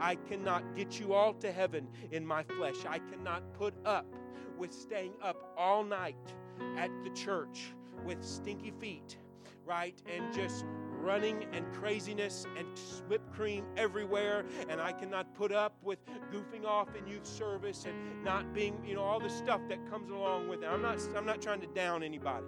I 0.00 0.16
cannot 0.16 0.74
get 0.74 0.98
you 0.98 1.12
all 1.12 1.34
to 1.34 1.52
heaven 1.52 1.86
in 2.10 2.26
my 2.26 2.42
flesh. 2.42 2.76
I 2.88 2.98
cannot 2.98 3.42
put 3.52 3.74
up 3.84 4.06
with 4.56 4.72
staying 4.72 5.12
up 5.22 5.52
all 5.56 5.84
night 5.84 6.16
at 6.76 6.90
the 7.04 7.10
church 7.10 7.72
with 8.04 8.24
stinky 8.24 8.72
feet, 8.80 9.16
right? 9.64 10.00
And 10.12 10.32
just 10.32 10.64
running 11.00 11.46
and 11.52 11.70
craziness 11.72 12.46
and 12.56 12.66
whipped 13.08 13.32
cream 13.32 13.64
everywhere, 13.76 14.44
and 14.68 14.80
I 14.80 14.92
cannot 14.92 15.34
put 15.34 15.52
up 15.52 15.74
with 15.82 15.98
goofing 16.32 16.64
off 16.64 16.94
in 16.96 17.06
youth 17.06 17.26
service 17.26 17.84
and 17.86 18.24
not 18.24 18.52
being, 18.54 18.80
you 18.86 18.94
know, 18.94 19.02
all 19.02 19.20
the 19.20 19.30
stuff 19.30 19.60
that 19.68 19.90
comes 19.90 20.10
along 20.10 20.48
with 20.48 20.62
it. 20.62 20.66
I'm 20.66 20.82
not, 20.82 21.00
I'm 21.16 21.26
not 21.26 21.42
trying 21.42 21.60
to 21.60 21.66
down 21.68 22.02
anybody 22.02 22.46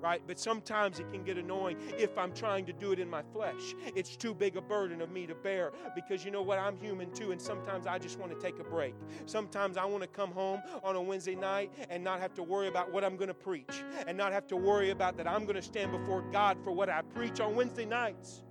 right? 0.00 0.22
But 0.26 0.38
sometimes 0.38 0.98
it 0.98 1.10
can 1.12 1.24
get 1.24 1.38
annoying 1.38 1.76
if 1.98 2.16
I'm 2.16 2.32
trying 2.32 2.66
to 2.66 2.72
do 2.72 2.92
it 2.92 2.98
in 2.98 3.08
my 3.08 3.22
flesh. 3.32 3.74
It's 3.94 4.16
too 4.16 4.34
big 4.34 4.56
a 4.56 4.60
burden 4.60 5.00
of 5.00 5.10
me 5.10 5.26
to 5.26 5.34
bear 5.34 5.72
because 5.94 6.24
you 6.24 6.30
know 6.30 6.42
what? 6.42 6.58
I'm 6.58 6.76
human 6.76 7.12
too, 7.12 7.32
and 7.32 7.40
sometimes 7.40 7.86
I 7.86 7.98
just 7.98 8.18
want 8.18 8.32
to 8.32 8.38
take 8.38 8.58
a 8.58 8.64
break. 8.64 8.94
Sometimes 9.26 9.76
I 9.76 9.84
want 9.84 10.02
to 10.02 10.08
come 10.08 10.32
home 10.32 10.62
on 10.82 10.96
a 10.96 11.02
Wednesday 11.02 11.34
night 11.34 11.72
and 11.90 12.02
not 12.02 12.20
have 12.20 12.34
to 12.34 12.42
worry 12.42 12.68
about 12.68 12.92
what 12.92 13.04
I'm 13.04 13.16
going 13.16 13.28
to 13.28 13.34
preach 13.34 13.82
and 14.06 14.16
not 14.16 14.32
have 14.32 14.46
to 14.48 14.56
worry 14.56 14.90
about 14.90 15.16
that 15.16 15.28
I'm 15.28 15.44
going 15.44 15.56
to 15.56 15.62
stand 15.62 15.92
before 15.92 16.22
God 16.32 16.58
for 16.62 16.72
what 16.72 16.88
I 16.88 17.02
preach 17.02 17.40
on 17.40 17.54
Wednesday 17.54 17.84
nights. 17.84 18.42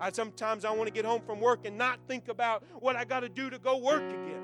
I 0.00 0.10
sometimes 0.10 0.64
I 0.64 0.70
want 0.72 0.88
to 0.88 0.92
get 0.92 1.04
home 1.04 1.22
from 1.24 1.40
work 1.40 1.60
and 1.64 1.78
not 1.78 1.98
think 2.08 2.28
about 2.28 2.64
what 2.80 2.96
I 2.96 3.04
got 3.04 3.20
to 3.20 3.28
do 3.28 3.48
to 3.50 3.58
go 3.58 3.78
work 3.78 4.02
again. 4.02 4.43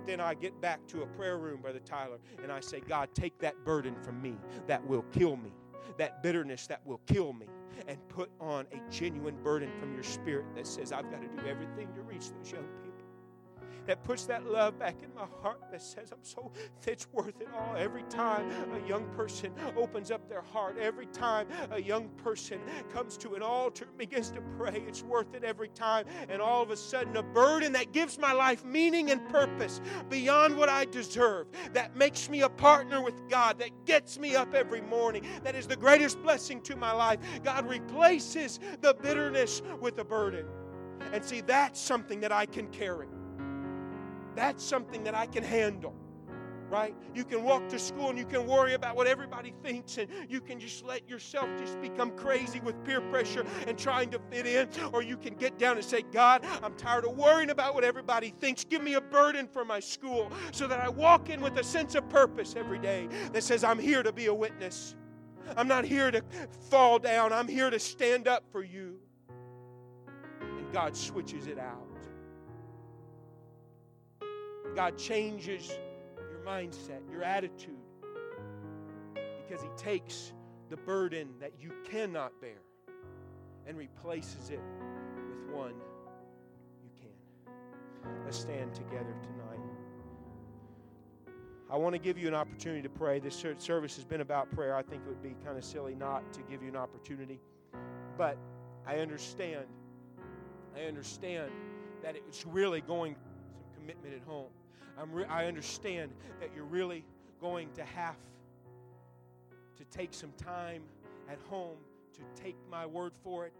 But 0.00 0.06
then 0.06 0.20
I 0.20 0.32
get 0.32 0.58
back 0.62 0.86
to 0.88 1.02
a 1.02 1.06
prayer 1.06 1.36
room, 1.36 1.60
Brother 1.60 1.80
Tyler, 1.84 2.20
and 2.42 2.50
I 2.50 2.60
say, 2.60 2.80
God, 2.80 3.10
take 3.12 3.38
that 3.40 3.66
burden 3.66 3.94
from 4.02 4.22
me 4.22 4.38
that 4.66 4.82
will 4.86 5.02
kill 5.12 5.36
me, 5.36 5.52
that 5.98 6.22
bitterness 6.22 6.66
that 6.68 6.80
will 6.86 7.02
kill 7.06 7.34
me, 7.34 7.44
and 7.86 7.98
put 8.08 8.30
on 8.40 8.64
a 8.72 8.90
genuine 8.90 9.36
burden 9.42 9.70
from 9.78 9.92
your 9.92 10.02
spirit 10.02 10.46
that 10.56 10.66
says, 10.66 10.90
I've 10.90 11.10
got 11.10 11.20
to 11.20 11.28
do 11.28 11.46
everything 11.46 11.88
to 11.94 12.00
reach 12.00 12.30
those 12.30 12.50
young 12.50 12.64
people 12.82 12.89
that 13.86 14.02
puts 14.04 14.26
that 14.26 14.46
love 14.46 14.78
back 14.78 14.96
in 15.02 15.14
my 15.14 15.26
heart 15.42 15.60
that 15.70 15.82
says, 15.82 16.12
I'm 16.12 16.18
so, 16.22 16.52
it's 16.86 17.06
worth 17.12 17.40
it 17.40 17.48
all. 17.54 17.74
Every 17.76 18.02
time 18.04 18.50
a 18.72 18.88
young 18.88 19.06
person 19.16 19.52
opens 19.76 20.10
up 20.10 20.28
their 20.28 20.42
heart, 20.42 20.76
every 20.80 21.06
time 21.06 21.46
a 21.70 21.80
young 21.80 22.08
person 22.22 22.60
comes 22.92 23.16
to 23.18 23.34
an 23.34 23.42
altar 23.42 23.86
and 23.86 23.98
begins 23.98 24.30
to 24.32 24.40
pray, 24.58 24.82
it's 24.86 25.02
worth 25.02 25.34
it 25.34 25.44
every 25.44 25.68
time. 25.68 26.06
And 26.28 26.40
all 26.40 26.62
of 26.62 26.70
a 26.70 26.76
sudden, 26.76 27.16
a 27.16 27.22
burden 27.22 27.72
that 27.72 27.92
gives 27.92 28.18
my 28.18 28.32
life 28.32 28.64
meaning 28.64 29.10
and 29.10 29.26
purpose 29.28 29.80
beyond 30.08 30.56
what 30.56 30.68
I 30.68 30.84
deserve, 30.84 31.46
that 31.72 31.96
makes 31.96 32.28
me 32.28 32.42
a 32.42 32.48
partner 32.48 33.02
with 33.02 33.28
God, 33.28 33.58
that 33.58 33.70
gets 33.86 34.18
me 34.18 34.36
up 34.36 34.54
every 34.54 34.80
morning, 34.80 35.24
that 35.44 35.54
is 35.54 35.66
the 35.66 35.76
greatest 35.76 36.22
blessing 36.22 36.60
to 36.62 36.76
my 36.76 36.92
life. 36.92 37.18
God 37.42 37.68
replaces 37.68 38.60
the 38.80 38.94
bitterness 38.94 39.62
with 39.80 39.98
a 39.98 40.04
burden. 40.04 40.46
And 41.12 41.24
see, 41.24 41.40
that's 41.40 41.80
something 41.80 42.20
that 42.20 42.32
I 42.32 42.46
can 42.46 42.68
carry. 42.68 43.06
That's 44.34 44.62
something 44.62 45.04
that 45.04 45.14
I 45.14 45.26
can 45.26 45.42
handle 45.42 45.94
right? 46.70 46.94
You 47.14 47.24
can 47.24 47.42
walk 47.42 47.68
to 47.68 47.78
school 47.78 48.08
and 48.10 48.18
you 48.18 48.24
can 48.24 48.46
worry 48.46 48.74
about 48.74 48.96
what 48.96 49.06
everybody 49.06 49.52
thinks, 49.62 49.98
and 49.98 50.08
you 50.28 50.40
can 50.40 50.60
just 50.60 50.84
let 50.84 51.08
yourself 51.08 51.48
just 51.58 51.80
become 51.80 52.12
crazy 52.12 52.60
with 52.60 52.82
peer 52.84 53.00
pressure 53.00 53.44
and 53.66 53.76
trying 53.76 54.10
to 54.10 54.20
fit 54.30 54.46
in. 54.46 54.68
Or 54.92 55.02
you 55.02 55.16
can 55.16 55.34
get 55.34 55.58
down 55.58 55.76
and 55.76 55.84
say, 55.84 56.02
God, 56.12 56.46
I'm 56.62 56.74
tired 56.74 57.04
of 57.04 57.16
worrying 57.16 57.50
about 57.50 57.74
what 57.74 57.84
everybody 57.84 58.32
thinks. 58.38 58.64
Give 58.64 58.82
me 58.82 58.94
a 58.94 59.00
burden 59.00 59.48
for 59.48 59.64
my 59.64 59.80
school 59.80 60.30
so 60.52 60.66
that 60.68 60.80
I 60.80 60.88
walk 60.88 61.28
in 61.28 61.40
with 61.40 61.58
a 61.58 61.64
sense 61.64 61.94
of 61.94 62.08
purpose 62.08 62.54
every 62.56 62.78
day 62.78 63.08
that 63.32 63.42
says, 63.42 63.64
I'm 63.64 63.78
here 63.78 64.02
to 64.02 64.12
be 64.12 64.26
a 64.26 64.34
witness. 64.34 64.94
I'm 65.56 65.66
not 65.66 65.84
here 65.84 66.10
to 66.12 66.22
fall 66.70 67.00
down, 67.00 67.32
I'm 67.32 67.48
here 67.48 67.70
to 67.70 67.80
stand 67.80 68.28
up 68.28 68.44
for 68.52 68.62
you. 68.62 68.96
And 70.40 70.72
God 70.72 70.96
switches 70.96 71.48
it 71.48 71.58
out. 71.58 71.89
God 74.74 74.96
changes 74.96 75.68
your 76.16 76.40
mindset, 76.46 77.00
your 77.10 77.22
attitude, 77.22 77.74
because 79.46 79.62
He 79.62 79.68
takes 79.76 80.32
the 80.68 80.76
burden 80.76 81.28
that 81.40 81.52
you 81.60 81.72
cannot 81.90 82.40
bear 82.40 82.62
and 83.66 83.76
replaces 83.76 84.50
it 84.50 84.60
with 85.28 85.54
one 85.54 85.74
you 86.82 86.90
can. 87.00 87.54
Let's 88.24 88.38
stand 88.38 88.74
together 88.74 89.14
tonight. 89.22 89.40
I 91.72 91.76
want 91.76 91.94
to 91.94 92.00
give 92.00 92.18
you 92.18 92.26
an 92.26 92.34
opportunity 92.34 92.82
to 92.82 92.88
pray. 92.88 93.20
This 93.20 93.44
service 93.58 93.94
has 93.94 94.04
been 94.04 94.22
about 94.22 94.50
prayer. 94.50 94.74
I 94.74 94.82
think 94.82 95.02
it 95.06 95.08
would 95.08 95.22
be 95.22 95.36
kind 95.44 95.56
of 95.56 95.64
silly 95.64 95.94
not 95.94 96.32
to 96.32 96.40
give 96.42 96.62
you 96.62 96.68
an 96.68 96.76
opportunity. 96.76 97.40
But 98.18 98.36
I 98.86 98.98
understand. 98.98 99.66
I 100.76 100.86
understand 100.86 101.50
that 102.02 102.16
it's 102.16 102.44
really 102.44 102.80
going 102.80 103.14
some 103.14 103.80
commitment 103.80 104.14
at 104.14 104.22
home. 104.22 104.48
Re- 105.10 105.24
i 105.24 105.46
understand 105.46 106.12
that 106.40 106.50
you're 106.54 106.64
really 106.64 107.04
going 107.40 107.70
to 107.72 107.84
have 107.84 108.16
to 109.76 109.84
take 109.86 110.12
some 110.12 110.32
time 110.32 110.82
at 111.30 111.38
home 111.48 111.78
to 112.12 112.42
take 112.42 112.56
my 112.70 112.84
word 112.84 113.12
for 113.22 113.46
it 113.46 113.54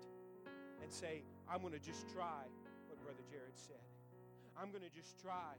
and 0.83 0.93
say, 0.93 1.23
I'm 1.51 1.61
going 1.61 1.73
to 1.73 1.79
just 1.79 2.07
try 2.13 2.45
what 2.89 3.03
Brother 3.03 3.23
Jared 3.31 3.57
said. 3.57 3.81
I'm 4.61 4.71
going 4.71 4.83
to 4.83 4.91
just 4.91 5.19
try 5.21 5.55